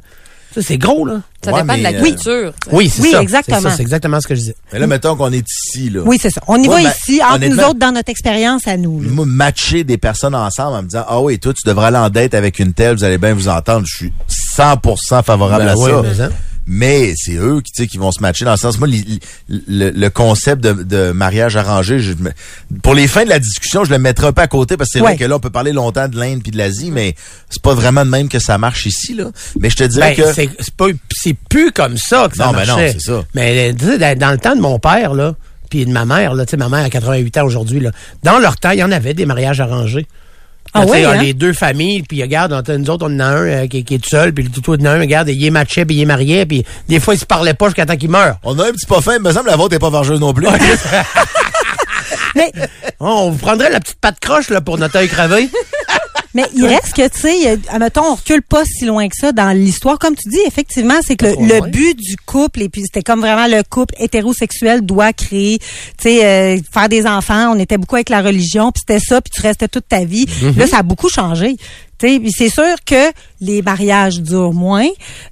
ça, 0.53 0.61
c'est 0.61 0.77
gros 0.77 1.05
là. 1.05 1.21
Ça 1.43 1.53
Ouais, 1.53 1.61
dépend 1.61 1.77
de 1.77 1.83
la 1.83 1.89
euh, 1.91 2.01
culture. 2.03 2.53
tu 2.63 2.69
sais. 2.69 2.75
Oui, 2.75 2.89
c'est 2.89 3.01
Oui, 3.01 3.11
ça. 3.11 3.21
exactement. 3.21 3.69
C'est 3.75 3.81
exactement 3.81 4.19
ce 4.19 4.27
que 4.27 4.35
je 4.35 4.39
disais. 4.41 4.55
Mais 4.73 4.79
là, 4.79 4.87
mettons 4.87 5.15
qu'on 5.15 5.31
est 5.31 5.45
ici, 5.49 5.89
là. 5.89 6.01
Oui, 6.05 6.17
c'est 6.21 6.29
ça. 6.29 6.41
On 6.47 6.61
y 6.61 6.65
Moi, 6.67 6.81
va 6.81 6.89
ici, 6.89 7.21
entre 7.23 7.45
nous 7.47 7.59
autres, 7.59 7.79
dans 7.79 7.91
notre 7.93 8.09
expérience 8.09 8.67
à 8.67 8.75
nous. 8.75 9.01
là. 9.01 9.09
Matcher 9.25 9.83
des 9.85 9.97
personnes 9.97 10.35
ensemble 10.35 10.75
en 10.77 10.81
me 10.81 10.87
disant, 10.87 11.05
ah 11.07 11.21
oui, 11.21 11.39
toi, 11.39 11.53
tu 11.53 11.67
devrais 11.67 11.87
aller 11.87 11.97
en 11.97 12.09
date 12.09 12.33
avec 12.33 12.59
une 12.59 12.73
telle, 12.73 12.95
vous 12.97 13.03
allez 13.03 13.17
bien 13.17 13.33
vous 13.33 13.47
entendre. 13.47 13.85
Je 13.87 13.95
suis 13.95 14.13
100% 14.57 15.23
favorable 15.23 15.65
Ben 15.65 15.71
à 15.71 15.77
ouais, 15.77 16.13
ça. 16.15 16.29
Mais 16.71 17.13
c'est 17.17 17.33
eux 17.35 17.61
qui, 17.61 17.87
qui 17.87 17.97
vont 17.97 18.11
se 18.11 18.21
matcher 18.21 18.45
dans 18.45 18.51
le 18.51 18.57
sens. 18.57 18.77
Moi, 18.77 18.87
li- 18.87 19.01
li- 19.49 19.63
le, 19.67 19.89
le 19.89 20.09
concept 20.11 20.63
de, 20.63 20.83
de 20.83 21.11
mariage 21.11 21.57
arrangé, 21.57 21.99
je, 21.99 22.13
pour 22.83 22.93
les 22.93 23.07
fins 23.07 23.23
de 23.23 23.29
la 23.29 23.39
discussion, 23.39 23.83
je 23.83 23.89
le 23.89 23.97
mettrai 23.97 24.27
un 24.27 24.31
peu 24.31 24.41
à 24.43 24.47
côté 24.47 24.77
parce 24.77 24.89
que 24.91 24.99
c'est 24.99 25.01
Ouais. 25.03 25.09
vrai 25.11 25.17
que 25.17 25.25
là, 25.25 25.35
on 25.35 25.39
peut 25.39 25.49
parler 25.49 25.73
longtemps 25.73 26.07
de 26.07 26.17
l'Inde 26.19 26.41
puis 26.43 26.51
de 26.51 26.57
l'Asie, 26.57 26.91
mais 26.91 27.15
c'est 27.49 27.61
pas 27.61 27.73
vraiment 27.73 28.05
de 28.05 28.09
même 28.11 28.29
que 28.29 28.37
ça 28.39 28.57
marche 28.59 28.85
ici, 28.85 29.15
là. 29.15 29.25
Mais 29.59 29.69
je 29.71 29.77
te 29.77 29.83
dirais 29.83 30.15
Ben, 30.15 30.25
que. 30.25 30.33
c'est 30.33 30.71
pas 30.75 30.85
c'est 31.11 31.35
plus 31.49 31.71
comme 31.71 31.97
ça 31.97 32.27
que 32.29 32.37
ça 32.37 32.45
Non, 32.45 32.51
ben 32.53 32.59
non, 32.67 32.75
marchait. 32.75 32.93
c'est 32.93 33.01
ça. 33.11 33.23
Mais 33.33 33.73
dans, 33.73 34.17
dans 34.17 34.31
le 34.31 34.37
temps 34.37 34.55
de 34.55 34.61
mon 34.61 34.77
père 34.77 35.15
là, 35.15 35.35
puis 35.71 35.85
de 35.85 35.91
ma 35.91 36.05
mère 36.05 36.35
là, 36.35 36.45
tu 36.45 36.51
sais 36.51 36.57
ma 36.57 36.69
mère 36.69 36.85
a 36.85 36.89
88 36.89 37.37
ans 37.39 37.45
aujourd'hui 37.45 37.79
là. 37.79 37.91
Dans 38.23 38.37
leur 38.39 38.57
temps, 38.57 38.71
il 38.71 38.79
y 38.79 38.83
en 38.83 38.91
avait 38.91 39.13
des 39.15 39.25
mariages 39.25 39.59
arrangés. 39.59 40.07
Ah 40.73 40.85
ouais, 40.85 41.03
hein? 41.05 41.21
les 41.21 41.33
deux 41.33 41.53
familles, 41.53 42.03
puis 42.03 42.21
regarde, 42.21 42.53
on- 42.53 42.77
nous 42.77 42.89
autres, 42.89 43.07
on 43.09 43.15
en 43.15 43.19
a 43.19 43.25
un 43.25 43.45
euh, 43.47 43.67
qui, 43.67 43.83
qui 43.83 43.95
est 43.95 43.97
tout 43.99 44.09
seul, 44.09 44.33
puis 44.33 44.43
le 44.43 44.49
tout 44.49 44.69
autre, 44.69 44.83
en 44.83 44.85
a 44.85 44.91
un, 44.91 44.99
regarde, 44.99 45.29
il 45.29 45.43
est 45.43 45.49
matché, 45.49 45.83
puis 45.85 45.95
il 45.95 46.01
est 46.01 46.05
marié, 46.05 46.45
puis 46.45 46.63
des 46.87 46.99
fois, 46.99 47.13
ils 47.15 47.19
se 47.19 47.25
parlaient 47.25 47.53
pas 47.53 47.65
jusqu'à 47.67 47.85
temps 47.85 47.97
qu'il 47.97 48.09
meure. 48.09 48.37
On 48.43 48.57
a 48.59 48.67
un 48.67 48.71
petit 48.71 48.85
pas 48.85 49.01
fin, 49.01 49.13
mais 49.13 49.17
il 49.17 49.23
me 49.23 49.31
semble 49.31 49.45
que 49.45 49.51
la 49.51 49.57
vôtre 49.57 49.75
est 49.75 49.79
pas 49.79 49.89
vargeuse 49.89 50.19
non 50.19 50.33
plus. 50.33 50.47
Mais, 52.35 52.51
Oh, 53.01 53.05
on 53.27 53.29
vous 53.31 53.37
prendrait 53.37 53.69
la 53.69 53.79
petite 53.79 53.99
patte 53.99 54.19
croche 54.19 54.49
là, 54.49 54.59
pour 54.61 54.77
notre 54.77 54.97
œil 54.97 55.07
crevé. 55.07 55.49
Mais 56.33 56.45
il 56.55 56.65
reste 56.65 56.93
que, 56.93 57.07
tu 57.07 57.19
sais, 57.19 57.49
euh, 57.51 57.57
admettons, 57.69 58.03
on 58.03 58.15
recule 58.15 58.41
pas 58.41 58.63
si 58.65 58.85
loin 58.85 59.07
que 59.07 59.15
ça 59.19 59.31
dans 59.31 59.49
l'histoire. 59.51 59.97
Comme 59.97 60.15
tu 60.15 60.29
dis, 60.29 60.39
effectivement, 60.47 60.99
c'est 61.05 61.15
que 61.15 61.25
le, 61.25 61.61
but 61.69 61.95
du 61.97 62.15
couple, 62.17 62.61
et 62.61 62.69
puis 62.69 62.81
c'était 62.83 63.01
comme 63.01 63.21
vraiment 63.21 63.47
le 63.47 63.63
couple 63.63 63.95
hétérosexuel 63.99 64.81
doit 64.81 65.11
créer, 65.13 65.57
tu 65.59 65.65
sais, 66.03 66.25
euh, 66.25 66.57
faire 66.71 66.89
des 66.89 67.05
enfants. 67.07 67.53
On 67.55 67.59
était 67.59 67.77
beaucoup 67.77 67.95
avec 67.95 68.09
la 68.09 68.21
religion, 68.21 68.71
puis 68.71 68.81
c'était 68.87 69.03
ça, 69.03 69.21
puis 69.21 69.31
tu 69.33 69.41
restais 69.41 69.67
toute 69.67 69.87
ta 69.87 70.03
vie. 70.05 70.25
Là, 70.57 70.67
ça 70.67 70.77
a 70.79 70.83
beaucoup 70.83 71.09
changé. 71.09 71.55
Tu 71.97 72.07
sais, 72.07 72.19
puis 72.19 72.31
c'est 72.31 72.49
sûr 72.49 72.75
que 72.85 73.11
les 73.41 73.61
mariages 73.61 74.21
durent 74.21 74.53
moins. 74.53 74.87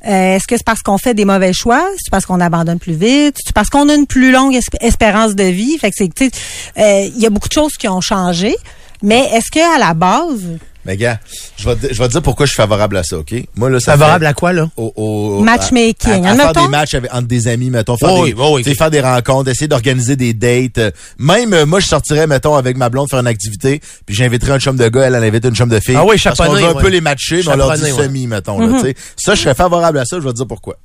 Euh, 0.06 0.36
Est-ce 0.36 0.48
que 0.48 0.58
c'est 0.58 0.66
parce 0.66 0.82
qu'on 0.82 0.98
fait 0.98 1.14
des 1.14 1.24
mauvais 1.24 1.54
choix? 1.54 1.88
C'est 1.98 2.12
parce 2.12 2.26
qu'on 2.26 2.42
abandonne 2.42 2.80
plus 2.80 2.96
vite? 2.96 3.38
C'est 3.42 3.54
parce 3.54 3.70
qu'on 3.70 3.88
a 3.88 3.96
une 3.96 4.06
plus 4.08 4.32
longue 4.32 4.54
esp- 4.54 4.76
espérance 4.82 5.34
de 5.36 5.44
vie? 5.46 5.78
Fait 5.78 5.92
que 5.92 5.96
c'est, 5.98 6.14
tu 6.14 6.26
sais, 6.26 6.32
euh, 6.78 7.10
il 7.16 7.22
y 7.22 7.26
a 7.26 7.30
beaucoup 7.30 7.48
de 7.48 7.54
choses 7.54 7.78
qui 7.78 7.88
ont 7.88 8.02
changé. 8.02 8.54
Mais 9.02 9.30
est-ce 9.34 9.50
que 9.50 9.76
à 9.76 9.78
la 9.80 9.94
base, 9.94 10.58
Mais 10.88 10.96
gars, 10.98 11.20
je 11.58 11.68
vais, 11.70 11.76
te- 11.76 11.94
je 11.94 12.00
vais 12.00 12.08
te 12.08 12.14
dire 12.14 12.22
pourquoi 12.22 12.46
je 12.46 12.52
suis 12.52 12.58
favorable 12.58 12.96
à 12.98 13.04
ça, 13.04 13.18
OK? 13.20 13.34
Moi, 13.58 13.70
là, 13.70 13.80
ça 13.82 13.92
Favorable 13.92 14.24
fait 14.24 14.30
à 14.30 14.34
quoi, 14.34 14.54
là? 14.54 14.70
au, 14.78 14.94
au- 14.96 15.42
Matchmaking. 15.44 16.26
À, 16.26 16.30
à- 16.30 16.32
à 16.32 16.36
faire 16.38 16.54
des 16.54 16.68
matchs 16.70 16.94
avec, 16.94 17.14
entre 17.14 17.28
des 17.28 17.48
amis, 17.50 17.70
mettons. 17.70 17.98
Faire, 17.98 18.10
Oh 18.14 18.26
des, 18.26 18.34
oh 18.38 18.58
faire 18.64 18.90
des 18.90 19.02
rencontres, 19.02 19.50
essayer 19.52 19.68
d'organiser 19.68 20.16
des 20.16 20.34
dates. 20.34 20.96
Même, 21.20 21.54
euh, 21.54 21.66
moi, 21.66 21.82
je 21.82 21.88
sortirais, 21.88 22.26
mettons, 22.26 22.56
avec 22.56 22.78
ma 22.78 22.88
blonde 22.90 23.10
faire 23.10 23.20
une 23.20 23.28
activité, 23.28 23.82
puis 24.06 24.16
j'inviterais 24.16 24.54
un 24.54 24.60
chum 24.60 24.78
de 24.78 24.88
gars, 24.88 25.02
elle 25.08 25.16
en 25.18 25.22
invite 25.22 25.44
une 25.46 25.56
chum 25.56 25.68
de 25.70 25.80
fille. 25.82 25.96
Ah 25.98 26.06
oui, 26.06 26.16
Parce 26.24 26.38
qu'on 26.40 26.54
veut 26.54 26.64
un 26.64 26.74
peu 26.76 26.88
les 26.88 27.02
matcher, 27.02 27.42
mais 27.46 27.52
on 27.54 27.56
leur 27.58 27.74
dit 27.76 27.84
ouais. 27.84 27.92
semi, 27.92 28.26
mettons. 28.28 28.60
là, 28.60 28.80
tu 28.80 28.88
sais. 28.88 28.96
Ça, 29.18 29.36
je 29.36 29.42
serais 29.42 29.56
favorable 29.56 30.00
à 30.00 30.06
ça, 30.06 30.18
je 30.20 30.24
vais 30.24 30.32
te 30.32 30.38
dire 30.38 30.48
pourquoi. 30.48 30.78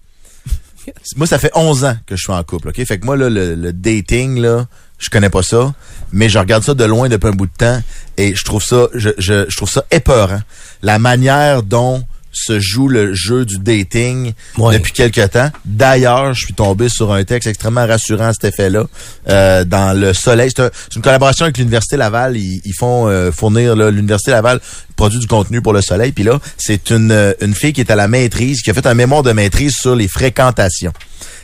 Moi, 1.16 1.28
ça 1.28 1.38
fait 1.38 1.52
11 1.54 1.84
ans 1.84 1.96
que 2.06 2.16
je 2.16 2.22
suis 2.22 2.32
en 2.32 2.42
couple, 2.42 2.70
OK? 2.70 2.84
Fait 2.84 2.98
que 2.98 3.06
moi, 3.06 3.16
là, 3.16 3.30
le, 3.30 3.54
le 3.54 3.72
dating, 3.72 4.40
là, 4.40 4.66
je 5.02 5.10
connais 5.10 5.30
pas 5.30 5.42
ça, 5.42 5.74
mais 6.12 6.28
je 6.28 6.38
regarde 6.38 6.62
ça 6.64 6.74
de 6.74 6.84
loin 6.84 7.08
depuis 7.08 7.28
un 7.28 7.32
bout 7.32 7.46
de 7.46 7.52
temps 7.56 7.82
et 8.16 8.34
je 8.34 8.44
trouve 8.44 8.62
ça, 8.62 8.86
je, 8.94 9.10
je, 9.18 9.44
je 9.48 9.56
trouve 9.56 9.70
ça 9.70 9.84
épeurant. 9.90 10.40
La 10.82 10.98
manière 10.98 11.62
dont 11.62 12.04
se 12.34 12.58
joue 12.60 12.88
le 12.88 13.12
jeu 13.12 13.44
du 13.44 13.58
dating 13.58 14.32
Ouais. 14.56 14.78
depuis 14.78 14.92
quelque 14.92 15.26
temps. 15.26 15.50
D'ailleurs, 15.66 16.32
je 16.32 16.46
suis 16.46 16.54
tombé 16.54 16.88
sur 16.88 17.12
un 17.12 17.24
texte 17.24 17.46
extrêmement 17.46 17.86
rassurant 17.86 18.28
à 18.28 18.32
cet 18.32 18.44
effet-là. 18.44 18.84
Euh, 19.28 19.64
dans 19.64 19.92
le 19.94 20.14
Soleil, 20.14 20.48
c'est 20.56 20.62
un- 20.62 20.70
c'est 20.88 20.96
une 20.96 21.02
collaboration 21.02 21.44
avec 21.44 21.58
l'Université 21.58 21.98
Laval. 21.98 22.38
Ils, 22.38 22.62
ils 22.64 22.72
font 22.72 23.06
euh, 23.06 23.30
fournir 23.32 23.76
là, 23.76 23.90
l'Université 23.90 24.30
Laval 24.30 24.60
produit 24.96 25.18
du 25.18 25.26
contenu 25.26 25.60
pour 25.60 25.74
le 25.74 25.82
Soleil. 25.82 26.12
Puis 26.12 26.24
là, 26.24 26.38
c'est 26.56 26.88
une, 26.88 27.34
une 27.42 27.54
fille 27.54 27.74
qui 27.74 27.82
est 27.82 27.90
à 27.90 27.96
la 27.96 28.08
maîtrise, 28.08 28.62
qui 28.62 28.70
a 28.70 28.74
fait 28.74 28.86
un 28.86 28.94
mémoire 28.94 29.22
de 29.22 29.32
maîtrise 29.32 29.74
sur 29.74 29.94
les 29.94 30.08
fréquentations. 30.08 30.92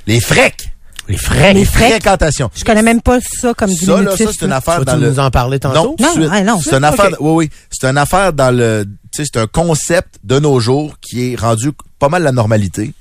Les 0.07 0.21
fréques! 0.21 0.71
Les 1.09 1.17
frais. 1.17 1.55
Les? 1.55 1.65
Fréquentations. 1.65 2.51
je 2.55 2.65
connais 2.65 2.83
même 2.83 3.01
pas 3.01 3.19
ça 3.21 3.55
comme 3.55 3.71
Ça, 3.71 3.87
là, 3.93 3.97
diminutif. 4.01 4.27
ça, 4.27 4.33
c'est 4.39 4.45
une 4.47 4.53
affaire 4.53 4.85
dans 4.85 4.97
le... 4.97 5.11
nous 5.11 5.19
en 5.19 5.31
parler 5.31 5.59
tantôt? 5.59 5.97
Non, 5.99 6.17
Non, 6.17 6.45
non, 6.45 6.61
c'est 6.63 6.75
une 6.75 6.85
affaire. 6.85 7.11
Oui, 7.21 7.33
oui. 7.47 7.51
C'est 7.71 7.87
une 7.89 7.99
affaire 7.99 8.33
dans 8.33 8.51
le. 8.55 8.85
Tu 9.11 9.25
sais, 9.25 9.31
c'est 9.33 9.41
un 9.41 9.47
concept 9.47 10.17
de 10.25 10.39
nos 10.39 10.61
jours 10.61 10.97
qui 11.01 11.33
est 11.33 11.37
rendu 11.41 11.71
pas 11.99 12.09
mal 12.11 12.23
la 12.23 12.33
normalité. 12.33 12.93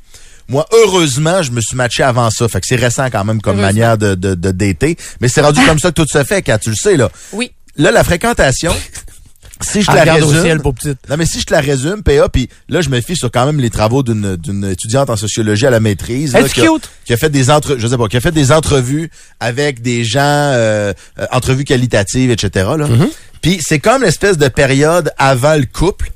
Moi, 0.49 0.65
heureusement, 0.71 1.41
je 1.41 1.51
me 1.51 1.59
suis 1.59 1.75
matché 1.75 2.03
avant 2.03 2.29
ça. 2.29 2.47
Fait 2.47 2.61
que 2.61 2.67
c'est 2.67 2.77
récent 2.77 3.09
quand 3.11 3.25
même 3.25 3.41
comme 3.41 3.59
manière 3.59 3.97
de, 3.97 4.15
de, 4.15 4.33
de 4.35 4.51
dater. 4.51 4.95
Mais 5.19 5.27
c'est 5.27 5.41
rendu 5.41 5.59
comme 5.65 5.77
ça 5.79 5.89
que 5.89 5.95
tout 6.01 6.07
se 6.09 6.23
fait, 6.23 6.41
quand 6.41 6.57
tu 6.57 6.69
le 6.69 6.75
sais, 6.77 6.95
là. 6.95 7.09
Oui. 7.33 7.51
Là, 7.75 7.91
la 7.91 8.03
fréquentation, 8.05 8.73
si 9.61 9.81
je 9.81 9.87
te 9.87 9.95
la 9.95 10.13
résume. 10.13 10.41
ciel. 10.41 10.61
Non, 11.09 11.17
mais 11.17 11.25
si 11.25 11.39
je 11.39 11.45
te 11.45 11.53
la 11.53 11.61
résume, 11.61 12.03
PA, 12.03 12.29
puis 12.29 12.49
là, 12.69 12.81
je 12.81 12.89
me 12.89 13.01
fie 13.01 13.15
sur 13.15 13.31
quand 13.31 13.45
même 13.45 13.59
les 13.59 13.69
travaux 13.69 14.03
d'une 14.03 14.35
d'une 14.35 14.65
étudiante 14.65 15.09
en 15.09 15.15
sociologie 15.15 15.65
à 15.65 15.69
la 15.69 15.79
maîtrise. 15.79 16.33
là, 16.33 16.43
qui 16.47 16.61
a- 16.61 16.65
cute? 16.65 16.89
qui 17.05 17.13
a 17.13 17.17
fait 17.17 17.29
des 17.29 17.49
entre, 17.49 17.77
je 17.77 17.87
sais 17.87 17.97
pas, 17.97 18.07
qui 18.07 18.17
a 18.17 18.21
fait 18.21 18.31
des 18.31 18.51
entrevues 18.51 19.09
avec 19.39 19.81
des 19.81 20.03
gens, 20.03 20.19
euh, 20.21 20.93
euh, 21.19 21.25
entrevues 21.31 21.63
qualitatives, 21.63 22.31
etc. 22.31 22.49
Là. 22.77 22.87
Mm-hmm. 22.87 23.09
Puis 23.41 23.59
c'est 23.61 23.79
comme 23.79 24.03
l'espèce 24.03 24.37
de 24.37 24.47
période 24.47 25.11
avant 25.17 25.55
le 25.55 25.65
couple 25.65 26.11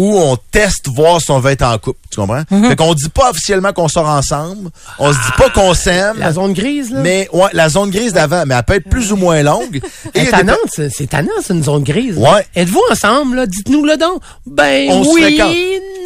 où 0.00 0.18
on 0.18 0.36
teste 0.50 0.88
voir 0.88 1.20
si 1.20 1.30
on 1.30 1.40
veut 1.40 1.50
être 1.52 1.62
en 1.62 1.76
couple. 1.76 1.98
Tu 2.10 2.16
comprends? 2.16 2.40
Mm-hmm. 2.50 2.68
Fait 2.68 2.76
qu'on 2.76 2.94
dit 2.94 3.08
pas 3.10 3.30
officiellement 3.30 3.72
qu'on 3.74 3.88
sort 3.88 4.08
ensemble. 4.08 4.70
On 4.98 5.12
se 5.12 5.18
dit 5.18 5.32
pas 5.36 5.50
qu'on 5.50 5.74
s'aime. 5.74 6.16
La 6.18 6.32
zone 6.32 6.54
grise, 6.54 6.90
là? 6.90 7.00
Mais 7.00 7.28
ouais, 7.34 7.48
la 7.52 7.68
zone 7.68 7.90
grise 7.90 8.12
d'avant, 8.14 8.44
mais 8.46 8.54
elle 8.54 8.62
peut 8.62 8.74
être 8.76 8.88
plus 8.88 9.12
ou 9.12 9.16
moins 9.16 9.42
longue. 9.42 9.80
C'est 10.14 10.24
des 10.24 10.30
tannant, 10.30 10.56
c'est 10.74 11.08
tannant, 11.08 11.30
c'est 11.42 11.52
une 11.54 11.62
zone 11.62 11.82
grise. 11.84 12.16
Ouais. 12.16 12.46
Êtes-vous 12.56 12.80
ensemble, 12.90 13.36
là? 13.36 13.46
Dites-nous 13.46 13.84
le 13.84 13.96
donc. 13.96 14.20
Ben 14.46 14.88
On 14.90 15.04
se 15.04 15.08
oui, 15.10 15.38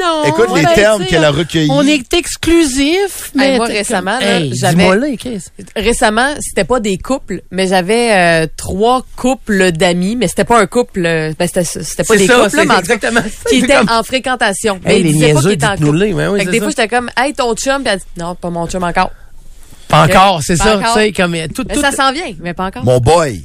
non. 0.00 0.24
Écoute 0.26 0.48
les 0.56 0.62
Ben, 0.62 0.74
termes 0.74 1.06
qu'elle 1.06 1.24
a 1.24 1.30
recueillis. 1.30 1.70
On 1.70 1.86
est 1.86 2.12
exclusif, 2.12 3.30
mais... 3.34 3.56
moi, 3.56 3.66
t'es 3.68 3.78
récemment, 3.78 4.18
Hey, 4.20 4.52
j'avais- 4.54 4.74
dis-moi 4.76 4.96
là, 4.96 5.06
qu'est-ce? 5.18 5.50
Récemment, 5.76 6.34
c'était 6.40 6.64
pas 6.64 6.80
des 6.80 6.98
couples, 6.98 7.42
mais 7.50 7.68
j'avais 7.68 8.12
euh, 8.12 8.46
trois 8.56 9.02
couples 9.16 9.72
d'amis, 9.72 10.16
mais 10.16 10.28
c'était 10.28 10.44
pas 10.44 10.60
un 10.60 10.66
couple, 10.66 11.04
euh, 11.06 11.32
ben 11.38 11.48
c'était 11.48 12.04
pas 12.04 12.16
des 12.16 12.26
ça, 12.26 12.34
couples, 12.34 12.56
là, 12.56 12.64
mais 12.66 12.78
exactement 12.78 13.20
ça. 13.20 13.50
qui 13.50 13.60
C'est 13.60 13.64
étaient 13.64 13.74
comme- 13.74 13.83
en 13.90 14.02
fréquentation. 14.02 14.74
Hey, 14.84 14.98
mais 14.98 14.98
les 15.02 15.10
ils 15.10 15.12
disaient 15.14 15.34
pas 15.34 15.40
qu'ils 15.40 15.50
étaient 15.52 15.64
en 15.64 15.68
couple. 15.70 15.78
dites-nous-les, 15.80 16.12
ouais, 16.12 16.26
oui, 16.28 16.38
Fait 16.40 16.44
que 16.46 16.50
c'est 16.52 16.58
des 16.58 16.64
fois, 16.64 16.70
ça. 16.72 16.82
j'étais 16.82 16.96
comme, 16.96 17.10
hey, 17.16 17.32
ton 17.34 17.54
chum, 17.54 17.82
puis 17.82 17.92
elle 17.92 17.98
dit, 17.98 18.04
non, 18.18 18.34
pas 18.34 18.50
mon 18.50 18.66
chum 18.68 18.82
encore. 18.84 19.10
Pas 19.88 20.04
encore, 20.06 20.40
c'est 20.42 20.56
ça, 20.56 20.78
encore. 20.78 20.98
comme... 21.16 21.34
euh, 21.34 21.46
Tout, 21.54 21.64
Mais 21.68 21.74
tout, 21.74 21.80
ça 21.80 21.92
s'en 21.92 22.12
vient, 22.12 22.32
mais 22.40 22.54
pas 22.54 22.66
encore. 22.66 22.84
Mon 22.84 22.98
boy. 23.00 23.44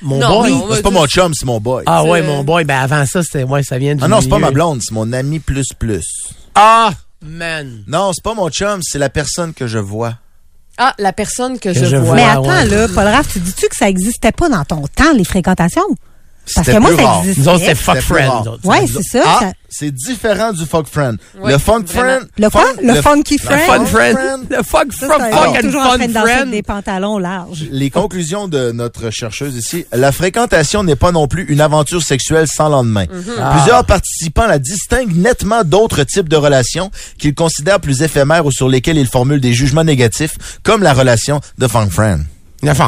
Mon 0.00 0.18
Non, 0.18 0.40
boy. 0.40 0.50
non, 0.50 0.66
C'est 0.74 0.82
pas 0.82 0.90
mon 0.90 1.06
chum, 1.06 1.32
c'est 1.34 1.46
mon 1.46 1.60
boy. 1.60 1.84
Ah 1.86 2.02
ouais, 2.04 2.22
mon 2.22 2.42
boy. 2.42 2.64
Ben 2.64 2.80
avant 2.80 3.06
ça, 3.06 3.22
c'était 3.22 3.44
ouais, 3.44 3.62
ça 3.62 3.78
vient 3.78 3.94
du 3.94 4.02
Ah 4.02 4.08
non, 4.08 4.20
c'est 4.20 4.28
pas 4.28 4.38
ma 4.40 4.50
blonde, 4.50 4.80
c'est 4.82 4.92
mon 4.92 5.12
ami 5.12 5.38
plus 5.38 5.68
plus. 5.78 6.04
Ah 6.56 6.90
man. 7.24 7.84
Non, 7.86 8.12
c'est 8.12 8.24
pas 8.24 8.34
mon 8.34 8.48
chum, 8.50 8.80
c'est 8.82 8.98
la 8.98 9.10
personne 9.10 9.54
que 9.54 9.68
je 9.68 9.78
vois. 9.78 10.14
Ah, 10.78 10.92
la 10.98 11.12
personne 11.12 11.58
que, 11.60 11.68
Que 11.68 11.74
je, 11.74 11.84
je 11.84 11.96
vois. 11.96 12.16
Mais 12.16 12.24
attends, 12.24 12.42
ouais. 12.48 12.64
là, 12.66 12.88
Paul 12.92 13.06
Raff, 13.06 13.28
tu 13.32 13.38
dis-tu 13.38 13.68
que 13.68 13.76
ça 13.76 13.88
existait 13.88 14.32
pas 14.32 14.48
dans 14.48 14.64
ton 14.64 14.82
temps, 14.88 15.12
les 15.14 15.22
fréquentations? 15.24 15.82
Parce 16.54 16.66
que 16.66 16.76
moi, 16.78 16.90
plus 16.90 16.96
ça 17.04 17.18
existait. 17.20 17.40
Nous 17.40 17.48
autres, 17.48 17.58
c'était 17.60 17.74
fuck 17.74 18.00
friend. 18.00 18.48
Ouais, 18.64 18.86
c'est 18.92 19.02
ça. 19.02 19.22
Ah, 19.24 19.38
ça- 19.40 19.52
c'est 19.68 19.90
différent 19.90 20.52
du 20.52 20.66
fuck 20.66 20.86
friend. 20.86 21.16
Ouais, 21.40 21.52
le 21.52 21.58
fuck 21.58 21.84
vraiment. 21.86 22.18
friend. 22.18 22.28
Le 22.36 22.50
quoi? 22.50 22.60
fun- 22.62 22.82
Le 22.82 22.94
funky 23.00 23.34
le 23.34 23.38
friend? 23.44 23.60
Fun 23.66 23.86
friend. 23.86 24.18
friend. 24.18 24.46
Le 24.50 24.62
fuck 24.62 24.92
Ça, 24.92 25.06
from 25.06 25.22
c'est 25.22 25.30
fuck 25.32 25.56
and 25.56 25.60
toujours 25.62 25.80
en 25.82 25.84
train 25.84 25.98
fun 25.98 26.02
avec 26.16 26.34
friend. 26.34 26.50
des 26.50 26.62
pantalons 26.62 27.18
larges. 27.18 27.64
Les 27.70 27.90
conclusions 27.90 28.48
de 28.48 28.72
notre 28.72 29.10
chercheuse 29.10 29.56
ici, 29.56 29.86
la 29.92 30.10
fréquentation 30.12 30.82
n'est 30.84 30.96
pas 30.96 31.12
non 31.12 31.28
plus 31.28 31.44
une 31.48 31.60
aventure 31.60 32.02
sexuelle 32.02 32.48
sans 32.48 32.68
lendemain. 32.68 33.06
Ah. 33.40 33.52
Plusieurs 33.56 33.86
participants 33.86 34.46
la 34.46 34.58
distinguent 34.58 35.16
nettement 35.16 35.62
d'autres 35.64 36.02
types 36.04 36.28
de 36.28 36.36
relations 36.36 36.90
qu'ils 37.18 37.34
considèrent 37.34 37.80
plus 37.80 38.02
éphémères 38.02 38.44
ou 38.44 38.50
sur 38.50 38.68
lesquelles 38.68 38.98
ils 38.98 39.06
formulent 39.06 39.40
des 39.40 39.54
jugements 39.54 39.84
négatifs, 39.84 40.34
comme 40.64 40.82
la 40.82 40.92
relation 40.92 41.40
de 41.58 41.66
funk 41.68 41.88
friend. 41.90 42.24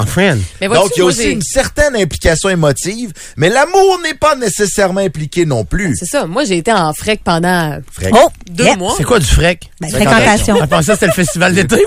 Friend. 0.07 0.41
Mais 0.61 0.69
Donc, 0.69 0.91
il 0.97 1.01
y 1.01 1.03
a 1.03 1.05
aussi 1.05 1.31
une 1.31 1.43
certaine 1.43 1.97
implication 1.97 2.49
émotive, 2.49 3.13
mais 3.37 3.49
l'amour 3.49 3.99
n'est 4.05 4.15
pas 4.15 4.37
nécessairement 4.37 5.01
impliqué 5.01 5.45
non 5.47 5.65
plus. 5.65 5.97
C'est 5.99 6.07
ça. 6.07 6.27
Moi, 6.27 6.45
j'ai 6.45 6.59
été 6.59 6.73
en 6.73 6.93
frec 6.95 7.21
pendant 7.25 7.79
Frec. 7.93 8.15
Oh! 8.17 8.29
deux 8.49 8.77
mois. 8.77 8.95
C'est 8.97 9.05
quoi 9.05 9.19
du 9.19 9.27
frec? 9.27 9.71
Ben, 9.81 9.91
Fréquentation. 9.91 10.57
Je 10.61 10.65
pensais 10.67 10.87
que 10.87 10.93
c'était 10.95 11.07
le 11.07 11.13
festival 11.13 11.55
d'été. 11.57 11.85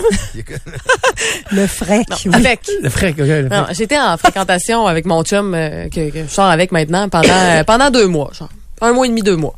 Le 1.52 1.68
frec, 1.68 2.06
oui. 2.26 2.32
Avec. 2.34 2.60
Le 2.82 2.90
frec, 2.90 3.16
ok. 3.20 3.26
le 3.26 3.44
Non, 3.50 3.64
frec. 3.66 3.78
j'étais 3.78 3.98
en 4.00 4.18
fréquentation 4.18 4.86
avec 4.88 5.06
mon 5.06 5.24
chum 5.24 5.54
euh, 5.54 5.88
que, 5.90 6.10
que 6.10 6.24
je 6.28 6.30
sors 6.30 6.46
avec 6.50 6.72
maintenant 6.72 7.08
pendant 7.10 7.28
euh, 7.32 7.64
pendant 7.64 7.90
deux 7.90 8.08
mois, 8.08 8.32
genre 8.38 8.50
un 8.82 8.92
mois 8.92 9.06
et 9.06 9.10
demi, 9.10 9.22
deux 9.24 9.36
mois. 9.38 9.56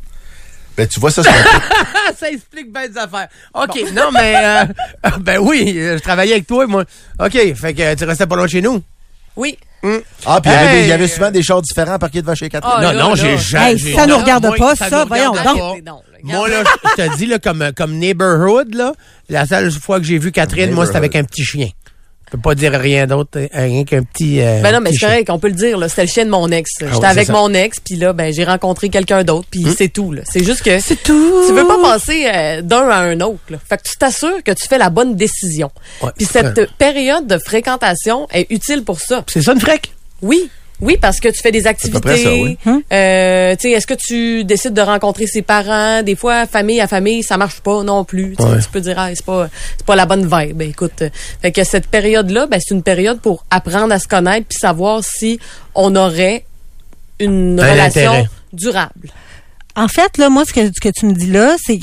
Ben, 0.80 0.88
tu 0.88 0.98
vois, 0.98 1.10
ça, 1.10 1.22
c'est 1.22 1.30
ça 2.18 2.30
explique 2.30 2.72
bien 2.72 2.88
des 2.88 2.96
affaires. 2.96 3.28
OK, 3.52 3.84
non, 3.92 4.10
mais... 4.12 4.34
euh, 4.36 4.64
ben 5.20 5.38
oui, 5.38 5.74
euh, 5.76 5.98
je 5.98 6.02
travaillais 6.02 6.32
avec 6.32 6.46
toi, 6.46 6.66
moi. 6.66 6.84
OK, 7.18 7.32
fait 7.54 7.74
que 7.74 7.94
tu 7.94 8.04
restais 8.04 8.26
pas 8.26 8.36
loin 8.36 8.46
de 8.46 8.50
chez 8.50 8.62
nous. 8.62 8.82
Oui. 9.36 9.58
Ah, 10.26 10.40
puis 10.42 10.50
il 10.50 10.52
y 10.52 10.56
avait 10.56 10.72
des- 10.74 10.82
il 10.82 10.88
y 10.88 10.92
avait 10.92 11.04
Hey! 11.04 11.10
souvent 11.10 11.30
des 11.30 11.42
chars 11.42 11.60
différents 11.62 11.98
parqués 11.98 12.20
devant 12.22 12.34
chez 12.34 12.48
Catherine. 12.48 12.74
Ah, 12.78 12.82
non, 12.82 12.92
là, 12.92 13.02
non, 13.04 13.14
j'ai 13.14 13.36
jamais... 13.38 13.72
Hey, 13.72 13.94
ça 13.94 14.06
nous 14.06 14.16
regarde 14.18 14.44
moi, 14.46 14.56
pas, 14.56 14.74
ça 14.76 14.88
ça, 14.90 15.02
nous 15.02 15.08
voyons 15.08 15.32
regarde 15.32 15.58
donc. 15.58 15.82
Non, 15.86 16.00
Moi, 16.22 16.48
là, 16.48 16.64
je 16.96 17.02
te 17.02 17.16
dis, 17.16 17.26
là, 17.26 17.38
comme, 17.38 17.72
comme 17.76 17.92
neighborhood, 17.94 18.74
là, 18.74 18.92
la 19.30 19.46
seule 19.46 19.70
fois 19.70 19.98
que 19.98 20.04
j'ai 20.06 20.18
vu 20.18 20.32
Catherine, 20.32 20.70
moi, 20.72 20.84
c'était 20.86 20.98
avec 20.98 21.14
un 21.16 21.24
petit 21.24 21.44
chien. 21.44 21.68
Je 22.30 22.36
peux 22.36 22.42
pas 22.42 22.54
dire 22.54 22.72
rien 22.72 23.08
d'autre, 23.08 23.40
euh, 23.40 23.48
rien 23.52 23.84
qu'un 23.84 24.04
petit... 24.04 24.40
euh, 24.40 24.60
Ben 24.62 24.72
non, 24.72 24.80
mais 24.80 24.92
c'est 24.92 25.04
correct, 25.04 25.30
on 25.30 25.40
peut 25.40 25.48
le 25.48 25.54
dire. 25.54 25.76
C'était 25.88 26.02
le 26.02 26.08
chien 26.08 26.24
de 26.24 26.30
mon 26.30 26.48
ex. 26.52 26.70
J'étais 26.78 26.94
ouais, 26.96 27.04
avec 27.04 27.28
mon 27.28 27.52
ex, 27.52 27.80
puis 27.80 27.96
là, 27.96 28.12
ben 28.12 28.32
j'ai 28.32 28.44
rencontré 28.44 28.88
quelqu'un 28.88 29.24
d'autre, 29.24 29.48
puis 29.50 29.64
c'est 29.76 29.88
tout. 29.88 30.14
C'est 30.30 30.44
juste 30.44 30.62
que 30.62 30.78
C'est 30.78 31.02
tout. 31.02 31.44
tu 31.48 31.52
veux 31.52 31.66
pas 31.66 31.78
passer 31.82 32.30
euh, 32.32 32.62
d'un 32.62 32.88
à 32.88 32.98
un 32.98 33.20
autre. 33.20 33.40
Là. 33.50 33.58
Fait 33.68 33.78
que 33.78 33.82
tu 33.82 33.96
t'assures 33.96 34.44
que 34.44 34.52
tu 34.52 34.68
fais 34.68 34.78
la 34.78 34.90
bonne 34.90 35.16
décision. 35.16 35.72
Puis 36.16 36.24
cette 36.26 36.54
vrai. 36.56 36.68
période 36.78 37.26
de 37.26 37.36
fréquentation 37.38 38.28
est 38.32 38.46
utile 38.50 38.84
pour 38.84 39.00
ça. 39.00 39.24
C'est 39.26 39.42
ça 39.42 39.52
une 39.52 39.60
frec? 39.60 39.92
Oui. 40.22 40.48
Oui, 40.80 40.96
parce 41.00 41.20
que 41.20 41.28
tu 41.28 41.40
fais 41.42 41.52
des 41.52 41.62
ça, 41.62 41.70
activités. 41.70 42.56
oui. 42.66 42.82
Euh, 42.92 43.54
tu 43.56 43.62
sais, 43.62 43.70
est-ce 43.72 43.86
que 43.86 43.94
tu 43.94 44.44
décides 44.44 44.72
de 44.74 44.80
rencontrer 44.80 45.26
ses 45.26 45.42
parents? 45.42 46.02
Des 46.02 46.16
fois, 46.16 46.46
famille 46.46 46.80
à 46.80 46.86
famille, 46.86 47.22
ça 47.22 47.36
marche 47.36 47.60
pas 47.60 47.82
non 47.82 48.04
plus. 48.04 48.34
Tu 48.36 48.42
sais, 48.42 48.48
Ouais. 48.48 48.58
Tu 48.60 48.68
peux 48.70 48.80
dire, 48.80 48.94
ah, 48.98 49.10
c'est 49.14 49.24
pas, 49.24 49.48
c'est 49.76 49.86
pas 49.86 49.96
la 49.96 50.06
bonne 50.06 50.22
vibe. 50.24 50.56
Ben, 50.56 50.70
écoute, 50.70 51.02
euh, 51.02 51.10
fait 51.42 51.52
que 51.52 51.64
cette 51.64 51.86
période-là, 51.88 52.46
ben, 52.46 52.58
c'est 52.64 52.74
une 52.74 52.82
période 52.82 53.20
pour 53.20 53.44
apprendre 53.50 53.92
à 53.92 53.98
se 53.98 54.08
connaître 54.08 54.46
puis 54.48 54.58
savoir 54.58 55.02
si 55.04 55.38
on 55.74 55.94
aurait 55.96 56.44
une 57.18 57.60
Un 57.60 57.70
relation 57.72 58.10
intérêt. 58.12 58.28
durable. 58.52 59.10
En 59.76 59.88
fait, 59.88 60.16
là, 60.18 60.30
moi, 60.30 60.44
ce 60.46 60.52
que, 60.52 60.66
ce 60.66 60.80
que 60.80 60.88
tu 60.88 61.06
me 61.06 61.12
dis 61.12 61.30
là, 61.30 61.56
c'est 61.62 61.78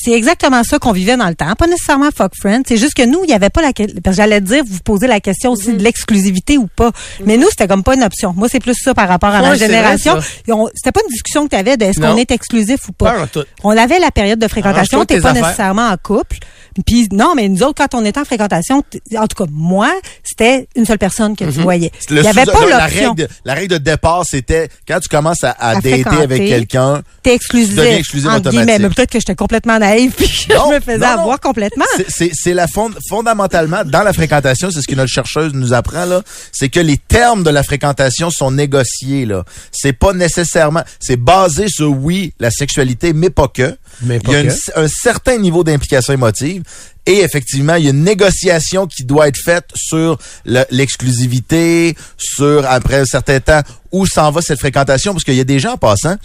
c'est 0.00 0.12
exactement 0.12 0.62
ça 0.64 0.78
qu'on 0.78 0.92
vivait 0.92 1.16
dans 1.16 1.28
le 1.28 1.34
temps. 1.34 1.52
Pas 1.54 1.66
nécessairement 1.66 2.10
fuck 2.14 2.32
friend. 2.38 2.64
C'est 2.66 2.76
juste 2.76 2.94
que 2.94 3.04
nous, 3.04 3.20
il 3.24 3.28
n'y 3.28 3.34
avait 3.34 3.50
pas 3.50 3.62
la 3.62 3.72
question. 3.72 3.98
Parce 4.02 4.16
que 4.16 4.22
j'allais 4.22 4.40
te 4.40 4.46
dire, 4.46 4.62
vous 4.66 4.78
posez 4.84 5.06
la 5.06 5.20
question 5.20 5.52
aussi 5.52 5.72
de 5.72 5.82
l'exclusivité 5.82 6.58
ou 6.58 6.66
pas. 6.66 6.90
Mais 7.24 7.36
nous, 7.36 7.48
c'était 7.50 7.66
comme 7.68 7.82
pas 7.82 7.94
une 7.94 8.04
option. 8.04 8.32
Moi, 8.36 8.48
c'est 8.48 8.60
plus 8.60 8.74
ça 8.74 8.94
par 8.94 9.08
rapport 9.08 9.30
à 9.30 9.40
Ouais, 9.42 9.48
ma 9.50 9.54
génération. 9.56 10.18
C'était 10.20 10.92
pas 10.92 11.00
une 11.06 11.12
discussion 11.12 11.44
que 11.44 11.50
tu 11.50 11.56
avais 11.56 11.76
de 11.76 11.84
est-ce 11.84 12.00
qu'on 12.00 12.16
est 12.16 12.30
exclusif 12.30 12.88
ou 12.88 12.92
pas. 12.92 13.26
On 13.64 13.76
avait 13.76 13.98
la 13.98 14.10
période 14.10 14.38
de 14.38 14.48
fréquentation. 14.48 15.04
T'es 15.04 15.16
tes 15.16 15.20
pas 15.20 15.30
affaires. 15.30 15.42
nécessairement 15.44 15.88
en 15.88 15.96
couple. 15.96 16.38
Puis 16.86 17.08
non, 17.12 17.34
mais 17.34 17.48
nous 17.48 17.62
autres, 17.62 17.74
quand 17.76 17.94
on 17.98 18.04
était 18.04 18.20
en 18.20 18.24
fréquentation, 18.24 18.82
en 19.16 19.26
tout 19.26 19.44
cas, 19.44 19.50
moi, 19.50 19.92
c'était 20.22 20.68
une 20.76 20.84
seule 20.84 20.98
personne 20.98 21.36
que 21.36 21.44
Mhm. 21.44 21.52
tu 21.52 21.60
voyais. 21.60 21.90
Le 22.10 22.16
Il 22.18 22.22
n'y 22.22 22.28
avait 22.28 22.44
pas 22.46 22.64
la, 22.66 22.76
la 22.78 22.84
l'option. 22.88 23.14
de, 23.14 23.28
la 23.44 23.54
règle 23.54 23.68
de 23.74 23.78
départ, 23.78 24.24
c'était 24.26 24.68
quand 24.86 25.00
tu 25.00 25.08
commences 25.08 25.44
à, 25.44 25.50
à, 25.50 25.70
À 25.70 25.74
dater 25.76 26.04
avec 26.22 26.46
quelqu'un, 26.46 27.02
T'es 27.22 27.34
exclusif. 27.34 27.70
Tu 27.70 27.76
deviens 27.76 27.96
exclusive 27.98 28.28
entre 28.30 28.48
automatique. 28.48 28.80
Mais 28.80 28.88
peut-être 28.90 29.10
que 29.10 29.18
j'étais 29.18 29.34
complètement 29.34 29.78
naïve 29.78 30.12
puis 30.12 30.26
que 30.48 30.54
Non, 30.54 30.70
je 30.70 30.74
me 30.76 30.80
faisais 30.80 30.98
non, 30.98 31.06
non. 31.16 31.22
avoir 31.22 31.40
complètement. 31.40 31.84
c'est 32.08 32.54
la 32.54 32.66
fond- 32.68 32.90
fondamentalement 33.08 33.84
dans 33.84 34.02
la 34.02 34.12
fréquentation, 34.12 34.70
c'est 34.70 34.80
ce 34.82 34.86
que 34.88 34.94
notre 34.94 35.10
chercheuse 35.10 35.52
nous 35.54 35.72
apprend 35.72 36.04
là, 36.04 36.22
c'est 36.52 36.68
que 36.68 36.80
les 36.80 36.96
termes 36.96 37.42
de 37.42 37.50
la 37.50 37.62
fréquentation 37.62 38.30
sont 38.30 38.50
négociés 38.50 39.26
là. 39.26 39.44
C'est 39.72 39.92
pas 39.92 40.12
nécessairement, 40.12 40.82
c'est 41.00 41.16
basé 41.16 41.68
sur 41.68 41.90
oui 41.90 42.32
la 42.38 42.50
sexualité, 42.50 43.12
mais 43.12 43.30
pas 43.30 43.48
que. 43.48 43.76
Mais 44.02 44.18
il 44.24 44.30
y 44.30 44.34
a 44.34 44.40
une- 44.40 44.46
un 44.76 44.88
certain 44.88 45.38
niveau 45.38 45.64
d'implication 45.64 46.12
émotive. 46.12 46.62
Et 47.06 47.20
effectivement, 47.20 47.74
il 47.76 47.84
y 47.84 47.86
a 47.86 47.90
une 47.90 48.04
négociation 48.04 48.86
qui 48.86 49.04
doit 49.04 49.28
être 49.28 49.38
faite 49.42 49.64
sur 49.74 50.18
le- 50.44 50.64
l'exclusivité, 50.70 51.96
sur 52.18 52.64
après 52.68 52.96
un 53.00 53.04
certain 53.04 53.40
temps 53.40 53.62
où 53.92 54.06
s'en 54.06 54.30
va 54.30 54.42
cette 54.42 54.58
fréquentation, 54.58 55.12
parce 55.12 55.24
qu'il 55.24 55.34
y 55.34 55.40
a 55.40 55.44
des 55.44 55.58
gens 55.58 55.72
en 55.72 55.78
passant 55.78 56.16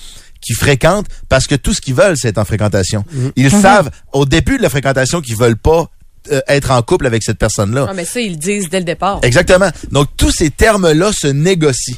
qui 0.41 0.53
fréquentent 0.53 1.07
parce 1.30 1.47
que 1.47 1.55
tout 1.55 1.74
ce 1.74 1.80
qu'ils 1.80 1.93
veulent, 1.95 2.18
c'est 2.18 2.38
en 2.38 2.43
fréquentation. 2.45 3.05
Ils 3.38 3.49
savent 3.61 3.89
au 4.11 4.26
début 4.26 4.57
de 4.57 4.61
la 4.61 4.70
fréquentation 4.70 5.22
qu'ils 5.22 5.38
veulent 5.38 5.57
pas 5.57 5.89
euh, 6.32 6.39
être 6.47 6.72
en 6.72 6.82
couple 6.82 7.05
avec 7.05 7.22
cette 7.22 7.38
personne-là. 7.38 7.86
Ah, 7.89 7.93
mais 7.93 8.05
ça, 8.05 8.22
ils 8.22 8.32
le 8.32 8.38
disent 8.38 8.70
dès 8.70 8.80
le 8.80 8.86
départ. 8.86 9.20
Exactement. 9.24 9.70
Donc, 9.91 10.07
tous 10.16 10.32
ces 10.32 10.49
termes-là 10.49 11.11
se 11.14 11.28
négocient. 11.28 11.97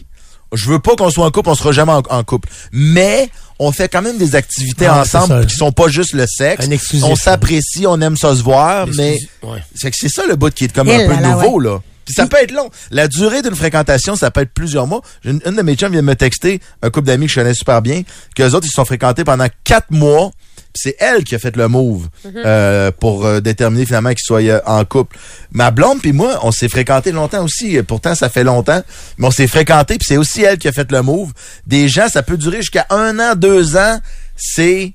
Je 0.54 0.70
veux 0.70 0.80
pas 0.80 0.96
qu'on 0.96 1.10
soit 1.10 1.26
en 1.26 1.32
couple, 1.32 1.50
on 1.50 1.56
sera 1.56 1.72
jamais 1.72 1.92
en, 1.92 2.04
en 2.10 2.24
couple. 2.24 2.50
Mais, 2.72 3.30
on 3.60 3.72
fait 3.72 3.88
quand 3.88 4.02
même 4.02 4.18
des 4.18 4.36
activités 4.36 4.90
ensemble 4.90 5.46
qui 5.46 5.56
sont 5.56 5.72
pas 5.72 5.88
juste 5.88 6.14
le 6.14 6.26
sexe. 6.28 6.66
Un 6.66 6.72
exclusif. 6.72 7.06
On 7.06 7.16
s'apprécie, 7.16 7.86
on 7.88 8.00
aime 8.02 8.18
ça 8.18 8.36
se 8.36 8.44
voir, 8.44 8.88
mais 8.96 9.18
ouais. 9.44 9.60
c'est 9.76 9.92
que 9.92 9.98
c'est 9.98 10.10
ça 10.10 10.24
le 10.28 10.36
bout 10.36 10.54
qui 10.54 10.66
est 10.66 10.74
comme 10.74 10.90
Eh 10.90 10.96
un 10.96 11.08
peu 11.08 11.14
là 11.14 11.22
là, 11.22 11.36
nouveau, 11.36 11.60
là. 11.60 11.80
Puis 12.06 12.14
ça 12.14 12.28
peut 12.28 12.38
être 12.38 12.52
long. 12.52 12.70
La 12.92 13.08
durée 13.08 13.42
d'une 13.42 13.56
fréquentation, 13.56 14.16
ça 14.16 14.30
peut 14.30 14.42
être 14.42 14.54
plusieurs 14.54 14.86
mois. 14.86 15.02
Une, 15.24 15.42
une 15.46 15.56
de 15.56 15.62
mes 15.64 15.76
chums 15.76 15.92
vient 15.92 16.02
de 16.02 16.06
me 16.06 16.16
texter, 16.16 16.60
un 16.84 16.92
couple 16.92 17.08
d'amis 17.08 17.26
que 17.26 17.32
je 17.32 17.40
connais 17.40 17.56
super 17.56 17.82
bien, 17.82 18.04
qu'eux 18.36 18.52
autres, 18.52 18.68
ils 18.68 18.70
se 18.70 18.76
sont 18.76 18.86
fréquentés 18.86 19.24
pendant 19.24 19.48
quatre 19.64 19.90
mois. 19.90 20.32
C'est 20.76 20.96
elle 21.00 21.24
qui 21.24 21.36
a 21.36 21.40
fait 21.40 21.56
le 21.56 21.68
move 21.68 22.08
euh, 22.26 22.92
pour 23.00 23.26
euh, 23.26 23.40
déterminer 23.40 23.86
finalement 23.86 24.10
qu'ils 24.10 24.26
soient 24.26 24.42
euh, 24.42 24.60
en 24.66 24.84
couple. 24.86 25.18
Ma 25.52 25.72
blonde 25.72 26.02
puis 26.02 26.14
moi, 26.14 26.40
on 26.44 26.52
s'est 26.52 26.70
fréquentés 26.70 27.12
longtemps 27.12 27.44
aussi. 27.44 27.82
Pourtant, 27.84 28.14
ça 28.14 28.30
fait 28.30 28.44
longtemps. 28.44 28.84
Mais 29.18 29.28
on 29.28 29.32
s'est 29.32 29.48
fréquentés 29.48 29.98
puis 29.98 30.06
c'est 30.08 30.18
aussi 30.18 30.44
elle 30.44 30.58
qui 30.58 30.68
a 30.68 30.72
fait 30.72 30.92
le 30.92 31.02
move. 31.02 31.32
Des 31.66 31.88
gens, 31.88 32.08
ça 32.10 32.24
peut 32.24 32.38
durer 32.38 32.58
jusqu'à 32.58 32.86
un 32.90 33.18
an, 33.20 33.36
deux 33.36 33.78
ans. 33.78 34.00
C'est 34.36 34.94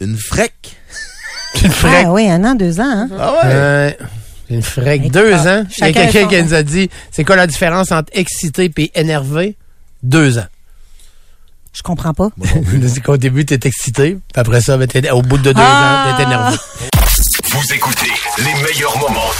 une 0.00 0.16
frec. 0.16 0.54
Une 1.62 1.70
frec. 1.72 2.04
Ah 2.06 2.12
oui, 2.12 2.30
un 2.30 2.44
an, 2.44 2.54
deux 2.54 2.80
ans. 2.80 2.84
Hein? 2.84 3.08
Ah 3.18 3.32
ouais. 3.32 3.38
Euh, 3.44 3.90
une 4.48 4.62
frec. 4.62 5.00
Écoute, 5.00 5.12
Deux 5.12 5.34
ans. 5.34 5.64
Il 5.78 5.84
y 5.84 5.88
a 5.88 5.92
quelqu'un 5.92 6.26
qui 6.26 6.42
nous 6.42 6.54
a 6.54 6.62
dit, 6.62 6.90
c'est 7.10 7.24
quoi 7.24 7.36
la 7.36 7.46
différence 7.46 7.92
entre 7.92 8.10
excité 8.12 8.70
et 8.76 8.90
énervé? 8.94 9.56
Deux 10.02 10.38
ans. 10.38 10.46
Je 11.80 11.82
comprends 11.82 12.12
pas. 12.12 12.28
Dit 12.36 13.00
qu'au 13.00 13.16
début, 13.16 13.46
t'es 13.46 13.58
excité, 13.66 14.10
puis 14.12 14.20
après 14.40 14.60
ça, 14.60 14.76
au 14.76 15.22
bout 15.22 15.38
de 15.38 15.52
deux 15.52 15.54
Ah! 15.56 16.08
ans, 16.12 16.16
t'es 16.18 16.22
énervé. 16.24 16.56
Vous 17.52 17.72
écoutez 17.74 18.10
les 18.36 18.52
meilleurs 18.62 18.98
moments. 18.98 19.30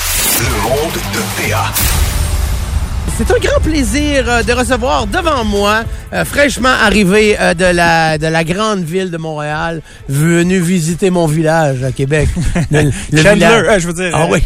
Le 0.40 0.62
monde 0.62 0.94
de 0.94 1.50
PA. 1.50 1.70
C'est 3.18 3.30
un 3.34 3.38
grand 3.38 3.60
plaisir 3.60 4.24
euh, 4.28 4.42
de 4.42 4.52
recevoir 4.54 5.06
devant 5.06 5.44
moi, 5.44 5.82
euh, 6.14 6.24
fraîchement 6.24 6.70
arrivé 6.70 7.36
euh, 7.38 7.52
de 7.52 7.66
la 7.66 8.16
de 8.16 8.26
la 8.26 8.44
grande 8.44 8.82
ville 8.82 9.10
de 9.10 9.18
Montréal, 9.18 9.82
venu 10.08 10.58
visiter 10.58 11.10
mon 11.10 11.26
village 11.26 11.84
à 11.84 11.92
Québec. 11.92 12.28
Le, 12.70 12.84
le 13.12 13.22
Chandler, 13.22 13.34
village- 13.34 13.64
euh, 13.68 13.78
je 13.78 13.86
veux 13.88 13.92
dire. 13.92 14.10
Ah 14.14 14.22
euh, 14.22 14.26
oui. 14.30 14.42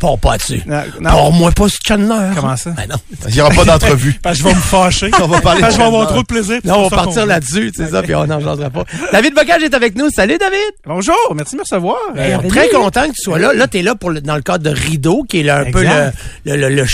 Pars 0.00 0.18
pas 0.18 0.36
dessus. 0.38 0.60
Non, 0.66 0.82
non. 1.00 1.10
Pars-moi 1.10 1.52
pas 1.52 1.68
sur 1.68 1.78
Chandler. 1.86 2.30
Comment 2.34 2.56
ça? 2.56 2.70
Ben 2.70 2.86
non. 2.90 2.96
Il 3.28 3.34
n'y 3.34 3.40
aura 3.40 3.50
pas 3.54 3.64
d'entrevue. 3.64 4.14
Parce 4.22 4.38
que 4.38 4.42
je 4.42 4.48
vais 4.48 4.54
me 4.54 4.60
fâcher. 4.60 5.10
On 5.22 5.26
va 5.28 5.40
parler 5.40 5.60
Parce 5.60 5.74
que 5.74 5.78
je 5.78 5.82
vais 5.82 5.86
avoir 5.88 6.08
trop 6.08 6.22
de 6.22 6.26
plaisir. 6.26 6.58
Là, 6.64 6.76
on 6.78 6.88
va 6.88 6.96
partir 6.96 7.26
là-dessus, 7.26 7.70
c'est 7.76 7.90
ça, 7.90 8.02
puis 8.02 8.14
on 8.16 8.26
n'en 8.26 8.40
jasera 8.40 8.70
pas. 8.70 8.84
David 9.12 9.34
Bocage 9.34 9.62
est 9.62 9.74
avec 9.74 9.94
nous. 9.96 10.10
Salut, 10.10 10.36
David! 10.38 10.58
Bonjour, 10.84 11.14
merci 11.36 11.52
de 11.52 11.58
me 11.58 11.62
recevoir. 11.62 11.98
Ben, 12.16 12.40
très 12.48 12.70
content 12.70 13.02
que 13.02 13.12
tu 13.14 13.22
sois 13.22 13.38
là. 13.38 13.52
Là, 13.52 13.68
tu 13.68 13.78
es 13.78 13.82
là 13.82 13.94
pour 13.94 14.10
le- 14.10 14.20
dans 14.20 14.34
le 14.36 14.42
cadre 14.42 14.64
de 14.64 14.70
Rideau, 14.70 15.22
qui 15.28 15.40
est 15.40 15.42
là, 15.44 15.58
un 15.60 15.70
peu 15.70 15.84
le, 15.84 16.10
le, 16.44 16.56
le- 16.56 16.74
le 16.74 16.84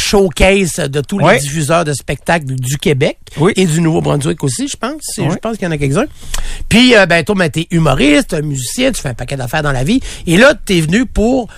de 0.78 1.00
tous 1.00 1.18
les 1.18 1.38
diffuseurs 1.38 1.84
de 1.84 1.92
spectacles 1.92 2.54
du 2.54 2.78
Québec 2.78 3.18
Oui. 3.38 3.52
et 3.56 3.66
du 3.66 3.80
Nouveau-Brunswick 3.80 4.42
aussi, 4.44 4.68
je 4.68 4.76
pense. 4.76 5.02
Je 5.16 5.36
pense 5.36 5.56
qu'il 5.56 5.64
y 5.64 5.68
en 5.68 5.72
a 5.72 5.78
quelques-uns. 5.78 6.06
Puis, 6.68 6.94
euh, 6.96 7.06
ben, 7.06 7.24
toi, 7.24 7.34
ben, 7.34 7.50
t'es 7.50 7.66
humoriste, 7.70 8.40
musicien, 8.42 8.92
tu 8.92 9.00
fais 9.00 9.08
un 9.10 9.14
paquet 9.14 9.36
d'affaires 9.36 9.62
dans 9.62 9.72
la 9.72 9.84
vie. 9.84 10.00
Et 10.26 10.36
là, 10.36 10.54
t'es 10.54 10.80
venu 10.80 11.06
pour 11.06 11.48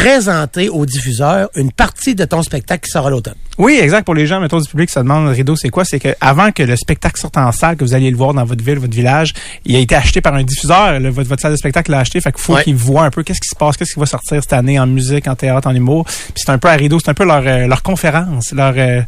présenter 0.00 0.68
aux 0.68 0.84
diffuseurs 0.84 1.48
une 1.54 1.72
partie 1.72 2.14
de 2.14 2.26
ton 2.26 2.42
spectacle 2.42 2.84
qui 2.84 2.90
sort 2.90 3.06
à 3.06 3.10
l'automne. 3.10 3.34
Oui, 3.56 3.78
exact. 3.80 4.04
Pour 4.04 4.14
les 4.14 4.26
gens, 4.26 4.38
mettons, 4.40 4.58
du 4.60 4.68
public 4.68 4.88
qui 4.88 4.92
se 4.92 4.98
demandent, 5.00 5.28
rideau, 5.30 5.56
c'est 5.56 5.70
quoi? 5.70 5.86
C'est 5.86 5.98
que 5.98 6.10
avant 6.20 6.52
que 6.52 6.62
le 6.62 6.76
spectacle 6.76 7.18
sorte 7.18 7.38
en 7.38 7.50
salle, 7.50 7.76
que 7.76 7.84
vous 7.84 7.94
alliez 7.94 8.10
le 8.10 8.16
voir 8.16 8.34
dans 8.34 8.44
votre 8.44 8.62
ville, 8.62 8.78
votre 8.78 8.92
village, 8.94 9.32
il 9.64 9.74
a 9.74 9.78
été 9.78 9.94
acheté 9.94 10.20
par 10.20 10.34
un 10.34 10.42
diffuseur. 10.42 11.00
Le- 11.00 11.08
votre, 11.08 11.30
votre 11.30 11.40
salle 11.40 11.52
de 11.52 11.56
spectacle 11.56 11.90
l'a 11.90 12.00
acheté. 12.00 12.20
Fait 12.20 12.30
qu'il 12.30 12.42
faut 12.42 12.52
Ouais. 12.56 12.64
qu'ils 12.64 12.76
voient 12.76 13.04
un 13.04 13.10
peu 13.10 13.22
qu'est-ce 13.22 13.40
qui 13.40 13.48
se 13.48 13.56
passe, 13.56 13.78
qu'est-ce 13.78 13.94
qui 13.94 14.00
va 14.00 14.04
sortir 14.04 14.42
cette 14.42 14.52
année 14.52 14.78
en 14.78 14.86
musique, 14.86 15.26
en 15.28 15.34
théâtre, 15.34 15.66
en 15.68 15.74
humour. 15.74 16.04
Puis 16.04 16.34
c'est 16.44 16.50
un 16.50 16.58
peu 16.58 16.68
à 16.68 16.72
rideau, 16.72 16.98
c'est 17.02 17.10
un 17.10 17.14
peu 17.14 17.24
leur, 17.24 17.42
euh, 17.46 17.66
leur 17.66 17.82
conférence, 17.82 18.52
leur, 18.52 18.74
euh, 18.76 19.00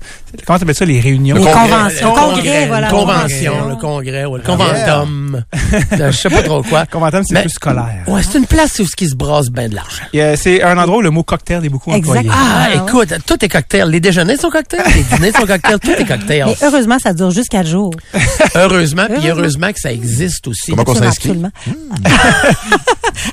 comment 0.47 0.59
t'appelles 0.59 0.74
ça, 0.74 0.86
les 0.86 1.01
réunions? 1.01 1.36
Les 1.36 1.43
congrès. 1.45 1.61
conventions. 1.68 2.14
Le 2.14 2.20
Congrès, 2.20 2.66
voilà. 2.66 2.89
Convention, 2.89 3.53
Convention. 3.53 3.68
le 3.68 3.76
congrès, 3.76 4.24
ou 4.24 4.36
le 4.36 4.43
conventum. 4.43 5.45
je 5.93 6.11
sais 6.12 6.30
pas 6.30 6.43
trop 6.43 6.62
quoi. 6.62 6.86
Conventum, 6.91 7.22
c'est 7.24 7.39
plus 7.43 7.51
scolaire. 7.51 8.05
Ouais, 8.07 8.22
c'est 8.22 8.39
une 8.39 8.47
place 8.47 8.78
où 8.78 8.86
ce 8.86 8.97
qui 8.97 9.07
se 9.09 9.14
brasse 9.14 9.51
bien 9.51 9.68
de 9.68 9.74
l'argent. 9.74 10.05
Euh, 10.14 10.34
c'est 10.39 10.62
un 10.62 10.78
endroit 10.79 10.99
où 10.99 11.03
le 11.03 11.11
mot 11.11 11.22
cocktail 11.22 11.64
est 11.64 11.68
beaucoup 11.68 11.93
Exact. 11.93 12.11
employé. 12.18 12.31
Ah, 12.33 12.37
Ah, 12.39 12.68
ouais. 12.70 12.83
écoute, 12.89 13.14
tout 13.26 13.45
est 13.45 13.49
cocktail. 13.49 13.89
Les 13.91 14.01
déjeuners 14.01 14.37
sont 14.37 14.51
cocktails, 14.51 14.83
les 14.95 15.03
dîners 15.16 15.33
sont 15.33 15.47
cocktails, 15.47 15.79
tout 15.81 15.91
est 15.91 16.05
cocktail. 16.07 16.45
Mais 16.47 16.57
heureusement, 16.66 16.99
ça 16.99 17.12
dure 17.12 17.31
juste 17.31 17.49
quatre 17.51 17.68
jours. 17.68 17.93
Heureusement, 18.55 19.07
puis 19.09 19.29
Heureusement. 19.29 19.72
que 19.72 19.81
ça 19.81 19.93
existe 19.93 20.47
aussi. 20.49 20.70
Comment 20.70 20.85
qu'on 20.85 20.93
Absolument, 21.01 21.51
s'inscrit? 21.64 21.74
absolument. 22.11 22.49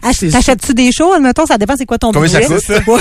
Ach- 0.03 0.15
C'est 0.17 0.29
T'achètes-tu 0.29 0.73
des 0.73 0.91
shows, 0.91 1.13
admettons, 1.13 1.45
ça 1.45 1.57
dépend 1.57 1.75
c'est 1.77 1.85
quoi 1.85 1.97
ton 1.97 2.11
Combien 2.11 2.27
ça 2.29 2.39
budget. 2.39 2.55
coûte? 2.55 2.87
Ouais. 2.87 2.99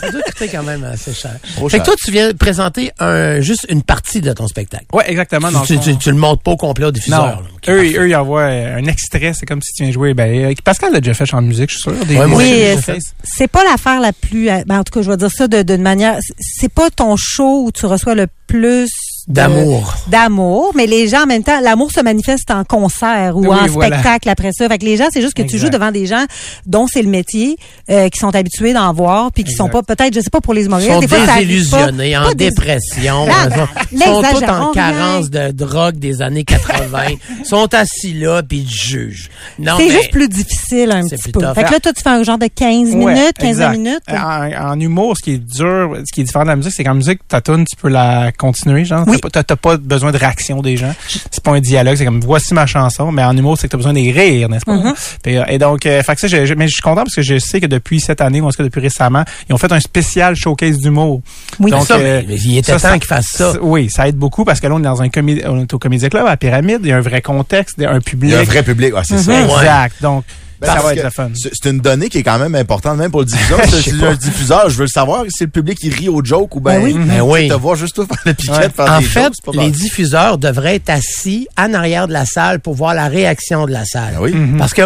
Ça 0.00 0.10
doit 0.10 0.22
coûter 0.22 0.48
quand 0.48 0.62
même 0.62 0.84
assez 0.84 1.12
cher. 1.12 1.32
Trop 1.56 1.68
Fait 1.68 1.80
que 1.80 1.84
toi, 1.84 1.94
tu 2.02 2.10
viens 2.10 2.32
présenter 2.32 2.92
un, 2.98 3.40
juste 3.40 3.66
une 3.68 3.82
partie 3.82 4.20
de 4.20 4.32
ton 4.32 4.46
spectacle. 4.46 4.84
Ouais, 4.92 5.10
exactement. 5.10 5.50
Dans 5.50 5.62
Tu, 5.62 5.74
le 5.74 5.96
tu, 5.96 6.10
le 6.10 6.16
montres 6.16 6.42
pas 6.42 6.52
au 6.52 6.56
complet 6.56 6.86
au 6.86 6.90
diffuseur. 6.92 7.18
Non. 7.20 7.26
là. 7.26 7.38
Ok, 7.56 7.68
eux, 7.68 8.00
eux, 8.00 8.08
ils 8.08 8.14
envoient 8.16 8.42
euh, 8.42 8.76
un 8.78 8.84
extrait. 8.86 9.32
C'est 9.34 9.46
comme 9.46 9.60
si 9.62 9.72
tu 9.72 9.82
viens 9.84 9.92
jouer. 9.92 10.14
Ben, 10.14 10.50
euh, 10.50 10.54
Pascal 10.64 10.92
l'a 10.92 11.00
déjà 11.00 11.14
fait 11.14 11.32
en 11.34 11.42
musique, 11.42 11.70
je 11.70 11.74
suis 11.76 11.82
sûr. 11.82 12.04
Des, 12.06 12.16
Ouais, 12.16 12.26
moi 12.26 12.38
Oui, 12.38 12.46
c'est- 12.76 12.76
fait. 12.80 12.98
c'est 13.24 13.48
pas 13.48 13.64
l'affaire 13.70 14.00
la 14.00 14.12
plus. 14.12 14.48
euh, 14.50 14.62
ben, 14.66 14.80
en 14.80 14.84
tout 14.84 14.92
cas, 14.92 15.02
je 15.02 15.10
vais 15.10 15.16
dire 15.16 15.30
ça 15.30 15.48
de- 15.48 15.62
d'une 15.62 15.82
manière. 15.82 16.18
c'est- 16.38 16.68
pas 16.68 16.90
ton 16.90 17.16
show 17.16 17.64
où 17.64 17.72
tu 17.72 17.86
reçois 17.86 18.14
le 18.14 18.26
plus 18.46 18.84
de- 18.84 18.88
D'amour. 19.30 19.94
D'amour, 20.08 20.72
mais 20.74 20.86
les 20.86 21.06
gens 21.08 21.22
en 21.22 21.26
même 21.26 21.44
temps, 21.44 21.60
l'amour 21.60 21.90
se 21.92 22.00
manifeste 22.02 22.50
en 22.50 22.64
concert 22.64 23.36
ou 23.36 23.42
Oui, 23.42 23.56
en 23.56 23.66
voilà. 23.68 23.96
spectacle 23.98 24.28
après 24.28 24.50
ça. 24.52 24.68
Fait 24.68 24.78
que 24.78 24.84
les 24.84 24.96
gens, 24.96 25.06
c'est 25.12 25.20
juste 25.22 25.34
que 25.34 25.42
tu 25.42 25.56
joues 25.56 25.70
devant 25.70 25.92
des 25.92 26.06
gens 26.06 26.24
dont 26.66 26.86
c'est 26.92 27.02
le 27.02 27.08
métier, 27.08 27.56
euh, 27.90 28.08
qui 28.08 28.18
sont 28.18 28.34
habitués 28.34 28.72
d'en 28.72 28.92
voir, 28.92 29.30
puis 29.32 29.44
qui 29.44 29.52
sont 29.52 29.68
pas 29.68 29.82
peut-être, 29.82 30.14
je 30.14 30.20
sais 30.20 30.30
pas 30.30 30.40
pour 30.40 30.52
les 30.54 30.62
Ils 30.62 30.66
humoristes, 30.66 30.90
sont 30.90 31.00
des 31.00 31.08
fois 31.08 31.18
désillusionnés, 31.26 32.12
pas- 32.12 32.20
en 32.20 32.24
pas 32.28 32.34
dépression. 32.34 33.26
Ah, 33.30 33.46
Ils 33.46 33.52
sont- 33.54 33.68
Ils 33.92 33.98
sont 34.02 34.22
tous 34.22 34.44
en 34.50 34.70
rien. 34.70 34.72
carence 34.74 35.30
de 35.30 35.50
drogue 35.52 35.96
des 35.96 36.22
années 36.22 36.44
80. 36.44 37.02
Ils 37.40 37.46
sont 37.46 37.72
assis 37.74 38.14
là, 38.14 38.42
puis 38.42 38.58
ils 38.58 38.70
jugent. 38.70 39.30
Non, 39.58 39.74
C'est 39.78 39.90
juste 39.90 40.10
plus 40.10 40.28
difficile 40.28 40.90
un 40.90 41.02
C'est 41.02 41.16
petit 41.16 41.22
plus 41.24 41.32
peu. 41.32 41.40
tough. 41.40 41.54
Fait 41.54 41.64
que 41.64 41.72
là, 41.72 41.80
toi, 41.80 41.92
tu 41.92 42.02
fais 42.02 42.08
un 42.10 42.22
genre 42.24 42.38
de 42.38 42.48
15 42.48 42.90
Ouais, 42.94 43.14
minutes, 43.14 43.34
15 43.38 43.48
exact. 43.50 43.72
minutes. 43.76 44.02
Euh, 44.10 44.16
En, 44.16 44.72
en 44.72 44.80
humour, 44.80 45.16
ce 45.16 45.22
qui 45.22 45.32
est 45.34 45.38
dur, 45.38 45.96
ce 46.04 46.12
qui 46.12 46.20
est 46.22 46.24
différent 46.24 46.44
de 46.44 46.50
la 46.50 46.56
musique, 46.56 46.72
c'est 46.74 46.84
qu'en 46.84 46.94
musique, 46.94 47.20
ta 47.28 47.40
tune, 47.40 47.64
tu 47.64 47.76
peux 47.76 47.88
la 47.88 48.32
continuer, 48.36 48.84
genre. 48.84 49.04
Oui. 49.06 49.19
T'as 49.20 49.28
pas- 49.28 49.30
T'as 49.30 49.42
t'as 49.44 49.56
pas 49.56 49.76
besoin 49.76 50.12
de 50.12 50.16
réaction 50.18 50.62
des 50.62 50.76
gens. 50.76 50.94
C'est 51.30 51.42
pas 51.42 51.52
un 51.52 51.60
dialogue, 51.60 51.96
c'est 51.96 52.04
comme 52.04 52.20
voici 52.20 52.54
ma 52.54 52.66
chanson. 52.66 53.12
Mais 53.12 53.22
en 53.24 53.36
humour, 53.36 53.56
c'est 53.58 53.66
que 53.66 53.72
t'as 53.72 53.76
besoin 53.78 53.92
des 53.92 54.10
rires, 54.12 54.48
n'est-ce 54.48 54.64
pas? 54.64 54.74
Mm-hmm. 54.76 54.94
Euh, 55.28 55.44
et 55.48 55.58
donc, 55.58 55.86
euh, 55.86 56.02
fait 56.02 56.14
que 56.14 56.20
ça, 56.20 56.28
je, 56.28 56.46
je- 56.46 56.54
mais 56.54 56.66
je 56.66 56.72
suis 56.72 56.82
content 56.82 57.02
parce 57.04 57.14
que 57.14 57.22
je 57.22 57.38
sais 57.38 57.60
que 57.60 57.66
depuis 57.66 58.00
cette 58.00 58.20
année, 58.20 58.40
ou 58.40 58.46
en 58.46 58.50
tout 58.50 58.56
cas 58.58 58.64
depuis 58.64 58.80
récemment, 58.80 59.24
ils 59.48 59.52
ont 59.54 59.58
fait 59.58 59.72
un 59.72 59.80
spécial 59.80 60.34
showcase 60.36 60.78
d'humour. 60.78 61.22
Oui. 61.58 61.70
Donc, 61.70 61.86
ça, 61.86 61.96
euh, 61.96 62.22
mais 62.26 62.34
il 62.36 62.58
était 62.58 62.72
ça, 62.72 62.78
temps 62.78 62.78
ça- 62.94 62.98
qu'ils 62.98 63.06
fassent 63.08 63.26
ça. 63.26 63.52
Oui, 63.60 63.88
ça 63.90 64.08
aide 64.08 64.16
beaucoup 64.16 64.44
parce 64.44 64.60
que 64.60 64.66
là, 64.66 64.74
on 64.74 64.78
est 64.80 64.82
dans 64.82 65.02
un 65.02 65.08
comé- 65.08 65.42
on 65.46 65.60
est 65.60 65.72
au 65.74 65.78
Comédie 65.78 66.08
Club 66.08 66.26
à 66.26 66.30
la 66.30 66.36
Pyramide. 66.36 66.80
Il 66.82 66.88
y 66.88 66.92
a 66.92 66.96
un 66.96 67.00
vrai 67.00 67.20
contexte, 67.22 67.80
un 67.80 67.94
Il 67.96 68.00
public. 68.02 68.32
y 68.32 68.34
a 68.34 68.40
un 68.40 68.44
vrai 68.44 68.62
public, 68.62 68.94
ouais, 68.94 69.02
c'est 69.04 69.18
ça. 69.18 69.30
Ouais. 69.32 69.44
Exact. 69.44 69.96
Donc, 70.02 70.24
Ben, 70.60 70.66
ça 70.74 70.80
va 70.80 70.92
être 70.94 71.04
le 71.04 71.10
fun. 71.10 71.30
C'est 71.34 71.50
c'est 71.54 71.70
une 71.70 71.78
donnée 71.78 72.08
qui 72.08 72.18
est 72.18 72.22
quand 72.22 72.38
même 72.38 72.54
importante, 72.54 72.98
même 72.98 73.10
pour 73.10 73.20
le 73.20 73.26
diffuseur. 73.26 73.58
Pas. 74.00 74.08
un 74.10 74.14
diffuseur, 74.14 74.68
je 74.70 74.76
veux 74.76 74.82
le 74.84 74.88
savoir 74.88 75.24
si 75.28 75.44
le 75.44 75.50
public 75.50 75.78
il 75.82 75.94
rit 75.94 76.08
au 76.08 76.22
joke 76.24 76.54
ou 76.56 76.60
ben, 76.60 76.80
Ben 76.80 76.84
oui. 76.84 76.94
Ben 77.06 77.20
oui. 77.22 77.48
te 77.48 77.54
voir 77.54 77.76
juste 77.76 77.94
toi 77.94 78.06
faire 78.06 78.18
le 78.26 78.34
piquet, 78.34 78.52
Ouais. 78.52 78.68
faire 78.68 78.92
En 78.92 78.98
des 79.00 79.04
fait, 79.06 79.22
jokes, 79.24 79.34
c'est 79.44 79.56
les 79.60 79.70
diffuseurs 79.70 80.38
devraient 80.38 80.76
être 80.76 80.90
assis 80.90 81.48
en 81.58 81.72
arrière 81.74 82.08
de 82.08 82.12
la 82.12 82.26
salle 82.26 82.60
pour 82.60 82.74
voir 82.74 82.94
la 82.94 83.08
réaction 83.08 83.64
de 83.66 83.72
la 83.72 83.84
salle. 83.84 84.14
Ben 84.14 84.20
oui. 84.20 84.34
Parce 84.58 84.74
que 84.74 84.82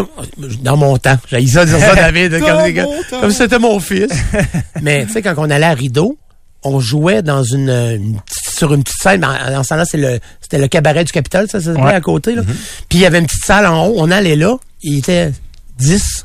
dans 0.63 0.77
mon 0.77 0.97
temps, 0.97 1.19
j'ai 1.31 1.45
ça 1.47 1.65
dire 1.65 1.79
ça, 1.79 1.95
David, 1.95 2.39
comme, 3.21 3.31
c'était 3.31 3.59
mon 3.59 3.81
fils. 3.81 4.13
Mais 4.83 5.07
tu 5.07 5.13
sais, 5.13 5.23
quand 5.23 5.35
on 5.39 5.51
allait 5.51 5.67
à 5.67 5.75
Rideau, 5.75 6.17
on 6.63 6.81
jouait 6.81 7.23
dans 7.23 7.43
une, 7.43 8.17
sur 8.57 8.73
une 8.73 8.83
petite 8.83 9.03
scène. 9.03 9.21
mais 9.21 9.27
En, 9.55 9.59
en 9.59 9.63
ce 9.63 9.69
temps-là, 9.71 9.85
c'est 9.85 9.99
le, 9.99 10.19
c'était 10.41 10.59
le 10.59 10.67
cabaret 10.69 11.05
du 11.05 11.13
Capitole, 11.13 11.47
ça, 11.51 11.61
ça 11.61 11.67
s'appelait 11.73 11.83
Ouais. 11.85 11.93
à 11.95 12.01
côté. 12.01 12.35
Là. 12.35 12.43
Mm-hmm. 12.43 12.55
Puis 12.89 12.99
il 12.99 13.01
y 13.01 13.07
avait 13.07 13.19
une 13.19 13.27
petite 13.27 13.45
salle 13.45 13.67
en 13.67 13.87
haut. 13.87 13.95
On 13.99 14.11
allait 14.11 14.37
là. 14.37 14.57
Il 14.83 14.99
était 14.99 15.33
10, 15.79 16.25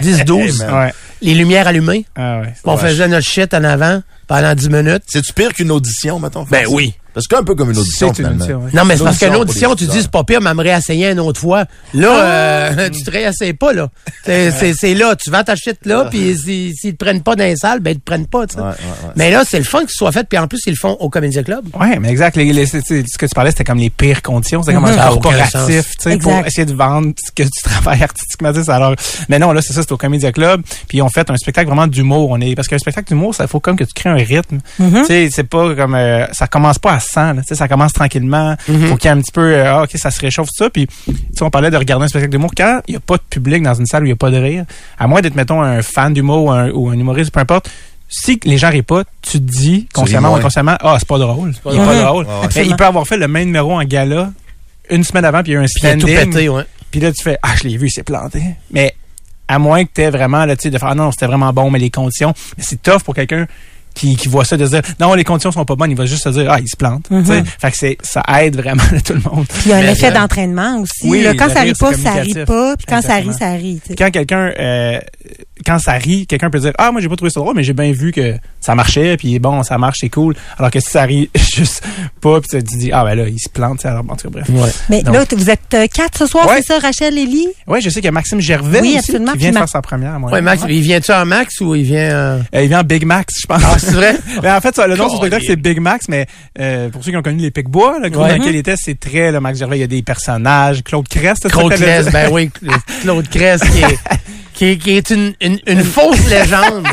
10, 0.00 0.24
12. 0.24 0.58
man. 0.64 0.74
Ouais. 0.74 0.92
les 1.22 1.34
lumières 1.34 1.66
allumées. 1.66 2.06
Ah 2.16 2.40
ouais. 2.40 2.54
On 2.64 2.76
faisait 2.76 3.08
notre 3.08 3.26
shit 3.26 3.52
en 3.54 3.64
avant 3.64 4.02
pendant 4.26 4.54
10 4.54 4.68
minutes. 4.70 5.02
C'est-tu 5.06 5.32
pire 5.32 5.52
qu'une 5.52 5.70
audition, 5.70 6.18
mettons? 6.20 6.44
Ben 6.50 6.64
ça? 6.64 6.70
oui. 6.70 6.94
Parce 7.14 7.26
que 7.26 7.36
un 7.36 7.42
peu 7.42 7.54
comme 7.54 7.70
une 7.70 7.78
audition, 7.78 8.12
C'est 8.14 8.22
une 8.22 8.28
audition, 8.30 8.58
ouais. 8.64 8.70
Non, 8.72 8.84
mais 8.84 8.96
c'est 8.96 9.04
parce 9.04 9.18
qu'une 9.18 9.32
L'audition 9.32 9.70
audition, 9.70 9.74
tu 9.92 9.98
dis, 9.98 10.02
c'est 10.02 10.10
pas 10.10 10.24
pire, 10.24 10.40
mais 10.40 10.50
elle 10.50 10.56
me 10.56 10.62
réessayer 10.62 11.10
une 11.10 11.20
autre 11.20 11.40
fois. 11.40 11.64
Là, 11.94 12.24
euh, 12.24 12.88
tu 12.92 13.02
te 13.02 13.10
réessayes 13.10 13.52
pas, 13.54 13.72
là. 13.72 13.88
C'est- 14.24 14.50
C'est 14.52 14.74
c'est 14.74 14.94
là. 14.94 15.14
Tu 15.16 15.30
vends 15.30 15.42
ta 15.44 15.56
shit 15.56 15.78
là, 15.86 16.06
puis 16.10 16.36
si- 16.36 16.74
s'ils 16.76 16.92
te 16.96 17.04
prennent 17.04 17.22
pas 17.22 17.36
dans 17.36 17.44
les 17.44 17.56
salles, 17.56 17.80
ben, 17.80 17.92
ils 17.92 17.98
te 17.98 18.04
prennent 18.04 18.26
pas, 18.26 18.46
tu 18.46 18.54
sais. 18.54 18.60
Ouais, 18.60 18.66
ouais, 18.68 18.72
ouais. 18.72 19.12
Mais 19.16 19.30
là, 19.30 19.42
c'est 19.48 19.58
le 19.58 19.64
fun 19.64 19.80
que 19.84 19.90
ce 19.90 19.96
soit 19.98 20.12
fait, 20.12 20.26
puis 20.28 20.38
en 20.38 20.46
plus, 20.48 20.60
ils 20.66 20.70
le 20.70 20.76
font 20.76 20.96
au 21.00 21.08
Comédia 21.10 21.42
Club. 21.42 21.64
Ouais, 21.78 21.98
mais 21.98 22.10
exact. 22.10 22.36
Les, 22.36 22.52
les- 22.52 22.66
c'est- 22.66 22.82
c'est- 22.86 23.04
ce 23.10 23.18
que 23.18 23.26
tu 23.26 23.34
parlais, 23.34 23.50
c'était 23.50 23.64
comme 23.64 23.78
les 23.78 23.90
pires 23.90 24.22
conditions. 24.22 24.62
C'était 24.62 24.74
comme 24.74 24.84
Mhm. 24.84 24.90
Un 24.90 24.96
sens. 24.96 25.12
corporatif, 25.14 25.96
tu 25.96 26.10
sais, 26.10 26.16
pour 26.18 26.32
essayer 26.46 26.64
de 26.66 26.74
vendre 26.74 27.12
ce 27.24 27.30
que 27.32 27.42
tu 27.42 27.62
travailles 27.62 28.02
artistiquement. 28.02 28.50
Alors, 28.68 28.94
mais 29.28 29.38
non, 29.38 29.52
là, 29.52 29.60
c'est 29.62 29.72
ça, 29.72 29.82
c'est 29.82 29.92
au 29.92 29.96
Comédia 29.96 30.32
Club. 30.32 30.62
Puis 30.88 30.98
ils 30.98 31.02
ont 31.02 31.08
fait 31.08 31.28
un 31.30 31.36
spectacle 31.36 31.66
vraiment 31.68 31.86
d'humour. 31.86 32.30
On 32.30 32.40
est 32.40 32.54
parce 32.54 32.68
qu'un 32.68 32.78
spectacle 32.78 33.08
d'humour, 33.08 33.34
ça 33.34 33.46
faut 33.46 33.60
comme 33.60 33.76
que 33.76 33.84
tu 33.84 33.92
crées 33.94 34.10
un 34.10 34.14
rythme. 34.14 34.58
Tu 34.78 35.04
sais, 35.06 35.28
c'est 35.32 35.44
pas 35.44 35.74
comme 35.74 35.94
euh, 35.94 36.26
ça 36.32 36.46
commence 36.46 36.78
pas 36.78 36.92
à 36.94 36.99
100. 37.00 37.32
Là, 37.32 37.42
tu 37.42 37.48
sais, 37.48 37.54
ça 37.54 37.68
commence 37.68 37.92
tranquillement. 37.92 38.56
Faut 38.66 38.96
qu'il 38.96 39.04
y 39.04 39.06
ait 39.06 39.16
un 39.16 39.20
petit 39.20 39.32
peu, 39.32 39.54
euh, 39.54 39.74
ah, 39.74 39.82
ok, 39.82 39.90
ça 39.94 40.10
se 40.10 40.20
réchauffe 40.20 40.48
ça. 40.52 40.70
Puis, 40.70 40.86
on 41.40 41.50
parlait 41.50 41.70
de 41.70 41.76
regarder 41.76 42.04
un 42.04 42.08
spectacle 42.08 42.32
d'humour 42.32 42.50
quand 42.56 42.80
il 42.86 42.94
y 42.94 42.96
a 42.96 43.00
pas 43.00 43.16
de 43.16 43.22
public 43.28 43.62
dans 43.62 43.74
une 43.74 43.86
salle 43.86 44.02
où 44.02 44.06
il 44.06 44.10
y 44.10 44.12
a 44.12 44.16
pas 44.16 44.30
de 44.30 44.36
rire. 44.38 44.64
À 44.98 45.06
moins 45.06 45.20
d'être 45.20 45.34
mettons 45.34 45.62
un 45.62 45.82
fan 45.82 46.12
d'humour 46.14 46.44
ou 46.44 46.50
un, 46.50 46.70
ou 46.70 46.88
un 46.90 46.94
humoriste, 46.94 47.32
peu 47.32 47.40
importe. 47.40 47.70
Si 48.08 48.40
les 48.44 48.58
gens 48.58 48.70
rient 48.70 48.82
pas, 48.82 49.04
tu 49.22 49.32
te 49.32 49.36
dis 49.38 49.86
consciemment 49.92 50.32
ou 50.32 50.36
inconsciemment, 50.36 50.76
ah, 50.80 50.96
c'est 50.98 51.06
pas 51.06 51.18
drôle. 51.18 51.54
Il 51.66 51.72
est 51.72 51.76
drôle. 51.76 51.86
pas 51.86 52.04
drôle. 52.04 52.24
Ouais. 52.26 52.48
Mais 52.56 52.66
il 52.66 52.76
peut 52.76 52.86
avoir 52.86 53.06
fait 53.06 53.16
le 53.16 53.28
même 53.28 53.46
numéro 53.46 53.72
en 53.72 53.84
gala 53.84 54.32
une 54.90 55.04
semaine 55.04 55.24
avant, 55.24 55.42
puis 55.42 55.52
il 55.52 55.54
y 55.54 55.58
a 55.58 55.60
eu 55.60 55.64
un 55.64 55.66
Puis 55.66 55.80
il 55.82 55.86
a 55.86 55.94
tout 55.94 56.08
stand-in. 56.08 56.24
pété, 56.26 56.48
ouais. 56.48 56.64
Puis 56.90 57.00
là, 57.00 57.12
tu 57.12 57.22
fais, 57.22 57.38
ah, 57.42 57.54
je 57.56 57.68
l'ai 57.68 57.76
vu, 57.76 57.86
il 57.86 57.90
s'est 57.90 58.02
planté. 58.02 58.42
Mais 58.72 58.94
à 59.46 59.58
moins 59.58 59.84
que 59.84 59.90
tu 59.94 60.02
aies 60.02 60.10
vraiment, 60.10 60.44
là, 60.44 60.56
tu 60.56 60.62
sais, 60.62 60.70
de 60.70 60.78
faire, 60.78 60.88
ah 60.88 60.94
non, 60.94 61.12
c'était 61.12 61.26
vraiment 61.26 61.52
bon, 61.52 61.70
mais 61.70 61.78
les 61.78 61.90
conditions. 61.90 62.34
Mais 62.58 62.64
c'est 62.66 62.82
tough 62.82 63.02
pour 63.04 63.14
quelqu'un 63.14 63.46
qui, 63.94 64.16
qui 64.16 64.28
voit 64.28 64.44
ça, 64.44 64.56
de 64.56 64.64
se 64.64 64.70
dire, 64.70 64.82
non, 65.00 65.14
les 65.14 65.24
conditions 65.24 65.50
sont 65.52 65.64
pas 65.64 65.76
bonnes, 65.76 65.90
il 65.90 65.96
va 65.96 66.06
juste 66.06 66.24
se 66.24 66.28
dire, 66.30 66.46
ah, 66.50 66.58
il 66.60 66.68
se 66.68 66.76
plante. 66.76 67.06
tu 67.08 67.24
sais. 67.24 67.42
Fait 67.60 67.70
que 67.70 67.76
c'est, 67.76 67.98
ça 68.02 68.22
aide 68.40 68.56
vraiment 68.56 68.82
tout 69.04 69.12
le 69.14 69.20
monde. 69.20 69.46
Puis 69.48 69.62
il 69.66 69.70
y 69.70 69.72
a 69.72 69.76
un 69.78 69.82
Mais 69.82 69.92
effet 69.92 70.10
d'entraînement 70.12 70.78
aussi. 70.80 71.08
Oui, 71.08 71.22
là, 71.22 71.34
quand 71.34 71.48
ça 71.50 71.60
rit 71.62 71.72
pas, 71.78 71.92
ça 71.94 72.12
rit 72.12 72.34
pas. 72.46 72.76
Puis 72.76 72.86
quand 72.88 73.02
ça 73.02 73.14
rit, 73.16 73.20
Exactement. 73.28 73.38
ça 73.38 73.56
rit. 73.56 73.80
tu. 73.86 73.94
Quand 73.94 74.10
quelqu'un, 74.10 74.52
euh, 74.58 74.98
quand 75.66 75.78
ça 75.78 75.92
rit, 75.92 76.26
quelqu'un 76.26 76.50
peut 76.50 76.60
dire, 76.60 76.72
ah, 76.78 76.90
moi, 76.92 77.00
j'ai 77.00 77.08
pas 77.08 77.16
trouvé 77.16 77.30
ça 77.30 77.40
drôle, 77.40 77.54
mais 77.54 77.62
j'ai 77.64 77.72
bien 77.74 77.92
vu 77.92 78.12
que 78.12 78.34
ça 78.60 78.74
marchait, 78.74 79.16
puis 79.16 79.38
bon, 79.38 79.62
ça 79.62 79.76
marche, 79.78 79.98
c'est 80.00 80.08
cool. 80.08 80.34
Alors 80.58 80.70
que 80.70 80.80
si 80.80 80.90
ça 80.90 81.02
rit 81.02 81.28
juste 81.54 81.82
pas, 82.20 82.40
puis 82.40 82.48
tu 82.50 82.64
te 82.64 82.78
dis, 82.78 82.90
ah, 82.92 83.04
ben 83.04 83.14
là, 83.14 83.28
il 83.28 83.38
se 83.38 83.48
plante, 83.48 83.80
tu 83.80 83.86
alors, 83.86 84.04
en 84.08 84.16
tout 84.16 84.30
cas, 84.30 84.40
bref. 84.40 84.48
Ouais. 84.50 84.70
Mais 84.88 85.02
Donc- 85.02 85.14
là, 85.14 85.24
vous 85.36 85.50
êtes 85.50 85.74
euh, 85.74 85.86
quatre 85.92 86.18
ce 86.18 86.26
soir, 86.26 86.46
Ouais. 86.48 86.56
c'est 86.62 86.68
ça, 86.74 86.78
Rachel, 86.78 87.16
Ellie? 87.18 87.48
Ouais, 87.66 87.80
je 87.80 87.88
sais 87.90 87.96
qu'il 87.96 88.06
y 88.06 88.08
a 88.08 88.12
Maxime 88.12 88.40
Gervais 88.40 88.80
Oui, 88.80 88.88
aussi, 88.90 88.98
absolument. 88.98 89.32
qui 89.32 89.38
vient 89.38 89.48
Puis 89.48 89.54
de 89.54 89.54
Ma- 89.54 89.60
faire 89.60 89.68
sa 89.68 89.82
première. 89.82 90.18
moi. 90.18 90.30
Ouais, 90.32 90.40
Max, 90.40 90.62
il 90.68 90.80
vient-tu 90.80 91.12
en 91.12 91.26
Max 91.26 91.60
ou 91.60 91.74
il 91.74 91.82
vient... 91.84 91.98
euh, 92.10 92.40
Euh, 92.54 92.62
il 92.62 92.68
vient 92.68 92.80
en 92.80 92.84
Big 92.84 93.04
Max, 93.04 93.34
je 93.42 93.46
pense. 93.46 93.62
Ah, 93.64 93.78
c'est 93.80 93.92
vrai? 93.92 94.16
mais 94.42 94.50
en 94.50 94.60
fait, 94.60 94.74
ça, 94.76 94.86
le 94.86 94.96
nom 94.96 95.08
du 95.08 95.16
spectacle, 95.16 95.44
c'est 95.46 95.56
Big 95.56 95.80
Max, 95.80 96.06
mais 96.08 96.26
euh, 96.58 96.88
pour 96.90 97.02
ceux 97.04 97.10
qui 97.10 97.16
ont 97.16 97.22
connu 97.22 97.38
les 97.42 97.50
Picbois, 97.50 97.98
le 98.00 98.08
groupe 98.08 98.24
Ouais. 98.24 98.30
dans 98.30 98.36
lequel 98.38 98.54
il 98.54 98.58
était, 98.58 98.76
c'est 98.76 98.98
très 98.98 99.32
le 99.32 99.40
Max 99.40 99.58
Gervais. 99.58 99.78
Il 99.78 99.80
y 99.80 99.84
a 99.84 99.86
des 99.88 100.02
personnages. 100.02 100.82
Claude 100.84 101.08
Crest, 101.08 101.48
Claude 101.48 101.72
Crest, 101.72 102.12
ben 102.12 102.28
oui, 102.32 102.50
Claude 103.02 103.28
Crest 103.28 103.64
qui 103.70 103.82
est, 103.82 103.98
qui 104.54 104.64
est, 104.66 104.76
qui 104.76 104.90
est 104.96 105.10
une, 105.10 105.32
une, 105.40 105.58
une 105.66 105.82
fausse 105.82 106.28
légende. 106.28 106.86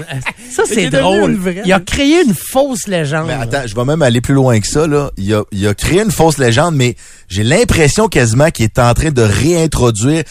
Ça, 0.49 0.63
c'est 0.65 0.89
drôle. 0.89 1.37
Il 1.65 1.73
a 1.73 1.79
créé 1.81 2.23
une 2.23 2.33
fausse 2.33 2.87
légende. 2.87 3.27
Mais 3.27 3.33
attends, 3.33 3.67
je 3.67 3.75
vais 3.75 3.83
même 3.85 4.01
aller 4.01 4.21
plus 4.21 4.33
loin 4.33 4.57
que 4.59 4.67
ça. 4.67 4.87
Là. 4.87 5.11
Il, 5.17 5.33
a, 5.33 5.43
il 5.51 5.67
a 5.67 5.73
créé 5.73 6.01
une 6.01 6.11
fausse 6.11 6.37
légende, 6.37 6.75
mais 6.75 6.95
j'ai 7.27 7.43
l'impression 7.43 8.07
quasiment 8.07 8.49
qu'il 8.51 8.63
est 8.65 8.79
en 8.79 8.93
train 8.93 9.11
de 9.11 9.21
réintroduire, 9.21 10.23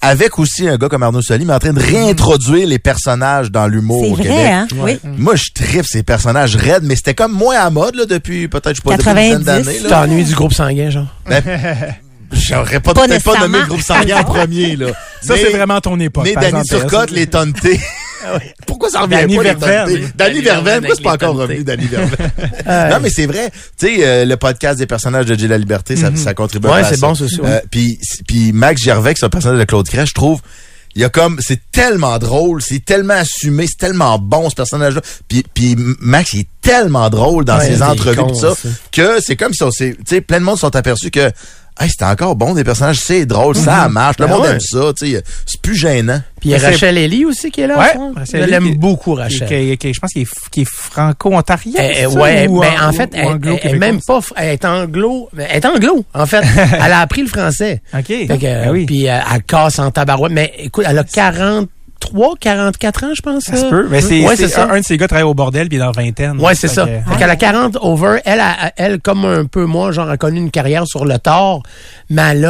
avec 0.00 0.38
aussi 0.38 0.68
un 0.68 0.76
gars 0.76 0.88
comme 0.88 1.02
Arnaud 1.02 1.22
Soli, 1.22 1.44
mais 1.44 1.52
en 1.54 1.58
train 1.58 1.72
de 1.72 1.80
réintroduire 1.80 2.66
les 2.66 2.78
personnages 2.78 3.50
dans 3.50 3.66
l'humour 3.66 4.02
C'est 4.04 4.10
au 4.12 4.14
vrai, 4.14 4.22
Québec. 4.24 4.46
hein? 4.52 4.66
Oui. 4.78 4.98
Moi, 5.18 5.34
je 5.36 5.44
tripe 5.54 5.84
ces 5.86 6.02
personnages 6.02 6.56
raides, 6.56 6.84
mais 6.84 6.96
c'était 6.96 7.14
comme 7.14 7.32
moins 7.32 7.58
à 7.58 7.70
mode 7.70 7.94
là, 7.96 8.06
depuis 8.06 8.48
peut-être, 8.48 8.70
je 8.70 8.74
sais 8.76 8.82
pas, 8.82 8.92
une 8.92 9.38
dizaine 9.38 9.44
90. 9.44 9.44
d'années. 9.44 9.88
T'ennuies 9.88 10.24
du 10.24 10.34
groupe 10.34 10.54
sanguin, 10.54 10.90
genre? 10.90 11.06
Ben, 11.28 11.42
J'aurais 12.32 12.78
pas, 12.80 12.94
Pas 12.94 13.08
pas 13.08 13.40
nommé 13.40 13.58
le 13.58 13.66
groupe 13.66 13.82
sanguin 13.82 14.20
en 14.20 14.24
premier. 14.24 14.76
Là. 14.76 14.86
Ça, 15.20 15.34
c'est 15.36 15.50
vraiment 15.50 15.80
ton 15.80 15.98
époque. 15.98 16.24
Mais 16.24 16.34
Danny 16.34 16.62
Turcotte, 16.64 17.10
ça. 17.14 17.14
Tontés. 18.22 18.54
Pourquoi 18.66 18.90
ça 18.90 19.00
revient 19.02 19.16
Danny 19.16 19.36
pas, 19.36 19.42
Verveine. 19.42 20.12
Danny 20.14 20.40
Verveine, 20.40 20.78
pourquoi 20.80 20.96
c'est 20.96 21.02
pas 21.02 21.12
encore 21.14 21.36
revenu, 21.36 21.64
Danny 21.64 21.86
Verveine? 21.86 22.30
non, 22.90 22.98
mais 23.02 23.10
c'est 23.10 23.26
vrai. 23.26 23.50
Tu 23.78 23.86
sais, 23.86 24.06
euh, 24.06 24.24
le 24.24 24.36
podcast 24.36 24.78
des 24.78 24.86
personnages 24.86 25.26
de 25.26 25.34
J'ai 25.38 25.48
la 25.48 25.58
liberté, 25.58 25.96
ça, 25.96 26.14
ça 26.14 26.34
contribue 26.34 26.68
Ouais, 26.68 26.80
à 26.80 26.84
c'est 26.84 26.96
ça. 26.96 27.06
bon, 27.06 27.14
c'est 27.14 27.28
sûr. 27.28 27.44
Euh, 27.44 27.60
puis, 27.70 27.98
puis 28.26 28.52
Max 28.52 28.82
Gervais, 28.82 29.14
qui 29.14 29.22
est 29.22 29.26
un 29.26 29.30
personnage 29.30 29.58
de 29.58 29.64
Claude 29.64 29.88
Crest, 29.88 30.08
je 30.10 30.14
trouve, 30.14 30.40
Il 30.94 31.02
y 31.02 31.04
a 31.04 31.08
comme, 31.08 31.38
c'est 31.40 31.60
tellement 31.72 32.18
drôle, 32.18 32.60
c'est 32.62 32.84
tellement 32.84 33.14
assumé, 33.14 33.66
c'est 33.68 33.78
tellement 33.78 34.18
bon 34.18 34.50
ce 34.50 34.54
personnage-là. 34.56 35.00
Puis, 35.28 35.44
puis 35.54 35.76
Max, 36.00 36.32
il 36.34 36.40
est 36.40 36.48
tellement 36.62 37.08
drôle 37.10 37.44
dans 37.44 37.58
Ouais, 37.58 37.66
ses 37.68 37.82
entrevues 37.82 38.26
pis 38.32 38.38
ça, 38.38 38.54
ça. 38.54 38.68
que 38.92 39.18
c'est 39.20 39.36
comme 39.36 39.54
si 39.54 39.62
on 39.62 39.70
s'est, 39.70 39.94
tu 39.98 40.02
sais, 40.16 40.20
plein 40.20 40.40
de 40.40 40.44
monde 40.44 40.58
sont 40.58 40.74
aperçus 40.74 41.10
que, 41.10 41.30
hey, 41.78 41.88
c'était 41.90 42.04
encore 42.06 42.36
bon 42.36 42.54
des 42.54 42.64
personnages, 42.64 42.98
c'est 42.98 43.26
drôle, 43.26 43.54
ça 43.54 43.86
Mhm. 43.88 43.92
marche, 43.92 44.16
le 44.18 44.26
Ben 44.26 44.32
monde 44.32 44.42
ouais. 44.42 44.50
aime 44.52 44.60
ça, 44.60 44.92
tu 44.98 45.12
sais, 45.12 45.22
c'est 45.46 45.60
plus 45.60 45.76
gênant. 45.76 46.20
Puis 46.40 46.50
il 46.50 46.52
y 46.52 46.54
a 46.54 46.58
Rachel 46.70 46.96
Ellie 46.96 47.24
aussi 47.26 47.50
qui 47.50 47.60
est 47.60 47.66
là. 47.66 47.78
Ouais, 47.78 48.24
je 48.32 48.36
l'aime 48.38 48.70
qui- 48.72 48.78
beaucoup, 48.78 49.14
Qui- 49.14 49.20
Rachel. 49.20 49.48
qui- 49.48 49.76
qui- 49.76 49.94
je 49.94 50.00
pense 50.00 50.10
qu'il 50.12 50.22
est, 50.22 50.48
qu'il 50.50 50.62
est 50.62 50.68
franco-ontarien. 50.70 51.72
Eh, 51.78 52.06
ouais, 52.06 52.48
ou 52.48 52.60
ben, 52.60 52.68
en- 52.82 52.92
fait, 52.92 53.10
ou 53.12 53.16
elle, 53.16 53.58
elle 53.62 53.74
est 53.74 53.78
même 53.78 54.00
pas, 54.00 54.20
elle 54.36 54.48
est 54.50 54.64
anglo, 54.64 55.28
elle 55.36 55.56
est 55.56 55.64
anglo, 55.66 56.04
en 56.14 56.26
fait. 56.26 56.42
elle 56.84 56.92
a 56.92 57.00
appris 57.00 57.22
le 57.22 57.28
français. 57.28 57.82
OK. 57.94 58.12
Ben 58.28 58.70
oui. 58.70 58.86
Puis 58.86 59.08
euh, 59.08 59.18
elle 59.34 59.42
casse 59.42 59.78
en 59.78 59.90
tabarouette. 59.90 60.32
Mais 60.32 60.52
écoute, 60.58 60.84
elle 60.88 60.98
a 60.98 61.04
43, 62.00 62.34
44 62.40 63.04
ans, 63.04 63.10
je 63.14 63.22
pense. 63.22 63.44
Ça 63.44 63.56
se 63.56 63.66
peut. 63.66 63.86
Mais 63.90 64.00
c'est, 64.00 64.24
ouais, 64.26 64.36
c'est 64.36 64.48
c'est 64.48 64.54
ça. 64.54 64.64
un, 64.64 64.70
un 64.70 64.80
de 64.80 64.84
ces 64.84 64.96
gars 64.96 65.06
travaille 65.08 65.24
au 65.24 65.34
bordel 65.34 65.68
puis 65.68 65.78
dans 65.78 65.86
la 65.86 65.92
vingtaine. 65.92 66.40
Ouais, 66.40 66.54
c'est 66.54 66.68
ça. 66.68 66.86
Fait 66.86 67.02
qu'elle 67.18 67.30
a 67.30 67.36
40 67.36 67.76
over. 67.80 68.18
Elle, 68.24 68.40
a- 68.40 68.72
elle, 68.76 69.00
comme 69.00 69.24
un 69.24 69.44
peu 69.44 69.64
moi, 69.66 69.92
genre, 69.92 70.08
a 70.10 70.16
connu 70.16 70.38
une 70.38 70.50
carrière 70.50 70.86
sur 70.86 71.04
le 71.04 71.18
tort, 71.18 71.62
mais 72.08 72.22
elle 72.32 72.48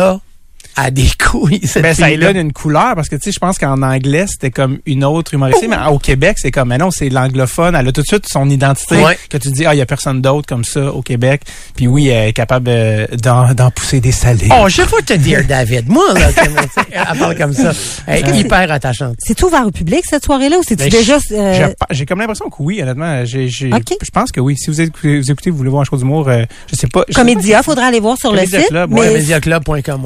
a, 0.76 0.84
a 0.84 0.90
des 0.90 1.08
couilles, 1.18 1.60
cette 1.64 1.82
Ben, 1.82 1.94
ça 1.94 2.08
lui 2.08 2.18
donne 2.18 2.36
une 2.36 2.52
couleur 2.52 2.94
parce 2.94 3.08
que 3.08 3.16
tu 3.16 3.22
sais, 3.24 3.32
je 3.32 3.38
pense 3.38 3.58
qu'en 3.58 3.82
anglais 3.82 4.26
c'était 4.28 4.50
comme 4.50 4.78
une 4.86 5.04
autre 5.04 5.34
humoriste, 5.34 5.64
mais 5.68 5.76
au 5.90 5.98
Québec 5.98 6.36
c'est 6.40 6.50
comme, 6.50 6.68
mais 6.68 6.78
non, 6.78 6.90
c'est 6.90 7.08
l'anglophone. 7.08 7.74
Elle 7.74 7.88
a 7.88 7.92
tout 7.92 8.02
de 8.02 8.06
suite 8.06 8.26
son 8.28 8.48
identité 8.48 8.96
Ouais. 8.96 9.18
que 9.28 9.38
tu 9.38 9.50
dis, 9.50 9.64
ah, 9.66 9.74
il 9.74 9.78
y 9.78 9.80
a 9.80 9.86
personne 9.86 10.20
d'autre 10.20 10.46
comme 10.46 10.64
ça 10.64 10.92
au 10.92 11.02
Québec. 11.02 11.42
Puis 11.76 11.86
oui, 11.86 12.08
elle 12.08 12.28
est 12.28 12.32
capable 12.32 12.68
euh, 12.68 13.06
d'en, 13.22 13.54
d'en 13.54 13.70
pousser 13.70 14.00
des 14.00 14.12
salés. 14.12 14.48
Oh, 14.50 14.68
je 14.68 14.82
vais 14.82 15.02
te 15.04 15.14
dire, 15.14 15.44
David. 15.46 15.88
Moi, 15.88 16.04
là, 16.14 16.32
tu 16.32 16.50
elle 16.92 17.18
parle 17.18 17.36
comme 17.36 17.52
ça. 17.52 17.72
Elle 18.06 18.28
est 18.28 18.38
hyper 18.40 18.70
attachante. 18.70 19.16
C'est 19.18 19.40
ouvert 19.42 19.66
au 19.66 19.70
public 19.70 20.02
cette 20.08 20.24
soirée-là 20.24 20.58
ou 20.58 20.62
c'est-tu 20.66 20.84
Ben, 20.84 20.90
déjà. 20.90 21.18
euh, 21.32 21.68
J'ai 21.90 22.06
comme 22.06 22.18
l'impression 22.20 22.48
que 22.50 22.56
oui, 22.60 22.82
honnêtement. 22.82 23.24
J'ai, 23.24 23.48
j'ai- 23.48 23.72
Ok. 23.72 23.94
Je 24.02 24.10
pense 24.10 24.30
que 24.32 24.40
oui. 24.40 24.56
Si 24.56 24.70
vous 24.70 24.80
écoutez, 24.80 25.20
vous, 25.20 25.30
écoutez, 25.30 25.50
vous 25.50 25.56
voulez 25.56 25.70
voir 25.70 25.82
un 25.82 25.84
show 25.84 25.96
d'humour, 25.96 26.28
euh, 26.28 26.44
je 26.70 26.76
sais 26.76 26.86
pas. 26.88 27.04
Comédia, 27.14 27.62
faudra 27.62 27.86
aller 27.86 28.00
voir 28.00 28.16
sur 28.18 28.30
le 28.32 28.38
Comédia 28.38 28.60
site. 28.60 28.68
Club, 28.68 28.90
mais, 28.90 29.00
ouais, 29.00 29.22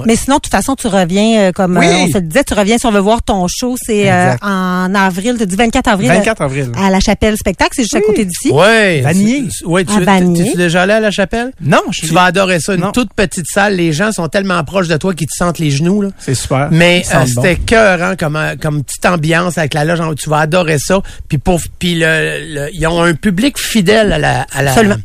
mais 0.07 0.17
sinon, 0.17 0.39
façon, 0.57 0.75
tu 0.75 0.87
reviens, 0.87 1.39
euh, 1.49 1.53
comme 1.53 1.77
Oui. 1.77 1.87
euh, 1.87 1.95
on 2.05 2.09
se 2.09 2.15
le 2.15 2.21
disait, 2.23 2.45
tu 2.45 2.55
reviens 2.55 2.79
si 2.79 2.87
on 2.87 2.91
veut 2.93 3.01
voir 3.01 3.23
ton 3.23 3.47
show. 3.49 3.77
C'est 3.81 4.11
euh, 4.11 4.35
en 4.43 4.95
avril, 4.95 5.37
tu 5.39 5.47
dis 5.47 5.57
24 5.57 5.89
avril. 5.89 6.09
24 6.09 6.43
avril. 6.43 6.73
À 6.81 6.91
la 6.91 7.01
chapelle 7.01 7.37
spectacle, 7.37 7.71
c'est 7.75 7.83
juste 7.83 7.95
à 7.97 8.01
côté 8.01 8.25
d'ici. 8.25 8.51
Ouais. 8.51 9.01
Vanier. 9.03 9.45
Ouais, 9.65 9.85
tu 9.85 9.93
es 9.93 10.55
déjà 10.57 10.83
allé 10.83 10.93
à 10.95 11.01
la 11.01 11.11
chapelle? 11.11 11.53
Non, 11.61 11.81
je 11.91 12.03
Tu 12.07 12.15
vas 12.15 12.25
adorer 12.25 12.61
ça. 12.61 12.75
Une 12.75 12.81
Non. 12.83 12.93
toute 12.93 13.13
petite 13.15 13.47
salle. 13.53 13.77
Les 13.77 13.93
gens 13.93 14.13
sont 14.13 14.29
tellement 14.29 14.63
proches 14.65 14.89
de 14.89 14.97
toi 14.97 15.15
qu'ils 15.15 15.27
te 15.27 15.35
sentent 15.37 15.59
les 15.59 15.71
genoux, 15.71 16.03
là. 16.03 16.09
C'est 16.19 16.35
super. 16.35 16.69
Mais 16.71 17.03
c'était 17.27 17.57
cœurant 17.57 18.15
comme 18.19 18.39
comme 18.61 18.83
petite 18.85 19.07
ambiance 19.07 19.59
avec 19.59 19.75
la 19.75 19.85
loge. 19.85 20.01
en 20.01 20.09
haut. 20.09 20.15
Tu 20.15 20.29
vas 20.31 20.39
adorer 20.39 20.79
ça. 20.79 21.01
Puis 21.29 21.39
pour 21.39 21.61
puis 21.79 21.95
le, 21.97 22.55
le- 22.55 22.69
ils 22.75 22.87
ont 22.87 23.03
un 23.03 23.15
public 23.15 23.59
fidèle 23.59 24.13
à 24.13 24.19
la 24.19 24.47
à 24.53 24.63
la 24.63 24.71
Absolument. 24.71 24.97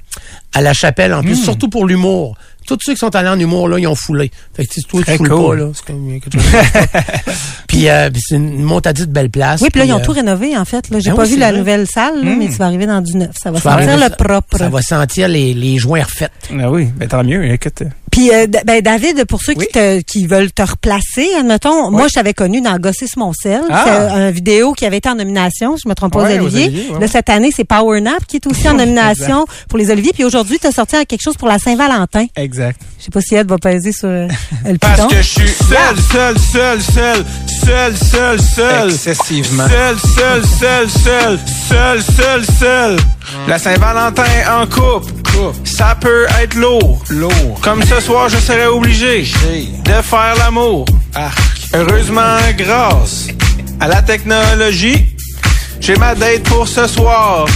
à 0.54 0.62
la 0.62 0.74
chapelle 0.74 1.14
en 1.14 1.22
plus, 1.22 1.40
Hmm. 1.40 1.44
surtout 1.44 1.70
pour 1.70 1.86
l'humour. 1.86 2.36
Tous 2.78 2.86
ceux 2.88 2.94
qui 2.94 3.00
sont 3.00 3.16
allés 3.16 3.30
en 3.30 3.40
humour 3.40 3.68
là, 3.70 3.80
ils 3.80 3.88
ont 3.88 3.96
foulé. 3.96 4.32
Fait 4.56 4.66
que 4.66 4.74
si 4.74 4.82
toi 4.84 5.02
tu 5.06 5.16
foules 5.18 5.30
cool. 5.30 5.48
pas 5.48 5.56
là, 5.64 5.72
c'est 5.74 5.86
comme 5.86 6.20
quelque 6.20 6.40
chose. 6.40 6.52
puis 7.68 7.90
euh, 7.90 8.10
puis 8.10 8.22
c'est 8.26 8.36
une 8.36 8.62
montadite 8.64 9.10
belle 9.12 9.30
place. 9.30 9.62
Oui, 9.62 9.70
puis 9.70 9.80
là, 9.80 9.86
ils 9.86 9.94
ont 9.94 10.00
euh, 10.00 10.04
tout 10.04 10.12
rénové, 10.12 10.58
en 10.58 10.66
fait. 10.66 10.90
Là, 10.90 11.00
J'ai 11.00 11.12
ben 11.12 11.16
pas 11.18 11.24
oui, 11.24 11.30
vu 11.34 11.38
la 11.38 11.50
vrai. 11.50 11.60
nouvelle 11.60 11.88
salle, 11.88 12.24
là, 12.24 12.36
mais 12.38 12.48
tu 12.48 12.54
vas 12.56 12.66
arriver 12.66 12.86
dans 12.86 13.02
du 13.02 13.16
neuf. 13.18 13.32
Ça 13.42 13.52
va 13.52 13.58
tu 13.58 13.64
sentir 13.64 13.96
le 13.96 14.02
ça- 14.04 14.10
propre. 14.12 14.58
Ça 14.58 14.70
va 14.70 14.82
sentir 14.82 15.28
les, 15.28 15.54
les 15.54 15.78
joints 15.78 16.04
refaits. 16.04 16.32
Ah 16.60 16.70
oui, 16.72 16.86
ben 16.96 17.08
tant 17.08 17.24
mieux. 17.24 17.44
Écoute. 17.52 17.84
Puis, 18.12 18.32
euh, 18.34 18.48
d- 18.48 18.60
ben, 18.66 18.82
David, 18.82 19.26
pour 19.26 19.40
ceux 19.40 19.54
Oui. 19.56 19.68
qui, 19.68 19.72
te, 19.74 20.02
qui 20.02 20.26
veulent 20.26 20.52
te 20.52 20.64
replacer, 20.64 21.28
admettons, 21.38 21.92
moi, 21.92 22.08
je 22.08 22.16
t'avais 22.16 22.34
connu 22.34 22.60
dans 22.60 22.76
Gosser 22.78 23.06
mon 23.18 23.34
sel. 23.34 23.62
Ah. 23.70 23.84
C'est 23.86 23.92
un 24.20 24.32
vidéo 24.32 24.74
qui 24.74 24.88
avait 24.88 24.98
été 24.98 25.08
en 25.10 25.16
nomination, 25.16 25.76
je 25.82 25.88
me 25.88 25.94
trompe 25.94 26.14
pas, 26.14 26.24
Ouais, 26.24 26.40
aux 26.40 26.46
Olivier. 26.46 26.66
Oliviers, 26.66 26.90
ouais. 26.92 27.00
Là, 27.02 27.08
cette 27.08 27.30
année, 27.30 27.52
c'est 27.56 27.66
Power 27.66 28.02
Nap 28.02 28.26
qui 28.28 28.38
est 28.38 28.48
aussi 28.48 28.68
en 28.68 28.74
nomination 28.84 29.46
pour 29.70 29.78
les 29.78 29.92
Oliviers. 29.92 30.12
Puis 30.14 30.24
aujourd'hui, 30.24 30.58
tu 30.60 30.66
as 30.66 30.72
sorti 30.72 30.96
quelque 31.06 31.22
chose 31.22 31.38
pour 31.38 31.48
la 31.48 31.60
Saint-Valentin. 31.60 32.26
Exact. 32.36 32.59
Je 32.60 33.06
sais 33.06 33.12
pas 33.12 33.22
si 33.22 33.36
Ed 33.36 33.48
va 33.48 33.58
peser 33.58 33.92
sur 33.92 34.10
euh, 34.10 34.28
le 34.66 34.78
Parce 34.78 35.08
que 35.08 35.18
je 35.18 35.22
suis 35.22 35.48
seul, 35.48 35.98
seul, 36.12 36.40
seul, 36.40 36.82
seul, 36.82 37.26
seul, 37.66 37.98
seul, 37.98 38.42
seul. 38.42 38.90
Excessivement. 38.90 39.68
Seul, 39.68 39.98
seul, 40.00 40.44
seul, 40.46 40.90
seul, 40.90 41.40
seul, 41.70 42.04
seul, 42.04 42.46
seul. 42.60 42.98
La 43.48 43.58
Saint-Valentin 43.58 44.24
en 44.52 44.66
couple, 44.68 45.12
ça 45.64 45.98
peut 46.00 46.26
être 46.42 46.56
lourd. 46.56 47.04
Lourd. 47.10 47.60
Comme 47.62 47.84
ce 47.84 48.00
soir, 48.00 48.30
je 48.30 48.38
serais 48.38 48.68
obligé 48.68 49.22
de 49.22 50.02
faire 50.02 50.36
l'amour. 50.38 50.86
Heureusement, 51.74 52.38
grâce 52.58 53.28
à 53.80 53.88
la 53.88 54.02
technologie, 54.02 55.06
j'ai 55.80 55.96
ma 55.96 56.16
date 56.16 56.44
pour 56.44 56.68
ce 56.68 56.88
soir. 56.88 57.48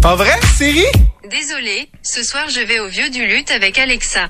Pas 0.00 0.16
vrai, 0.16 0.38
Siri? 0.56 0.84
Désolé, 1.30 1.88
ce 2.02 2.22
soir 2.22 2.48
je 2.50 2.60
vais 2.60 2.80
au 2.80 2.88
vieux 2.88 3.08
du 3.08 3.24
lutte 3.24 3.50
avec 3.52 3.78
Alexa. 3.78 4.28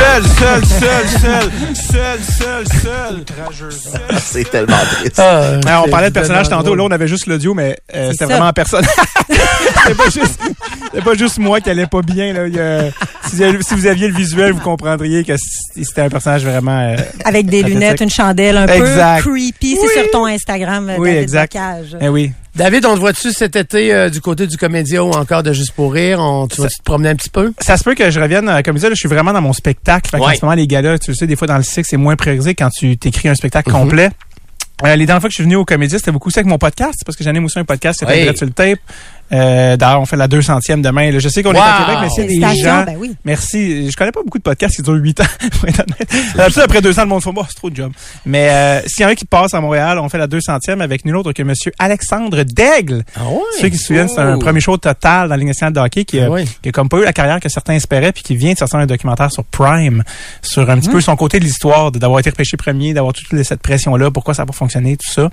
Seul, 0.00 0.24
seul, 0.24 0.64
seul, 0.64 1.08
seul, 1.20 2.18
seul, 2.24 2.64
seul, 2.82 3.72
seul. 3.72 4.18
c'est 4.18 4.50
tellement 4.50 4.76
triste. 4.96 5.18
Ah, 5.20 5.58
on 5.80 5.84
c'est 5.84 5.90
parlait 5.90 6.08
de 6.08 6.14
personnage 6.14 6.48
tantôt. 6.48 6.74
Là, 6.74 6.84
on 6.84 6.90
avait 6.90 7.06
juste 7.06 7.26
l'audio, 7.26 7.52
mais 7.52 7.76
euh, 7.94 8.06
C'est 8.06 8.12
c'était 8.12 8.24
vraiment 8.26 8.46
en 8.48 8.52
personne. 8.54 8.84
c'était 9.28 9.94
pas 9.94 10.04
juste, 10.10 10.40
c'était 10.84 11.02
pas 11.04 11.14
juste 11.14 11.38
moi 11.38 11.60
qui 11.60 11.68
allait 11.70 11.86
pas 11.86 12.00
bien. 12.00 12.32
Là. 12.32 12.46
Il 12.46 12.54
y 12.56 12.60
a- 12.60 12.90
si, 13.28 13.36
vous 13.36 13.42
aviez- 13.42 13.62
si 13.62 13.74
vous 13.74 13.86
aviez 13.86 14.08
le 14.08 14.14
visuel, 14.14 14.52
vous 14.52 14.60
comprendriez 14.60 15.22
que 15.24 15.34
c'était 15.76 16.00
un 16.02 16.08
personnage 16.08 16.44
vraiment. 16.44 16.78
euh, 16.80 16.96
Avec 17.24 17.46
des 17.46 17.62
lunettes, 17.62 18.00
une 18.00 18.10
chandelle 18.10 18.56
un 18.56 18.66
Exact. 18.66 19.22
peu 19.22 19.30
creepy. 19.30 19.76
Oui. 19.80 19.86
C'est 19.94 20.00
sur 20.02 20.10
ton 20.10 20.24
Instagram, 20.26 20.88
euh, 20.88 20.94
Oui, 20.98 21.08
David 21.10 21.22
exact. 21.22 21.52
Bocage. 21.52 21.96
Eh 22.00 22.08
oui. 22.08 22.32
David, 22.56 22.84
on 22.84 22.94
te 22.94 23.00
voit-tu 23.00 23.32
cet 23.32 23.54
été 23.56 23.94
euh, 23.94 24.10
du 24.10 24.20
côté 24.20 24.46
du 24.46 24.56
comédia 24.56 25.04
ou 25.04 25.10
encore 25.12 25.42
de 25.42 25.52
Juste 25.52 25.72
pour 25.72 25.92
rire? 25.92 26.18
On, 26.20 26.48
tu 26.48 26.60
vas-tu 26.60 26.78
te 26.78 26.82
promener 26.82 27.10
un 27.10 27.14
petit 27.14 27.30
peu? 27.30 27.52
Ça 27.60 27.76
se 27.76 27.84
peut 27.84 27.94
que 27.94 28.10
je 28.10 28.18
revienne 28.20 28.48
à 28.48 28.54
la 28.54 28.62
comédie. 28.62 28.84
Là, 28.84 28.90
je 28.90 28.96
suis 28.96 29.08
vraiment 29.08 29.32
dans 29.32 29.40
mon 29.40 29.52
spectacle. 29.52 30.16
Ouais. 30.16 30.34
ce 30.34 30.44
moment, 30.44 30.54
les 30.56 30.66
gars-là, 30.66 30.98
tu 30.98 31.12
le 31.12 31.14
sais, 31.16 31.26
des 31.28 31.36
fois 31.36 31.46
dans 31.46 31.56
le 31.56 31.62
cycle, 31.62 31.86
c'est 31.88 31.96
moins 31.96 32.16
priorisé 32.16 32.54
quand 32.54 32.70
tu 32.70 32.96
t'écris 32.98 33.28
un 33.28 33.34
spectacle 33.36 33.70
Mhm. 33.70 33.76
complet. 33.76 34.10
Euh, 34.84 34.96
les 34.96 35.06
dernières 35.06 35.20
fois 35.20 35.28
que 35.28 35.32
je 35.32 35.36
suis 35.36 35.44
venu 35.44 35.56
au 35.56 35.64
comédie, 35.64 35.96
c'était 35.98 36.10
beaucoup 36.10 36.30
ça 36.30 36.40
avec 36.40 36.48
mon 36.48 36.58
podcast, 36.58 37.00
parce 37.06 37.16
que 37.16 37.22
j'anime 37.22 37.44
aussi 37.44 37.58
un 37.58 37.64
podcast 37.64 38.00
s'appelle 38.00 38.28
Oui. 38.28 38.36
Sur 38.36 38.46
le 38.46 38.52
tape. 38.52 38.78
Euh, 39.32 39.76
D'ailleurs, 39.76 40.00
on 40.00 40.06
fait 40.06 40.16
la 40.16 40.26
200e 40.28 40.80
demain. 40.82 41.10
Là, 41.10 41.18
je 41.18 41.28
sais 41.28 41.42
qu'on 41.42 41.52
est 41.54 41.58
à 41.58 41.84
Québec, 41.84 41.98
mais 42.02 42.08
c'est 42.10 42.24
des 42.26 42.40
gens. 42.62 42.84
ben 42.84 42.96
oui. 42.98 43.14
Merci. 43.24 43.90
Je 43.90 43.96
connais 43.96 44.12
pas 44.12 44.22
beaucoup 44.22 44.38
de 44.38 44.42
podcasts 44.42 44.76
qui 44.76 44.82
durent 44.82 44.94
8 44.94 45.20
ans, 45.20 45.24
pour 45.58 45.68
être 45.68 45.80
honnête. 45.80 46.08
D'habitude, 46.36 46.62
après 46.62 46.80
200, 46.82 47.02
le 47.02 47.08
monde 47.08 47.22
fait, 47.22 47.32
bah, 47.32 47.42
c'est 47.48 47.54
trop 47.56 47.70
de 47.70 47.76
job. 47.76 47.92
Mais 48.26 48.48
euh, 48.50 48.80
s'il 48.86 49.02
y 49.02 49.06
en 49.06 49.08
a 49.10 49.14
qui 49.14 49.24
passent 49.24 49.54
à 49.54 49.60
Montréal, 49.60 49.98
on 49.98 50.08
fait 50.08 50.18
la 50.18 50.26
200e 50.26 50.80
avec 50.80 51.04
nul 51.04 51.16
autre 51.16 51.32
que 51.32 51.42
Monsieur 51.42 51.72
Alexandre 51.78 52.42
Daigle. 52.42 53.04
Ah 53.16 53.20
ouais? 53.28 53.38
Ceux 53.60 53.68
qui 53.68 53.76
se 53.78 53.86
souviennent, 53.86 54.08
c'est 54.08 54.18
un 54.20 54.34
Oh. 54.34 54.38
premier 54.38 54.60
show 54.60 54.76
total 54.76 55.28
dans 55.28 55.34
la 55.34 55.36
Ligue 55.36 55.48
nationale 55.48 55.72
de 55.72 55.80
hockey 55.80 56.04
qui, 56.04 56.18
a- 56.20 56.26
Ah 56.26 56.30
ouais. 56.30 56.44
qui 56.62 56.68
a 56.68 56.72
comme 56.72 56.88
pas 56.88 56.98
eu 56.98 57.04
la 57.04 57.12
carrière 57.12 57.40
que 57.40 57.48
certains 57.48 57.74
espéraient, 57.74 58.12
puis 58.12 58.22
qui 58.22 58.36
vient 58.36 58.52
de 58.52 58.58
sortir 58.58 58.78
un 58.78 58.86
documentaire 58.86 59.30
sur 59.30 59.44
Prime, 59.44 60.02
sur 60.42 60.68
un 60.70 60.78
petit 60.78 60.88
Mmh. 60.88 60.92
peu 60.92 61.00
son 61.00 61.16
côté 61.16 61.38
de 61.38 61.44
l'histoire, 61.44 61.92
de- 61.92 61.98
d'avoir 61.98 62.20
été 62.20 62.30
repêché 62.30 62.56
premier, 62.56 62.94
d'avoir 62.94 63.12
toute 63.12 63.42
cette 63.44 63.62
pression-là, 63.62 64.10
pourquoi 64.10 64.34
ça 64.34 64.42
n'a 64.42 64.46
pas 64.46 64.52
fonctionné, 64.52 64.96
tout 64.96 65.12
ça. 65.12 65.28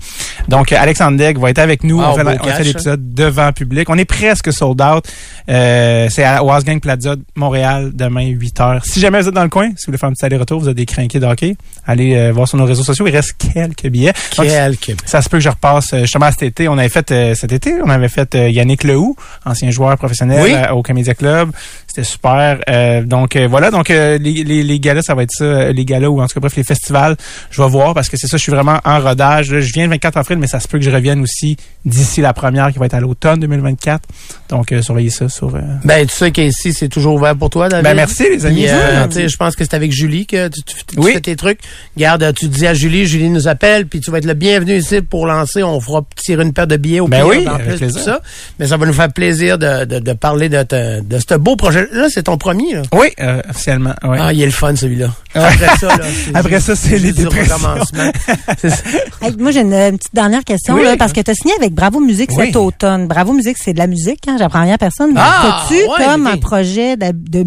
Donc, 0.48 0.72
euh, 0.72 0.78
Alexandre 0.80 1.18
Daigle 1.18 1.40
va 1.40 1.50
être 1.50 1.60
avec 1.60 1.84
nous. 1.84 1.98
Wow, 2.00 2.06
on 2.10 2.16
fait, 2.16 2.24
fait 2.24 2.38
cash, 2.38 2.60
l'épisode 2.66 3.14
devant 3.14 3.52
public. 3.54 3.87
On 3.90 3.98
est 3.98 4.06
presque 4.06 4.52
sold 4.52 4.82
out. 4.82 5.06
Euh, 5.50 6.08
c'est 6.10 6.24
à 6.24 6.44
Wasgang 6.44 6.80
Plaza, 6.80 7.16
Montréal, 7.36 7.92
demain, 7.94 8.26
8 8.26 8.60
h. 8.60 8.80
Si 8.84 9.00
jamais 9.00 9.22
vous 9.22 9.28
êtes 9.30 9.34
dans 9.34 9.44
le 9.44 9.50
coin, 9.50 9.68
si 9.70 9.86
vous 9.86 9.88
voulez 9.88 9.98
faire 9.98 10.10
un 10.10 10.14
petit 10.14 10.26
aller-retour, 10.26 10.60
vous 10.60 10.70
êtes 10.70 10.76
des 10.76 10.86
crinqués 10.86 11.20
de 11.20 11.26
hockey, 11.26 11.56
allez 11.86 12.16
euh, 12.16 12.32
voir 12.32 12.48
sur 12.48 12.58
nos 12.58 12.66
réseaux 12.66 12.84
sociaux. 12.84 13.08
Il 13.08 13.16
reste 13.16 13.36
quelques 13.54 13.88
billets. 13.88 14.14
Donc, 14.38 14.48
Quelques. 14.48 14.96
ça 15.06 15.22
se 15.22 15.30
peut 15.30 15.38
que 15.38 15.44
je 15.44 15.50
repasse 15.50 15.94
euh, 15.94 16.02
justement 16.02 16.30
cet 16.32 16.44
été. 16.44 16.68
On 16.68 16.78
avait 16.78 16.90
fait 16.90 17.12
euh, 17.12 17.34
cet 17.36 17.52
été, 17.52 17.76
on 17.84 17.90
avait 17.90 18.10
fait 18.10 18.34
Yannick 18.52 18.84
Lehoux, 18.84 19.16
ancien 19.46 19.70
joueur 19.72 19.98
professionnel 19.98 20.42
Oui. 20.44 20.54
au 20.74 20.82
Comédia 20.84 21.14
Club. 21.14 21.52
C'était 21.88 22.04
super. 22.04 22.60
Euh, 22.70 23.04
donc 23.04 23.38
voilà, 23.38 23.72
donc 23.72 23.90
les, 23.90 24.18
les, 24.20 24.44
les 24.64 24.80
galas, 24.80 25.02
ça 25.04 25.16
va 25.16 25.24
être 25.24 25.32
ça, 25.32 25.72
les 25.72 25.86
galas 25.86 26.08
ou 26.10 26.22
en 26.22 26.28
tout 26.28 26.34
cas 26.34 26.40
bref 26.42 26.56
les 26.56 26.64
festivals. 26.64 27.16
Je 27.50 27.62
vais 27.62 27.70
voir 27.70 27.94
parce 27.94 28.10
que 28.10 28.18
c'est 28.18 28.28
ça, 28.28 28.38
je 28.38 28.42
suis 28.44 28.52
vraiment 28.52 28.80
en 28.84 29.00
rodage. 29.00 29.52
Là, 29.52 29.62
je 29.62 29.72
viens 29.74 29.86
le 29.86 29.92
24 29.92 30.18
avril, 30.18 30.38
mais 30.38 30.48
ça 30.48 30.60
se 30.60 30.68
peut 30.68 30.78
que 30.78 30.84
je 30.84 30.92
revienne 30.92 31.22
aussi 31.22 31.58
d'ici 31.86 32.22
la 32.22 32.34
première 32.34 32.72
qui 32.72 32.80
va 32.80 32.86
être 32.86 32.94
à 32.94 33.00
l'automne 33.00 33.40
2024. 33.40 33.77
Donc 34.50 34.72
euh, 34.72 34.82
surveillez 34.82 35.10
ça 35.10 35.28
sur. 35.30 35.56
euh, 35.56 35.60
Ben, 35.84 36.06
tu 36.08 36.14
sais 36.16 36.32
qu'ici, 36.32 36.74
c'est 36.74 36.88
toujours 36.90 37.16
ouvert 37.16 37.36
pour 37.36 37.50
toi, 37.50 37.68
David? 37.70 37.84
Ben, 37.84 37.94
merci, 37.96 38.24
les 38.30 38.46
amis. 38.46 38.66
Euh, 38.68 39.06
tu 39.08 39.14
sais, 39.16 39.30
je 39.30 39.38
pense 39.38 39.56
que 39.56 39.64
c'est 39.64 39.74
avec 39.76 39.92
Julie 39.92 40.26
que 40.26 40.48
tu, 40.48 40.62
tu- 40.64 40.76
tu 40.88 41.00
Oui. 41.00 41.14
fais 41.14 41.22
tes 41.22 41.36
trucs. 41.36 41.60
Garde, 41.98 42.34
tu 42.36 42.48
dis 42.48 42.66
à 42.66 42.74
Julie, 42.74 43.06
Julie 43.06 43.30
nous 43.30 43.48
appelle, 43.48 43.88
puis 43.88 44.00
tu 44.00 44.10
vas 44.12 44.20
être 44.20 44.26
le 44.26 44.34
bienvenu 44.34 44.78
ici 44.78 45.02
pour 45.02 45.26
lancer. 45.28 45.64
On 45.64 45.80
fera 45.82 46.02
tirer 46.16 46.44
une 46.44 46.54
paire 46.54 46.68
de 46.68 46.78
billets 46.78 47.00
au 47.02 47.08
Ben 47.08 47.18
pire, 47.18 47.28
oui, 47.28 47.48
en 47.48 47.56
avec 47.56 47.68
plus, 47.68 47.78
plaisir. 47.78 47.98
tout 48.00 48.06
ça. 48.06 48.22
Mais 48.60 48.68
ça 48.68 48.78
va 48.78 48.86
nous 48.86 48.94
faire 48.94 49.12
plaisir 49.12 49.58
de, 49.58 49.86
de, 49.86 50.00
de 50.00 50.14
parler 50.14 50.48
de, 50.50 50.64
te- 50.64 51.02
de 51.02 51.20
ce 51.20 51.36
beau 51.36 51.56
projet. 51.56 51.88
Là, 51.92 52.08
c'est 52.10 52.24
ton 52.24 52.38
premier, 52.38 52.76
là. 52.76 52.82
Oui, 52.94 53.08
euh, 53.20 53.42
officiellement. 53.50 53.96
Ouais. 54.04 54.18
Ah, 54.22 54.32
il 54.34 54.42
est 54.42 54.46
le 54.46 54.52
fun, 54.52 54.76
celui-là. 54.76 55.08
Ouais. 55.36 55.42
Après 55.42 55.78
ça, 55.78 55.88
là. 55.88 56.06
Après 56.36 56.60
ça, 56.62 56.76
c'est 56.76 56.98
les 57.00 57.12
dépressions. 57.12 57.58
ça. 57.94 58.12
Hey, 59.22 59.34
moi, 59.38 59.52
j'ai 59.52 59.62
une, 59.62 59.74
une 59.74 59.98
petite 59.98 60.14
dernière 60.16 60.44
question, 60.44 60.76
Oui. 60.76 60.84
là, 60.84 60.96
parce 60.98 61.14
que 61.14 61.22
tu 61.22 61.32
as 61.32 61.34
signé 61.34 61.54
avec 61.60 61.74
Bravo 61.74 62.00
Musique 62.00 62.30
Oui. 62.36 62.48
cet 62.48 62.56
automne. 62.56 63.08
Bravo 63.08 63.34
Musique, 63.34 63.58
c'est 63.68 63.74
de 63.74 63.80
la 63.80 63.88
musique, 63.88 64.22
hein, 64.28 64.38
j'apprends 64.40 64.62
rien 64.64 64.74
à 64.76 64.78
personne. 64.78 65.12
Mais 65.14 65.20
Ah, 65.24 65.64
As-tu 65.66 65.76
ouais, 65.76 66.06
comme 66.06 66.26
un 66.28 66.38
projet 66.38 66.96
de, 66.98 67.12
de 67.14 67.46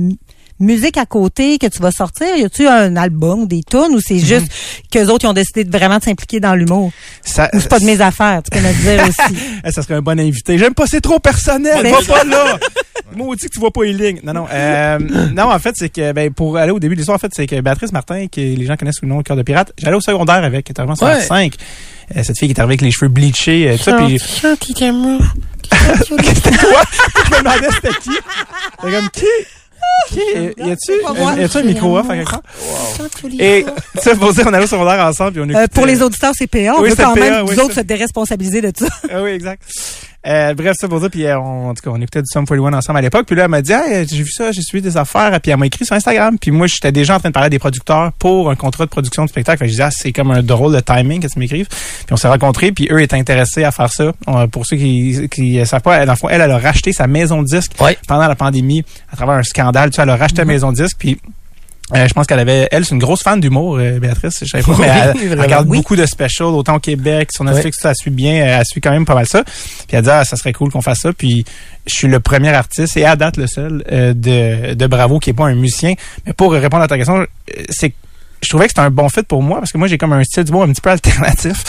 musique 0.59 0.99
à 0.99 1.07
côté 1.07 1.57
que 1.59 1.67
tu 1.67 1.81
vas 1.81 1.91
sortir? 1.91 2.27
Y 2.37 2.45
a-tu 2.45 2.67
un 2.69 2.95
album 2.97 3.41
ou 3.41 3.47
des 3.47 3.63
tunes 3.63 3.95
ou 3.95 4.01
c'est 4.01 4.19
juste 4.19 4.47
qu'eux 4.93 5.07
autres, 5.09 5.25
ils 5.25 5.29
ont 5.29 5.33
décidé 5.33 5.65
de 5.65 5.75
vraiment 5.77 5.97
de 5.99 6.03
s'impliquer 6.05 6.39
dans 6.41 6.55
l'humour? 6.55 6.93
Ça, 7.25 7.49
Ou 7.55 7.61
c'est 7.61 7.69
pas 7.69 7.79
de 7.79 7.85
mes 7.87 8.01
affaires, 8.03 8.43
tu 8.43 8.51
peux 8.51 8.63
me 8.65 8.73
dire 8.83 9.03
aussi. 9.09 9.41
Eh, 9.65 9.71
ça 9.73 9.83
serait 9.83 9.95
un 9.95 10.03
bon 10.03 10.21
invité. 10.21 10.59
J'aime 10.59 10.75
pas, 10.75 10.87
c'est 10.87 11.01
trop 11.01 11.19
personnel. 11.19 11.81
Mais- 11.83 11.91
Va 11.93 11.99
pas 12.07 12.25
là. 12.25 12.59
Maudit 13.17 13.47
que 13.47 13.53
tu 13.55 13.59
vois 13.59 13.73
pas 13.73 13.83
les 13.85 13.93
lignes. 13.93 14.21
Non, 14.23 14.33
non. 14.35 14.47
Euh, 14.53 14.99
non, 15.35 15.51
en 15.51 15.59
fait, 15.59 15.75
c'est 15.77 15.89
que, 15.89 16.13
ben, 16.13 16.31
pour 16.33 16.57
aller 16.59 16.71
au 16.71 16.79
début 16.79 16.95
de 16.95 17.01
l'histoire, 17.01 17.17
en 17.17 17.19
fait, 17.19 17.33
c'est 17.35 17.47
que 17.47 17.61
Béatrice 17.61 17.91
Martin, 17.93 18.27
que 18.29 18.41
les 18.41 18.65
gens 18.67 18.77
connaissent 18.77 18.97
sous 18.97 19.05
le 19.07 19.11
nom 19.11 19.19
de 19.19 19.23
Cœur 19.25 19.37
de 19.37 19.43
Pirate, 19.43 19.73
j'allais 19.79 19.97
au 19.97 20.01
secondaire 20.01 20.45
avec, 20.45 20.71
en 20.79 20.87
Ouais. 20.87 20.95
secondaire 20.95 21.23
5. 21.23 21.55
Euh, 22.17 22.23
cette 22.23 22.39
fille 22.39 22.49
qui 22.49 22.55
est 22.55 22.61
arrivée 22.61 22.73
avec 22.75 22.83
les 22.83 22.91
cheveux 22.93 23.09
bleachés, 23.09 23.69
euh, 23.71 23.77
tout 23.77 23.83
ça, 23.85 23.97
puis 23.97 24.19
c'était 25.71 26.57
quoi? 26.57 26.83
Je 27.27 27.31
me 27.31 27.39
demandais 27.39 27.69
c'était 27.73 27.95
qui. 28.01 28.11
C'était 28.81 28.93
comme 28.93 29.11
qui? 29.11 29.27
Euh, 30.37 30.53
Y 30.59 30.71
a-tu, 30.73 31.59
un 31.59 31.63
micro 31.63 31.97
off 31.99 32.09
à 32.11 32.17
quelque 32.17 32.31
part? 32.31 32.41
Et, 33.39 33.65
ça, 34.01 34.15
pour 34.17 34.33
dire, 34.33 34.45
on 34.49 34.53
allait 34.53 34.65
au 34.65 34.69
secondaire 34.69 35.05
ensemble, 35.05 35.33
puis 35.33 35.41
on 35.41 35.45
Euh, 35.45 35.63
écoutait- 35.63 35.69
pour 35.75 35.87
les 35.87 36.03
auditeurs, 36.03 36.33
c'est 36.37 36.47
PA. 36.47 36.75
On 36.77 36.83
Oui, 36.83 36.91
veut 36.91 36.97
c'est 36.97 37.03
quand 37.03 37.15
PA, 37.15 37.21
même, 37.21 37.45
oui, 37.47 37.59
autres, 37.59 37.75
ça. 37.75 37.81
se 37.83 37.87
déresponsabiliser 37.87 38.61
de 38.61 38.73
ça. 38.77 38.87
Ah 39.13 39.23
oui, 39.23 39.31
exact. 39.31 39.63
Euh, 40.27 40.53
bref, 40.53 40.75
ça 40.79 40.87
pour 40.87 41.01
dire, 41.01 41.09
puis 41.09 41.25
euh, 41.25 41.39
on, 41.39 41.71
en 41.71 41.75
tout 41.75 41.83
cas, 41.83 41.91
on 41.91 41.97
écoutait 41.97 42.21
du 42.21 42.27
Sum 42.31 42.45
41 42.47 42.75
ensemble 42.75 42.99
à 42.99 43.01
l'époque. 43.03 43.25
Puis 43.27 43.35
là, 43.37 43.45
elle 43.45 43.49
m'a 43.49 43.63
dit, 43.63 43.73
Hey, 43.73 44.07
j'ai 44.07 44.23
vu 44.23 44.31
ça, 44.31 44.53
j'ai 44.53 44.61
suivi 44.61 44.83
des 44.83 44.99
affaires. 44.99 45.41
Puis 45.41 45.51
elle 45.51 45.57
m'a 45.57 45.65
écrit 45.65 45.87
sur 45.87 45.97
Instagram. 45.97 46.37
Puis 46.39 46.51
moi, 46.51 46.67
j'étais 46.67 46.93
déjà 46.93 47.17
en 47.17 47.21
train 47.21 47.31
de 47.31 47.33
parler 47.33 47.47
à 47.47 47.51
des 47.51 47.59
producteurs 47.59 48.13
pour 48.19 48.51
un 48.51 48.55
contrat 48.55 48.85
de 48.85 48.91
production 48.91 49.25
de 49.25 49.31
spectacle. 49.31 49.59
Fait 49.61 49.65
que 49.65 49.69
je 49.69 49.73
disais, 49.73 49.85
ah, 49.85 49.91
c'est 49.91 50.13
comme 50.13 50.31
un 50.31 50.43
drôle 50.43 50.75
de 50.75 50.81
timing 50.81 51.23
que 51.23 51.27
tu 51.27 51.39
m'écrives. 51.39 51.69
Puis 51.69 52.13
on 52.13 52.17
s'est 52.19 52.29
rencontrés, 52.29 52.71
puis 52.71 52.87
eux 52.91 53.01
étaient 53.01 53.17
intéressés 53.17 53.65
à 53.65 53.71
faire 53.71 53.91
ça. 53.91 54.13
On- 54.27 54.47
pour 54.47 54.67
ceux 54.67 54.77
qui 54.77 55.27
qui 55.31 55.59
euh, 55.59 55.65
savent 55.65 55.81
pas, 55.81 56.05
dans 56.05 56.13
le 56.13 56.19
fond, 56.19 56.29
elle, 56.29 56.43
elle 56.43 56.51
a 56.51 56.59
racheté 56.59 56.93
sa 56.93 57.07
maison 57.07 57.41
de 57.41 57.47
disque 57.47 57.73
pendant 58.07 58.29
la 58.29 58.35
pandémie 58.37 58.85
à 59.11 59.17
travers 59.17 59.37
un 59.37 59.43
scandale. 59.71 59.91
Tu 59.91 59.97
sais, 59.97 60.03
elle 60.03 60.11
a 60.11 60.17
racheté 60.17 60.39
la 60.39 60.45
maison 60.47 60.73
de 60.73 60.77
disque, 60.77 60.97
puis 60.99 61.19
euh, 61.95 62.07
je 62.07 62.13
pense 62.15 62.27
qu'elle 62.27 62.39
avait, 62.39 62.69
elle, 62.71 62.85
c'est 62.85 62.95
une 62.95 63.01
grosse 63.01 63.23
fan 63.23 63.41
d'humour, 63.41 63.77
euh, 63.79 63.99
Béatrice. 63.99 64.39
Je 64.43 64.47
savais 64.47 64.63
pas, 64.63 64.77
mais 64.79 64.87
elle, 65.23 65.41
regarde 65.41 65.69
Oui. 65.69 65.79
beaucoup 65.79 65.97
de 65.97 66.07
specials, 66.07 66.49
autant 66.49 66.77
au 66.77 66.79
Québec, 66.79 67.31
sur 67.33 67.43
Netflix, 67.45 67.79
ça 67.81 67.95
suit 67.95 68.11
bien, 68.11 68.35
euh, 68.35 68.59
elle 68.61 68.65
suit 68.65 68.81
quand 68.81 68.93
même 68.93 69.05
pas 69.05 69.15
mal 69.15 69.27
ça. 69.27 69.43
Puis 69.43 69.97
elle 69.97 70.03
dit, 70.03 70.11
ah, 70.11 70.25
ça 70.25 70.37
serait 70.37 70.53
cool 70.53 70.71
qu'on 70.71 70.83
fasse 70.83 70.99
ça. 71.01 71.13
Puis 71.13 71.45
je 71.87 71.95
suis 71.97 72.09
le 72.09 72.21
premier 72.21 72.51
artiste 72.51 72.97
et 72.97 73.05
à 73.05 73.17
date 73.17 73.37
le 73.37 73.47
seul 73.49 73.83
euh, 73.91 74.15
de, 74.15 74.75
de 74.75 74.87
Bravo 74.87 75.19
qui 75.19 75.31
est 75.31 75.35
pas 75.35 75.47
un 75.47 75.55
musicien. 75.55 75.95
Mais 76.27 76.33
pour 76.33 76.53
répondre 76.53 76.85
à 76.85 76.89
ta 76.89 76.97
question, 76.97 77.27
c'est 77.71 77.93
je 78.43 78.49
trouvais 78.49 78.65
que 78.67 78.71
c'était 78.71 78.81
un 78.81 78.91
bon 78.91 79.09
fit 79.09 79.23
pour 79.23 79.43
moi 79.43 79.59
parce 79.59 79.73
que 79.73 79.79
moi 79.79 79.87
j'ai 79.89 79.99
comme 79.99 80.13
un 80.13 80.25
style 80.25 80.45
d'humour 80.45 80.63
un 80.65 80.69
petit 80.69 80.81
peu 80.81 80.91
alternatif. 80.91 81.63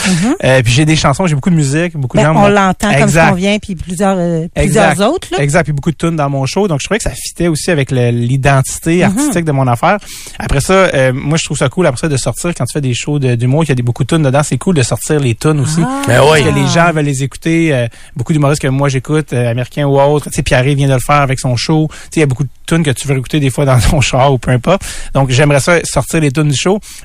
Euh, 0.44 0.62
puis 0.62 0.72
j'ai 0.72 0.84
des 0.84 0.96
chansons, 0.96 1.26
j'ai 1.26 1.34
beaucoup 1.34 1.50
de 1.50 1.54
musique, 1.54 1.96
beaucoup 1.96 2.16
Ben, 2.16 2.28
de 2.30 2.34
gens. 2.34 2.44
on 2.44 2.48
l'entend 2.48 2.92
comme 2.94 3.12
qu'on 3.12 3.34
vient, 3.34 3.58
puis 3.58 3.74
plusieurs, 3.74 4.16
euh, 4.18 4.46
plusieurs 4.54 4.90
Exact. 4.92 5.04
autres. 5.06 5.28
Là. 5.32 5.42
Exact, 5.42 5.64
puis 5.64 5.72
beaucoup 5.72 5.90
de 5.90 5.96
tunes 5.96 6.16
dans 6.16 6.30
mon 6.30 6.46
show. 6.46 6.68
Donc, 6.68 6.80
je 6.80 6.86
trouvais 6.86 6.98
que 6.98 7.04
ça 7.04 7.10
fitait 7.14 7.48
aussi 7.48 7.70
avec 7.70 7.90
le- 7.90 8.10
l'identité 8.10 8.96
Mhm. 8.98 9.02
artistique 9.04 9.44
de 9.44 9.52
mon 9.52 9.66
affaire. 9.66 9.98
Après 10.38 10.60
ça, 10.60 10.72
euh, 10.72 11.12
moi, 11.12 11.38
je 11.38 11.44
trouve 11.44 11.56
ça 11.58 11.68
cool 11.68 11.86
après 11.86 12.00
ça 12.00 12.08
de 12.08 12.16
sortir 12.16 12.52
quand 12.56 12.64
tu 12.64 12.72
fais 12.72 12.80
des 12.80 12.94
shows 12.94 13.18
de- 13.18 13.34
d'humour, 13.34 13.60
qu'il 13.62 13.70
y 13.70 13.72
a 13.72 13.74
des, 13.76 13.82
beaucoup 13.82 14.04
de 14.04 14.08
tunes 14.08 14.22
dedans. 14.22 14.42
C'est 14.42 14.58
cool 14.58 14.74
de 14.74 14.82
sortir 14.82 15.20
les 15.20 15.34
tunes 15.34 15.60
aussi. 15.60 15.80
Ah. 15.82 16.02
Ben 16.06 16.18
Parce 16.20 16.32
oui. 16.32 16.44
que 16.44 16.48
les 16.50 16.66
gens 16.68 16.92
veulent 16.92 17.04
les 17.04 17.22
écouter. 17.22 17.72
euh, 17.74 17.86
beaucoup 18.16 18.32
d'humoristes 18.32 18.62
que 18.62 18.68
moi, 18.68 18.88
j'écoute, 18.88 19.32
euh, 19.32 19.50
américains 19.50 19.86
ou 19.86 20.00
autres. 20.00 20.28
Tu 20.30 20.36
sais, 20.36 20.42
Pierre 20.42 20.62
vient 20.62 20.88
de 20.88 20.94
le 20.94 20.98
faire 21.00 21.16
avec 21.22 21.38
son 21.38 21.56
show. 21.56 21.88
Tu 21.90 21.96
sais, 21.96 22.08
il 22.16 22.20
y 22.20 22.22
a 22.22 22.26
beaucoup 22.26 22.44
de 22.44 22.48
tunes 22.66 22.82
que 22.82 22.90
tu 22.90 23.06
veux 23.08 23.16
écouter 23.16 23.40
des 23.40 23.50
fois 23.50 23.64
dans 23.64 23.78
ton 23.78 24.00
char 24.00 24.32
ou 24.32 24.38
peu 24.38 24.50
importe. 24.50 24.82
Donc, 25.14 25.30
j'aimerais 25.30 25.60
ça 25.60 25.80
sortir 25.84 26.20
les 26.20 26.30
tunes 26.30 26.48
du 26.48 26.56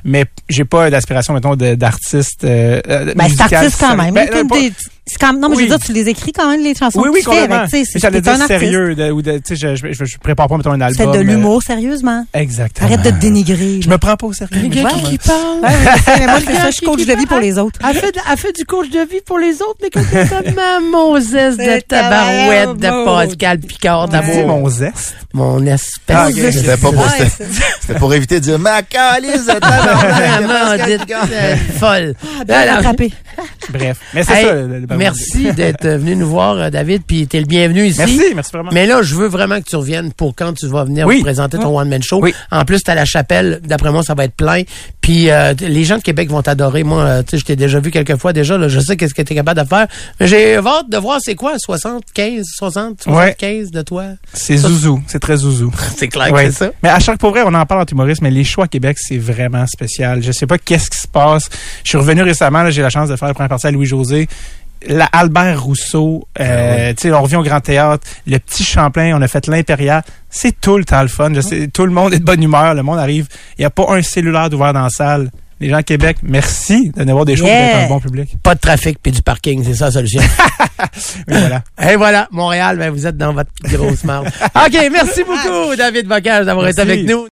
mais 0.04 0.26
j'ai 0.48 0.64
pas 0.64 0.90
d'aspiration, 0.90 1.34
mettons, 1.34 1.56
d'artiste 1.56 2.44
euh, 2.44 2.80
euh, 2.88 3.14
Ben, 3.14 3.28
c'est 3.28 3.54
artiste 3.54 3.78
quand 3.80 3.96
même. 3.96 4.14
Ben, 4.14 4.28
c'est 5.08 5.18
quand 5.18 5.32
même- 5.32 5.40
non, 5.40 5.48
mais 5.48 5.54
je 5.56 5.60
veux 5.60 5.64
Oui. 5.66 5.76
dire, 5.76 5.78
tu 5.86 5.92
les 5.92 6.08
écris 6.08 6.32
quand 6.32 6.48
même, 6.50 6.62
les 6.62 6.74
chansons 6.74 7.00
oui, 7.00 7.08
que 7.08 7.14
oui, 7.14 7.20
tu 7.20 7.24
fais. 7.24 7.30
complètement. 7.30 7.56
avec, 7.56 7.70
tu 7.70 7.78
sais, 7.78 7.84
c'est- 7.84 7.90
Mais 7.96 8.00
j'allais 8.00 8.20
t'es 8.22 8.28
un 8.30 8.36
dire 8.36 8.46
sérieux, 8.46 8.94
de- 8.94 9.10
ou 9.10 9.22
de, 9.22 9.32
tu 9.38 9.40
sais, 9.44 9.56
je, 9.56 9.74
je, 9.76 9.92
je, 9.92 10.04
je 10.04 10.18
prépare 10.18 10.48
pas, 10.48 10.56
mettons, 10.56 10.72
un 10.72 10.80
album. 10.80 11.12
fais 11.12 11.18
de 11.18 11.22
euh, 11.22 11.26
l'humour, 11.26 11.62
sérieusement? 11.62 12.24
Exactement. 12.34 12.86
Arrête 12.88 13.02
de 13.02 13.10
te 13.10 13.16
dénigrer. 13.16 13.80
Je 13.82 13.88
me 13.88 13.98
prends 13.98 14.16
pas 14.16 14.26
au 14.26 14.32
sérieux. 14.32 14.54
Le 14.62 14.68
mais 14.68 14.82
gars 14.82 14.88
qui, 14.90 15.02
qui 15.02 15.18
parle. 15.18 15.38
Ouais, 15.62 15.68
mais 16.20 16.26
moi, 16.26 16.38
je 16.40 16.44
fais 16.44 16.54
ça, 16.54 16.66
je 16.70 16.76
suis 16.76 16.86
coach 16.86 17.04
de 17.04 17.14
vie 17.14 17.26
pour 17.26 17.38
les 17.38 17.58
autres. 17.58 17.78
Elle 17.88 17.96
fait, 17.96 18.14
elle 18.30 18.38
fait 18.38 18.52
du 18.56 18.64
coach 18.64 18.90
de 18.90 19.00
vie 19.00 19.20
pour 19.26 19.38
les 19.38 19.54
autres, 19.62 19.78
mais 19.82 19.90
quand 19.90 20.00
elle 20.12 20.26
fait 20.26 20.52
ma 20.54 20.80
Mosesse 20.80 21.56
de 21.56 21.80
tabarouette 21.88 22.76
de 22.76 22.80
tabarouette. 22.82 23.28
Pascal 23.30 23.58
Picard 23.60 24.06
Dis 24.08 24.12
d'amour. 24.12 24.46
mon 24.46 24.68
zeste. 24.68 25.14
Mon 25.34 25.64
espèce 25.66 26.16
Ah. 26.16 26.28
C'était 26.32 26.76
pas 26.76 26.90
pour, 26.92 27.04
c'était- 27.10 27.98
pour 27.98 28.14
éviter 28.14 28.36
de 28.36 28.44
dire 28.44 28.58
ma 28.58 28.82
calice 28.82 29.46
de 29.46 29.52
euh, 31.32 31.56
folle. 31.78 32.14
Bref. 33.70 33.98
Mais 34.14 34.22
c'est 34.24 34.42
ça. 34.42 34.52
Merci 34.98 35.52
d'être 35.52 35.86
venu 35.88 36.16
nous 36.16 36.28
voir, 36.28 36.56
euh, 36.56 36.70
David, 36.70 37.02
puis 37.06 37.26
t'es 37.26 37.40
le 37.40 37.46
bienvenu 37.46 37.86
ici. 37.86 37.98
Merci, 37.98 38.22
merci 38.34 38.50
vraiment. 38.52 38.70
Mais 38.72 38.86
là, 38.86 39.02
je 39.02 39.14
veux 39.14 39.28
vraiment 39.28 39.58
que 39.60 39.64
tu 39.68 39.76
reviennes 39.76 40.12
pour 40.12 40.34
quand 40.34 40.52
tu 40.52 40.66
vas 40.66 40.84
venir 40.84 41.06
Oui. 41.06 41.16
nous 41.18 41.22
présenter 41.24 41.58
ton 41.58 41.78
one-man 41.78 42.02
show. 42.02 42.20
Oui. 42.22 42.34
En 42.50 42.64
plus, 42.64 42.82
t'as 42.82 42.94
la 42.94 43.04
chapelle. 43.04 43.60
D'après 43.64 43.90
moi, 43.92 44.02
ça 44.02 44.14
va 44.14 44.24
être 44.24 44.34
plein. 44.34 44.62
Puis 45.00 45.30
euh, 45.30 45.54
les 45.60 45.84
gens 45.84 45.96
de 45.98 46.02
Québec 46.02 46.28
vont 46.30 46.42
t'adorer. 46.42 46.84
Moi, 46.84 47.02
euh, 47.02 47.22
tu 47.22 47.30
sais, 47.30 47.38
je 47.38 47.44
t'ai 47.44 47.56
déjà 47.56 47.80
vu 47.80 47.90
quelques 47.90 48.16
fois 48.16 48.32
déjà. 48.32 48.58
Là, 48.58 48.68
je 48.68 48.78
sais 48.80 48.96
qu'est-ce 48.96 49.14
que 49.14 49.22
t'es 49.22 49.34
capable 49.34 49.62
de 49.62 49.66
faire. 49.66 49.86
Mais 50.20 50.26
j'ai 50.26 50.56
hâte 50.56 50.90
de 50.90 50.96
voir 50.98 51.18
c'est 51.22 51.34
quoi, 51.34 51.54
75, 51.58 52.44
60, 52.56 53.02
75 53.04 53.70
de 53.70 53.82
toi. 53.82 54.04
C'est 54.32 54.56
zouzou. 54.58 55.00
C'est 55.06 55.18
très 55.20 55.36
zouzou. 55.38 55.72
C'est 55.96 56.08
clair 56.08 56.32
Ouais. 56.32 56.46
que 56.46 56.50
c'est 56.52 56.66
ça. 56.66 56.70
Mais 56.82 56.88
à 56.90 56.98
chaque 56.98 57.18
pour 57.18 57.30
vrai, 57.30 57.42
on 57.46 57.54
en 57.54 57.64
parle 57.66 57.82
en 57.82 57.84
humorisme, 57.90 58.24
mais 58.24 58.30
les 58.30 58.44
choix 58.44 58.64
à 58.64 58.68
Québec, 58.68 58.96
c'est 59.00 59.16
vraiment 59.18 59.66
spécial. 59.66 60.22
Je 60.22 60.30
sais 60.32 60.46
pas 60.46 60.58
qu'est-ce 60.58 60.90
qui 60.90 60.98
se 60.98 61.08
passe. 61.08 61.48
Je 61.84 61.88
suis 61.90 61.98
revenu 61.98 62.22
récemment, 62.22 62.68
j'ai 62.70 62.82
la 62.82 62.90
chance 62.90 63.08
de 63.08 63.16
faire 63.16 63.28
la 63.28 63.34
première 63.34 63.48
partie 63.48 63.66
à 63.66 63.70
Louis-José. 63.70 64.28
La 64.86 65.06
Albert 65.06 65.62
Rousseau, 65.64 66.26
euh, 66.40 66.92
tu 66.94 67.08
sais, 67.08 67.12
on 67.12 67.22
revient 67.22 67.36
au 67.36 67.42
Grand 67.42 67.60
Théâtre, 67.60 68.06
le 68.26 68.38
petit 68.38 68.62
Champlain, 68.64 69.16
on 69.16 69.22
a 69.22 69.28
fait 69.28 69.46
l'Impérial. 69.46 70.02
C'est 70.30 70.60
tout 70.60 70.78
le 70.78 70.84
temps 70.84 71.02
le 71.02 71.08
fun. 71.08 71.32
Je 71.34 71.40
sais, 71.40 71.68
tout 71.68 71.84
le 71.84 71.92
monde 71.92 72.14
est 72.14 72.18
de 72.20 72.24
bonne 72.24 72.42
humeur, 72.42 72.74
le 72.74 72.82
monde 72.82 72.98
arrive. 72.98 73.26
Il 73.58 73.62
n'y 73.62 73.64
a 73.64 73.70
pas 73.70 73.86
un 73.88 74.02
cellulaire 74.02 74.50
d'ouvert 74.50 74.72
dans 74.72 74.82
la 74.84 74.90
salle. 74.90 75.30
Les 75.60 75.68
gens 75.70 75.76
à 75.78 75.82
Québec, 75.82 76.18
merci 76.22 76.90
de 76.90 77.00
venir 77.00 77.14
voir 77.14 77.24
des 77.24 77.34
shows 77.34 77.46
Yeah. 77.46 77.86
un 77.86 77.88
bon 77.88 77.98
public. 77.98 78.36
Pas 78.44 78.54
de 78.54 78.60
trafic 78.60 78.98
puis 79.02 79.10
du 79.10 79.22
parking, 79.22 79.64
c'est 79.64 79.74
ça 79.74 79.86
la 79.86 79.90
solution. 79.90 80.22
Oui, 81.26 81.34
voilà. 81.40 81.62
Et 81.92 81.96
voilà, 81.96 82.28
Montréal, 82.30 82.78
ben, 82.78 82.90
vous 82.90 83.04
êtes 83.04 83.16
dans 83.16 83.32
votre 83.32 83.50
grosse 83.64 84.04
marde. 84.04 84.26
OK, 84.54 84.88
merci 84.92 85.24
beaucoup, 85.24 85.74
David 85.76 86.06
Bocage, 86.06 86.46
d'avoir 86.46 86.68
été 86.68 86.80
avec 86.80 87.04
nous. 87.04 87.26